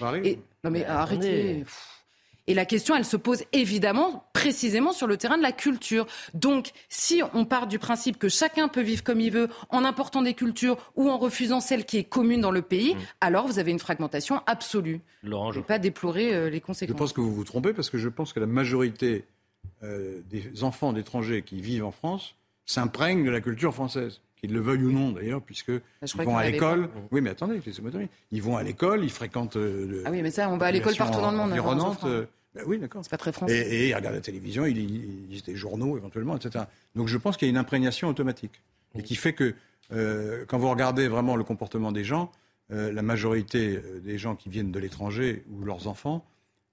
Non 0.63 0.71
mais 0.71 0.85
arrêtez. 0.85 1.63
Et 2.47 2.53
la 2.53 2.65
question, 2.65 2.95
elle 2.95 3.05
se 3.05 3.17
pose 3.17 3.43
évidemment 3.53 4.25
précisément 4.33 4.91
sur 4.91 5.05
le 5.07 5.15
terrain 5.15 5.37
de 5.37 5.43
la 5.43 5.51
culture. 5.51 6.07
Donc, 6.33 6.71
si 6.89 7.21
on 7.33 7.45
part 7.45 7.67
du 7.67 7.77
principe 7.77 8.17
que 8.17 8.29
chacun 8.29 8.67
peut 8.67 8.81
vivre 8.81 9.03
comme 9.03 9.21
il 9.21 9.31
veut 9.31 9.47
en 9.69 9.85
important 9.85 10.21
des 10.21 10.33
cultures 10.33 10.91
ou 10.95 11.09
en 11.09 11.17
refusant 11.17 11.59
celle 11.59 11.85
qui 11.85 11.97
est 11.97 12.03
commune 12.03 12.41
dans 12.41 12.51
le 12.51 12.63
pays, 12.63 12.95
mm. 12.95 12.99
alors 13.21 13.47
vous 13.47 13.59
avez 13.59 13.71
une 13.71 13.79
fragmentation 13.79 14.41
absolue. 14.47 15.01
Laurent, 15.23 15.51
je 15.51 15.59
ne 15.59 15.63
pas 15.63 15.77
déplorer 15.77 16.33
euh, 16.33 16.49
les 16.49 16.61
conséquences. 16.61 16.95
Je 16.95 16.97
pense 16.97 17.13
que 17.13 17.21
vous 17.21 17.33
vous 17.33 17.43
trompez 17.43 17.73
parce 17.73 17.89
que 17.89 17.99
je 17.99 18.09
pense 18.09 18.33
que 18.33 18.39
la 18.39 18.47
majorité 18.47 19.25
euh, 19.83 20.21
des 20.29 20.63
enfants 20.63 20.93
d'étrangers 20.93 21.43
qui 21.43 21.61
vivent 21.61 21.85
en 21.85 21.91
France 21.91 22.35
s'imprègnent 22.65 23.25
de 23.25 23.29
la 23.29 23.41
culture 23.41 23.73
française 23.73 24.21
qu'ils 24.41 24.53
le 24.53 24.59
veuillent 24.59 24.85
ou 24.85 24.91
non 24.91 25.11
d'ailleurs, 25.11 25.41
puisque 25.41 25.69
ils 25.69 26.23
vont 26.23 26.37
à 26.37 26.49
l'école. 26.49 26.89
Oui, 27.11 27.21
mais 27.21 27.29
attendez, 27.29 27.61
ils 28.31 28.41
vont 28.41 28.57
à 28.57 28.63
l'école, 28.63 29.03
ils 29.03 29.11
fréquentent. 29.11 29.55
Euh, 29.55 30.03
ah 30.05 30.11
oui, 30.11 30.21
mais 30.21 30.31
ça, 30.31 30.49
on 30.49 30.57
va 30.57 30.67
à 30.67 30.71
l'école 30.71 30.95
partout 30.95 31.21
dans 31.21 31.31
le 31.31 31.37
monde. 31.37 31.51
Environnante. 31.51 32.03
Euh, 32.05 32.25
bah 32.55 32.61
oui, 32.65 32.79
d'accord. 32.79 33.03
C'est 33.03 33.11
pas 33.11 33.17
très 33.17 33.31
français. 33.31 33.67
Et, 33.69 33.89
ils 33.89 33.95
regardent 33.95 34.15
la 34.15 34.21
télévision, 34.21 34.65
ils, 34.65 35.29
lisent 35.29 35.43
des 35.43 35.55
journaux 35.55 35.95
éventuellement, 35.95 36.35
etc. 36.35 36.65
Donc 36.95 37.07
je 37.07 37.17
pense 37.17 37.37
qu'il 37.37 37.47
y 37.47 37.49
a 37.49 37.51
une 37.51 37.57
imprégnation 37.57 38.07
automatique 38.09 38.61
et 38.95 39.03
qui 39.03 39.15
fait 39.15 39.33
que 39.33 39.53
euh, 39.93 40.45
quand 40.47 40.57
vous 40.57 40.69
regardez 40.69 41.07
vraiment 41.07 41.35
le 41.35 41.43
comportement 41.43 41.91
des 41.91 42.03
gens, 42.03 42.31
la 42.69 43.01
majorité 43.01 43.81
des 44.01 44.17
gens 44.17 44.37
qui 44.37 44.47
viennent 44.47 44.71
de 44.71 44.79
l'étranger 44.79 45.43
ou 45.51 45.65
leurs 45.65 45.89
enfants 45.89 46.25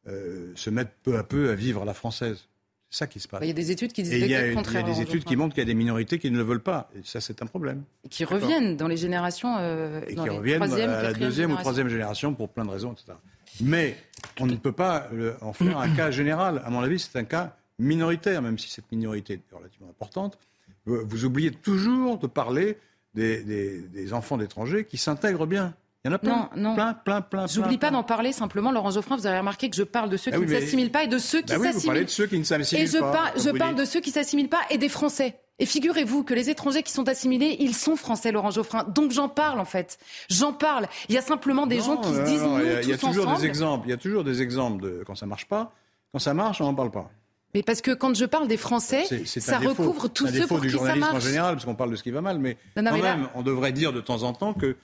se 0.07 0.70
mettent 0.70 0.95
peu 1.03 1.18
à 1.18 1.24
peu 1.24 1.51
à 1.51 1.57
vivre 1.57 1.82
à 1.82 1.84
la 1.84 1.93
française. 1.93 2.47
C'est 2.91 3.01
ça 3.01 3.07
qui 3.07 3.20
se 3.20 3.28
passe. 3.28 3.41
Il 3.43 3.49
y 3.49 3.51
a 3.51 3.55
des 3.55 3.70
études 3.70 3.93
qui 3.93 4.03
disent 4.03 4.12
le 4.12 4.55
contraire. 4.55 4.82
Il 4.82 4.89
y 4.89 4.91
a 4.91 4.95
des 4.95 5.03
études 5.03 5.24
qui 5.24 5.36
montrent 5.36 5.55
qu'il 5.55 5.62
y 5.62 5.66
a 5.66 5.66
des 5.66 5.74
minorités 5.74 6.18
qui 6.18 6.30
ne 6.30 6.39
le 6.39 6.43
veulent 6.43 6.62
pas. 6.62 6.91
Et 6.97 7.01
ça, 7.05 7.20
c'est 7.20 7.43
un 7.43 7.47
problème. 7.47 7.84
Et 8.05 8.09
qui 8.09 8.24
reviennent 8.24 8.76
dans 8.76 8.89
les 8.89 8.97
générations. 8.97 9.57
Euh, 9.59 10.01
et 10.07 10.14
qui 10.14 10.28
reviennent 10.28 10.62
à 10.62 11.03
la 11.03 11.12
deuxième 11.12 11.53
ou 11.53 11.57
troisième 11.57 11.89
génération 11.89 12.34
pour 12.34 12.49
plein 12.49 12.64
de 12.64 12.70
raisons, 12.70 12.93
etc. 12.93 13.12
Mais 13.61 13.97
on 14.41 14.47
ne 14.47 14.57
peut 14.57 14.72
pas 14.72 15.09
en 15.41 15.53
faire 15.53 15.78
un 15.78 15.91
cas 15.91 16.11
général. 16.11 16.62
À 16.64 16.70
mon 16.70 16.80
avis, 16.80 16.99
c'est 16.99 17.18
un 17.18 17.24
cas 17.24 17.57
minoritaire, 17.78 18.41
même 18.43 18.59
si 18.59 18.70
cette 18.70 18.91
minorité 18.91 19.34
est 19.34 19.55
relativement 19.55 19.91
importante. 19.91 20.39
Vous 20.86 21.24
oubliez 21.26 21.51
toujours 21.51 22.18
de 22.18 22.26
parler 22.26 22.78
des, 23.14 23.43
des 23.43 24.12
enfants 24.14 24.39
d'étrangers 24.39 24.84
qui 24.84 24.97
s'intègrent 24.97 25.47
bien. 25.47 25.74
Il 26.05 26.09
y 26.09 26.11
en 26.12 26.14
a 26.14 26.18
plein. 26.18 26.49
Non, 26.55 26.70
non. 26.70 26.74
Plein, 26.74 26.94
plein, 26.94 27.20
plein. 27.20 27.46
J'oublie 27.46 27.78
pas 27.78 27.90
d'en 27.90 28.05
parler 28.05 28.32
simplement, 28.32 28.70
Laurent 28.70 28.92
Geoffrin. 28.92 29.16
Vous 29.16 29.26
avez 29.26 29.38
remarqué 29.38 29.68
que 29.68 29.76
je 29.76 29.82
parle 29.82 30.09
de 30.09 30.16
ceux 30.16 30.30
ah 30.32 30.36
qui 30.36 30.44
ne 30.44 30.61
s'assimilent 30.61 30.92
pas 30.92 31.05
et 31.05 31.09
de 31.09 31.18
ceux 31.18 31.42
qui 31.42 31.49
s'assimilent. 31.49 31.72
Bah 31.72 31.78
vous 31.80 31.86
parlez 31.86 32.05
de 32.05 32.11
ceux 32.11 32.26
qui 32.26 32.38
ne 32.38 32.44
s'assimilent 32.44 32.88
pas. 32.90 33.32
Et 33.36 33.40
je, 33.42 33.51
parle 33.51 33.74
de 33.74 33.84
ceux 33.84 34.01
qui 34.01 34.11
s'assimilent 34.11 34.49
pas 34.49 34.61
et 34.70 34.78
des 34.78 34.88
Français. 34.88 35.40
Et 35.59 35.66
figurez-vous 35.66 36.22
que 36.22 36.34
les 36.34 36.51
étrangers 36.51 36.84
qui 36.84 36.92
sont 36.92 37.09
assimilés, 37.09 37.57
ils 37.59 37.74
sont 37.74 37.96
français, 37.96 38.30
Laurent 38.30 38.53
Geoffrin. 38.53 38.84
Donc 38.84 39.11
j'en 39.11 39.28
parle 39.28 39.59
en 39.59 39.64
fait. 39.64 39.99
J'en 40.30 40.53
parle. 40.53 40.86
Il 41.09 41.16
y 41.16 41.18
a 41.18 41.22
simplement 41.22 41.66
des 41.66 41.80
gens 41.80 41.96
qui 41.96 42.14
se 42.14 42.20
disent 42.20 42.42
non, 42.42 42.61
Il 42.61 42.88
y 42.88 42.92
a, 42.92 42.99
toujours 42.99 43.26
des 43.36 43.44
exemples. 43.44 43.88
Il 43.88 43.90
y 43.90 43.94
a 43.94 43.96
toujours 43.96 44.22
des 44.22 44.40
exemples 44.40 44.82
de 44.82 45.03
quand 45.05 45.16
ça 45.16 45.26
marche 45.26 45.46
pas. 45.46 45.72
Quand 46.12 46.20
ça 46.20 46.32
marche, 46.32 46.61
on 46.61 46.64
n'en 46.64 46.74
parle 46.74 46.92
pas. 46.92 47.11
Mais 47.55 47.62
parce 47.62 47.80
que 47.80 47.90
quand 47.90 48.14
je 48.14 48.24
parle 48.24 48.46
des 48.46 48.57
Français, 48.57 49.05
ça 49.26 49.59
recouvre 49.59 50.09
tous 50.09 50.28
ceux 50.28 50.46
pour 50.46 50.61
qui 50.61 50.70
ça 50.70 50.94
marche. 50.94 51.14
en 51.14 51.20
général, 51.20 51.55
parce 51.55 51.64
qu'on 51.64 51.74
parle 51.74 51.90
de 51.90 51.96
ce 51.96 52.05
qui 52.05 52.12
va 52.12 52.20
mal. 52.20 52.38
Mais 52.38 52.57
quand 52.76 52.82
même, 52.82 53.28
on 53.34 53.42
devrait 53.42 53.72
dire 53.72 53.92
de 53.92 54.01
temps 54.01 54.22
en 54.22 54.32
temps 54.32 54.55
que 54.55 54.76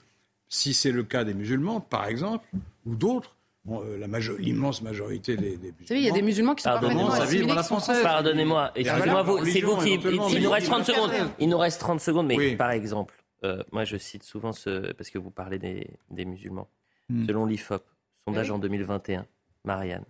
si 0.47 0.73
c'est 0.73 0.91
le 0.91 1.03
cas 1.03 1.23
des 1.23 1.33
musulmans, 1.33 1.79
par 1.79 2.05
exemple, 2.05 2.47
ou 2.85 2.95
d'autres, 2.95 3.35
euh, 3.67 4.07
l'immense 4.37 4.83
majorité 4.83 5.37
des, 5.37 5.57
musulmans. 5.57 5.75
Vous 5.79 5.87
savez, 5.87 5.99
il 5.99 6.05
y 6.05 6.09
a 6.09 6.13
des 6.13 6.21
musulmans 6.21 6.53
qui 6.53 6.63
sont 6.63 6.69
parfaitement 6.69 7.09
assimilés, 7.09 7.53
la 7.53 7.63
française. 7.63 8.03
Pardonnez-moi, 8.03 8.71
excusez-moi, 8.75 9.25
c'est 9.43 9.61
vous 9.61 9.77
qui. 9.77 9.93
Il 10.35 10.43
nous 10.43 10.51
reste 10.51 10.67
30 10.67 10.85
secondes. 10.85 11.11
Il 11.39 11.49
nous 11.49 11.57
reste 11.57 11.79
30 11.79 11.99
secondes, 11.99 12.27
mais 12.27 12.55
par 12.55 12.71
exemple, 12.71 13.15
euh, 13.43 13.63
moi 13.71 13.83
je 13.83 13.97
cite 13.97 14.23
souvent 14.23 14.53
ce. 14.53 14.93
Parce 14.93 15.09
que 15.09 15.17
vous 15.17 15.31
parlez 15.31 15.57
des, 15.57 16.25
musulmans. 16.25 16.67
Hmm. 17.09 17.25
Selon 17.25 17.45
l'IFOP, 17.45 17.83
sondage 18.23 18.51
en 18.51 18.59
2021, 18.59 19.25
Marianne, 19.63 20.05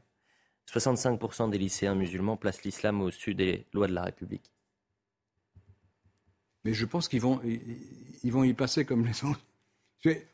65% 0.69 1.49
des 1.49 1.57
lycéens 1.57 1.95
musulmans 1.95 2.37
placent 2.37 2.63
l'islam 2.63 3.01
au-dessus 3.01 3.35
des 3.35 3.65
lois 3.73 3.87
de 3.87 3.93
la 3.93 4.03
République. 4.03 4.51
Mais 6.65 6.73
je 6.73 6.85
pense 6.85 7.07
qu'ils 7.07 7.21
vont, 7.21 7.41
ils 7.43 8.31
vont 8.31 8.43
y 8.43 8.53
passer 8.53 8.85
comme 8.85 9.05
les 9.05 9.23
autres. 9.23 9.39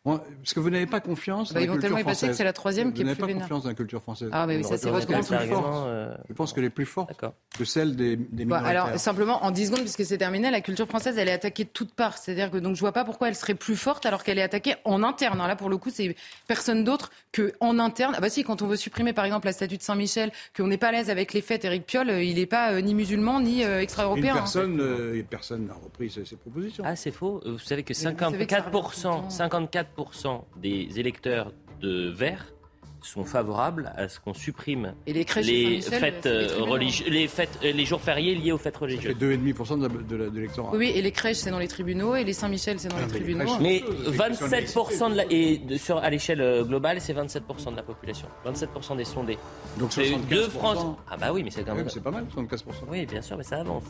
Parce 0.03 0.53
que 0.53 0.59
vous 0.59 0.69
n'avez 0.69 0.85
pas 0.85 0.99
confiance 0.99 1.53
bah, 1.53 1.65
dans 1.65 1.75
la 1.75 1.79
culture 1.79 1.99
française. 1.99 2.29
que 2.29 2.35
c'est 2.35 2.43
la 2.43 2.53
troisième 2.53 2.93
qui 2.93 3.01
est 3.01 3.05
plus 3.05 3.13
Vous 3.13 3.21
n'avez 3.21 3.33
pas 3.33 3.39
confiance 3.41 3.63
dans 3.63 3.69
la 3.69 3.75
culture 3.75 4.01
française. 4.01 4.29
Ah, 4.31 4.45
mais 4.45 4.57
oui, 4.57 4.63
ça 4.63 4.77
c'est 4.77 4.89
votre 4.89 5.13
argument. 5.13 5.85
Euh... 5.87 6.13
Je 6.29 6.33
pense 6.33 6.53
qu'elle 6.53 6.63
est 6.63 6.69
plus 6.69 6.85
forte 6.85 7.13
que 7.57 7.65
celle 7.65 7.95
des, 7.95 8.15
des 8.15 8.45
bah, 8.45 8.61
Alors, 8.65 8.97
simplement, 8.97 9.43
en 9.43 9.51
10 9.51 9.67
secondes, 9.67 9.81
puisque 9.81 10.05
c'est 10.05 10.17
terminé, 10.17 10.51
la 10.51 10.61
culture 10.61 10.87
française, 10.87 11.17
elle 11.17 11.29
est 11.29 11.33
attaquée 11.33 11.63
de 11.63 11.69
toutes 11.69 11.93
parts. 11.93 12.17
C'est-à-dire 12.17 12.51
que 12.51 12.57
donc, 12.57 12.75
je 12.75 12.81
vois 12.81 12.91
pas 12.91 13.03
pourquoi 13.03 13.29
elle 13.29 13.35
serait 13.35 13.55
plus 13.55 13.75
forte 13.75 14.05
alors 14.05 14.23
qu'elle 14.23 14.37
est 14.37 14.43
attaquée 14.43 14.75
en 14.85 15.03
interne. 15.03 15.37
Là, 15.37 15.55
pour 15.55 15.69
le 15.69 15.77
coup, 15.77 15.89
c'est 15.89 16.15
personne 16.47 16.83
d'autre 16.83 17.11
qu'en 17.33 17.79
interne. 17.79 18.13
Ah 18.17 18.21
bah 18.21 18.29
si, 18.29 18.43
quand 18.43 18.61
on 18.61 18.67
veut 18.67 18.77
supprimer, 18.77 19.13
par 19.13 19.25
exemple, 19.25 19.47
la 19.47 19.53
statue 19.53 19.77
de 19.77 19.83
Saint-Michel, 19.83 20.31
qu'on 20.55 20.67
n'est 20.67 20.77
pas 20.77 20.89
à 20.89 20.91
l'aise 20.91 21.09
avec 21.09 21.33
les 21.33 21.41
fêtes, 21.41 21.65
Éric 21.65 21.85
Piolle, 21.85 22.09
il 22.21 22.35
n'est 22.35 22.45
pas 22.45 22.71
euh, 22.71 22.81
ni 22.81 22.93
musulman, 22.93 23.39
ni 23.39 23.63
euh, 23.63 23.81
extra-européen. 23.81 24.35
Hein. 24.35 24.39
Personne 24.39 24.81
hein. 24.81 25.23
personne 25.29 25.65
n'a 25.67 25.73
repris 25.73 26.09
ses, 26.09 26.35
propositions. 26.35 26.83
Ah, 26.85 26.95
c'est 26.95 27.11
faux. 27.11 27.41
Vous 27.45 27.59
savez 27.59 27.83
que 27.83 27.93
54%, 27.93 29.29
54% 29.51 30.43
des 30.57 30.99
électeurs 30.99 31.51
de 31.81 32.09
Vert 32.09 32.53
sont 33.01 33.25
favorables 33.25 33.91
à 33.95 34.07
ce 34.07 34.19
qu'on 34.19 34.33
supprime 34.33 34.93
les, 35.07 35.23
fêtes 35.23 36.27
religieuses, 36.59 37.07
les 37.09 37.27
fêtes, 37.27 37.59
les 37.61 37.85
jours 37.85 38.01
fériés 38.01 38.35
liés 38.35 38.51
aux 38.51 38.57
fêtes 38.57 38.77
religieuses. 38.77 39.13
Ça 39.13 39.19
fait 39.19 39.37
2,5% 39.37 40.07
de, 40.07 40.15
l'électorat. 40.15 40.71
Oui, 40.75 40.91
et 40.93 41.01
les 41.01 41.11
crèches 41.11 41.37
c'est 41.37 41.51
dans 41.51 41.59
les 41.59 41.67
tribunaux 41.67 42.15
et 42.15 42.23
les 42.23 42.33
Saint-Michel 42.33 42.79
c'est 42.79 42.89
dans 42.89 42.99
les 42.99 43.07
tribunaux. 43.07 43.57
Mais 43.59 43.83
27% 44.07 45.11
de 45.11 45.15
la, 45.15 45.25
et 45.29 45.61
sur, 45.77 45.97
à 45.97 46.09
l'échelle 46.09 46.41
euh, 46.41 46.63
globale 46.63 47.01
c'est 47.01 47.13
27% 47.13 47.71
de 47.71 47.75
la 47.75 47.83
population, 47.83 48.27
27% 48.45 48.97
des 48.97 49.05
sondés. 49.05 49.37
Donc 49.77 49.91
c'est 49.91 50.15
deux 50.29 50.49
France. 50.49 50.97
Ah 51.09 51.17
bah 51.17 51.31
oui, 51.33 51.43
mais 51.43 51.49
c'est 51.49 51.63
quand 51.63 51.75
même. 51.75 51.89
c'est 51.89 52.03
pas 52.03 52.11
mal, 52.11 52.25
75%. 52.35 52.61
Oui, 52.89 53.05
bien 53.05 53.21
sûr, 53.21 53.37
mais 53.37 53.43
ça 53.43 53.59
avance. 53.59 53.83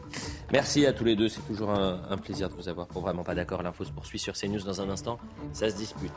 Merci 0.52 0.86
à 0.86 0.92
tous 0.92 1.04
les 1.04 1.16
deux, 1.16 1.28
c'est 1.28 1.46
toujours 1.46 1.70
un, 1.70 2.02
un 2.08 2.16
plaisir 2.16 2.48
de 2.48 2.54
vous 2.54 2.68
avoir. 2.68 2.86
Pour 2.86 3.02
vraiment 3.02 3.24
pas 3.24 3.34
d'accord, 3.34 3.62
l'info 3.62 3.84
se 3.84 3.92
poursuit 3.92 4.18
sur 4.18 4.34
CNews 4.34 4.60
dans 4.60 4.80
un 4.80 4.88
instant. 4.90 5.18
Ça 5.52 5.70
se 5.70 5.76
dispute. 5.76 6.12